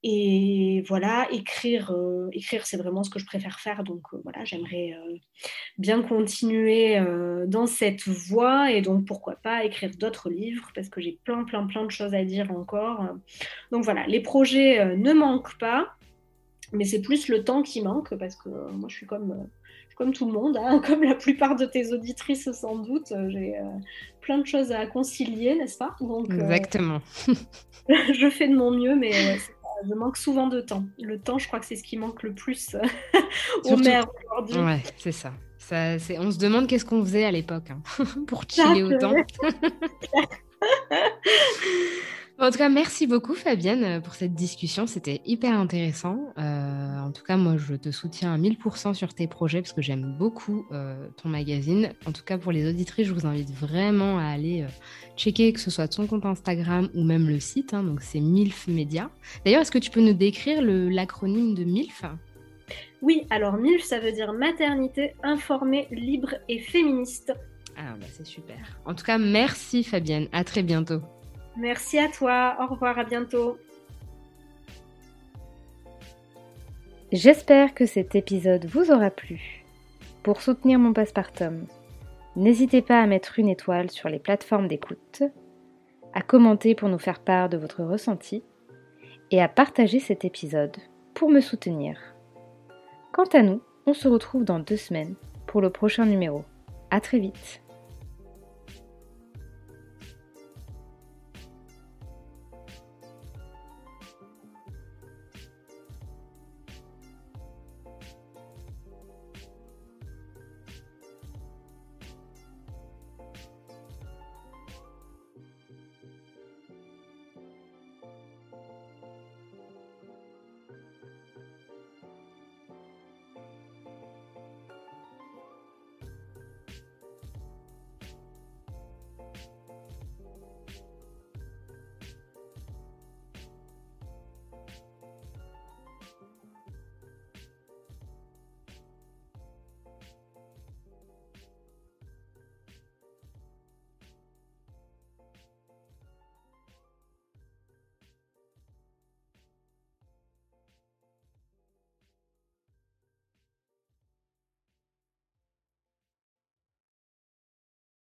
Et 0.09 0.85
voilà, 0.87 1.27
écrire, 1.33 1.91
euh, 1.91 2.29
écrire 2.31 2.65
c'est 2.65 2.77
vraiment 2.77 3.03
ce 3.03 3.11
que 3.11 3.19
je 3.19 3.27
préfère 3.27 3.59
faire. 3.59 3.83
Donc 3.83 4.03
euh, 4.13 4.19
voilà, 4.23 4.45
j'aimerais 4.45 4.95
euh, 4.95 5.17
bien 5.79 6.01
continuer 6.01 7.01
dans 7.49 7.67
cette 7.67 8.07
voie 8.07 8.71
et 8.71 8.83
donc 8.83 9.05
pourquoi 9.05 9.35
pas 9.35 9.65
écrire 9.65 9.91
d'autres 9.99 10.31
livres 10.31 10.69
parce 10.77 10.89
que 10.89 11.01
j'ai 11.01 11.19
plein, 11.25 11.43
plein, 11.43 11.67
plein 11.67 11.85
de 11.85 11.91
choses 11.91 12.15
à 12.15 12.25
dire 12.25 12.53
encore. 12.53 13.17
Donc 13.73 13.83
voilà, 13.83 14.07
les 14.07 14.21
projets 14.21 14.97
ne 14.97 15.13
manquent 15.13 15.59
pas, 15.59 15.89
mais 16.73 16.85
c'est 16.85 17.03
plus 17.03 17.27
le 17.27 17.43
temps 17.43 17.65
qui 17.65 17.83
manque 17.83 18.15
parce 18.15 18.37
que 18.37 18.49
moi 18.49 18.89
je 18.89 18.95
suis 18.95 19.07
comme, 19.07 19.49
comme 19.97 20.13
tout 20.13 20.27
le 20.27 20.33
monde, 20.33 20.57
hein, 20.57 20.81
comme 20.87 21.03
la 21.03 21.17
plupart 21.17 21.57
de 21.57 21.65
tes 21.65 21.93
auditrices 21.93 22.49
sans 22.53 22.77
doute. 22.77 23.13
J'ai 23.31 23.55
plein 24.21 24.39
de 24.39 24.47
choses 24.47 24.71
à 24.71 24.87
concilier, 24.87 25.57
n'est-ce 25.57 25.79
pas? 25.79 25.97
Donc, 26.01 26.31
Exactement. 26.31 27.01
je 28.13 28.31
fais 28.31 28.49
de 28.49 28.57
mon 28.57 28.71
mieux, 28.71 28.97
mais 28.97 29.39
je 29.85 29.95
manque 29.95 30.17
souvent 30.17 30.47
de 30.47 30.61
temps. 30.61 30.85
Le 30.99 31.19
temps, 31.19 31.39
je 31.39 31.47
crois 31.47 31.61
que 31.61 31.67
c'est 31.67 31.77
ce 31.77 31.83
qui 31.83 31.97
manque 31.97 32.23
le 32.23 32.33
plus 32.35 32.75
euh, 32.75 32.81
aux 33.65 33.77
mères 33.77 34.07
aujourd'hui. 34.25 34.61
Ouais, 34.61 34.83
c'est 34.99 35.13
ça. 35.13 35.33
ça 35.59 35.97
on 36.19 36.31
se 36.31 36.39
demande 36.39 36.67
qu'est-ce 36.67 36.85
qu'on 36.85 37.05
faisait 37.05 37.25
à 37.25 37.31
l'époque 37.31 37.71
hein, 37.71 37.83
pour 38.27 38.45
chiller 38.49 38.83
autant. 38.83 39.15
En 42.39 42.51
tout 42.51 42.59
cas, 42.59 42.69
merci 42.69 43.07
beaucoup 43.07 43.33
Fabienne 43.33 44.03
pour 44.03 44.15
cette 44.15 44.35
discussion. 44.35 44.87
C'était 44.87 45.23
hyper 45.25 45.59
intéressant. 45.59 46.35
Euh, 46.37 46.99
en 46.99 47.11
tout 47.11 47.25
cas, 47.25 47.39
moi, 47.39 47.57
je 47.57 47.75
te 47.75 47.91
soutiens 47.91 48.35
à 48.35 48.37
1000% 48.37 48.93
sur 48.93 49.15
tes 49.15 49.27
projets 49.27 49.63
parce 49.63 49.73
que 49.73 49.81
j'aime 49.81 50.17
beaucoup 50.19 50.67
euh, 50.71 51.09
ton 51.23 51.31
magazine. 51.31 51.93
En 52.05 52.13
tout 52.13 52.25
cas, 52.25 52.37
pour 52.37 52.53
les 52.53 52.69
auditrices, 52.69 53.07
je 53.07 53.15
vous 53.15 53.27
invite 53.27 53.51
vraiment 53.51 54.19
à 54.19 54.25
aller 54.25 54.63
euh, 54.63 54.69
checker 55.17 55.55
que 55.55 55.61
ce 55.61 55.71
soit 55.71 55.89
ton 55.89 56.07
compte 56.07 56.27
Instagram 56.27 56.91
ou 56.95 57.05
même 57.05 57.27
le 57.27 57.41
site. 57.41 57.73
Hein. 57.73 57.83
donc, 57.83 58.03
c'est 58.03 58.21
MILF 58.21 58.69
Media. 58.69 59.09
D'ailleurs, 59.47 59.63
est-ce 59.63 59.73
que 59.73 59.79
tu 59.79 59.91
peux 59.91 60.03
nous 60.03 60.13
décrire 60.13 60.61
l'acronyme 60.61 61.55
de 61.55 61.65
MILF? 61.65 62.05
Oui, 63.01 63.27
alors 63.31 63.57
MILF, 63.57 63.83
ça 63.83 63.99
veut 63.99 64.13
dire 64.13 64.35
maternité 64.35 65.15
informée, 65.23 65.89
libre 65.91 66.35
et 66.51 66.59
féministe. 66.59 67.33
Ah, 67.79 67.95
bah, 67.99 68.07
c'est 68.13 68.27
super. 68.27 68.59
En 68.85 68.95
tout 68.95 69.05
cas, 69.05 69.17
merci 69.17 69.85
Fabienne. 69.85 70.29
À 70.33 70.45
très 70.45 70.63
bientôt. 70.63 71.01
Merci 71.57 71.99
à 71.99 72.09
toi. 72.09 72.57
Au 72.61 72.67
revoir, 72.67 72.99
à 72.99 73.05
bientôt. 73.05 73.59
J'espère 77.13 77.73
que 77.73 77.87
cet 77.87 78.15
épisode 78.15 78.67
vous 78.67 78.91
aura 78.91 79.11
plu. 79.11 79.65
Pour 80.23 80.43
soutenir 80.43 80.79
mon 80.79 80.93
passepartum, 80.93 81.67
n'hésitez 82.35 82.83
pas 82.83 83.01
à 83.01 83.07
mettre 83.07 83.39
une 83.39 83.49
étoile 83.49 83.91
sur 83.91 84.09
les 84.09 84.19
plateformes 84.19 84.69
d'écoute, 84.69 85.23
à 86.13 86.21
commenter 86.21 86.75
pour 86.75 86.89
nous 86.89 86.99
faire 86.99 87.21
part 87.21 87.49
de 87.49 87.57
votre 87.57 87.85
ressenti 87.85 88.43
et 89.31 89.41
à 89.41 89.49
partager 89.49 90.01
cet 90.01 90.25
épisode 90.25 90.77
pour 91.15 91.31
me 91.31 91.41
soutenir. 91.41 91.99
Quant 93.13 93.29
à 93.33 93.43
nous, 93.43 93.63
on 93.87 93.95
se 93.95 94.09
retrouve 94.09 94.45
dans 94.45 94.59
deux 94.59 94.77
semaines 94.77 95.15
pour 95.47 95.61
le 95.61 95.71
prochain 95.71 96.07
numéro. 96.07 96.45
À 96.91 97.01
très 97.01 97.19
vite 97.19 97.63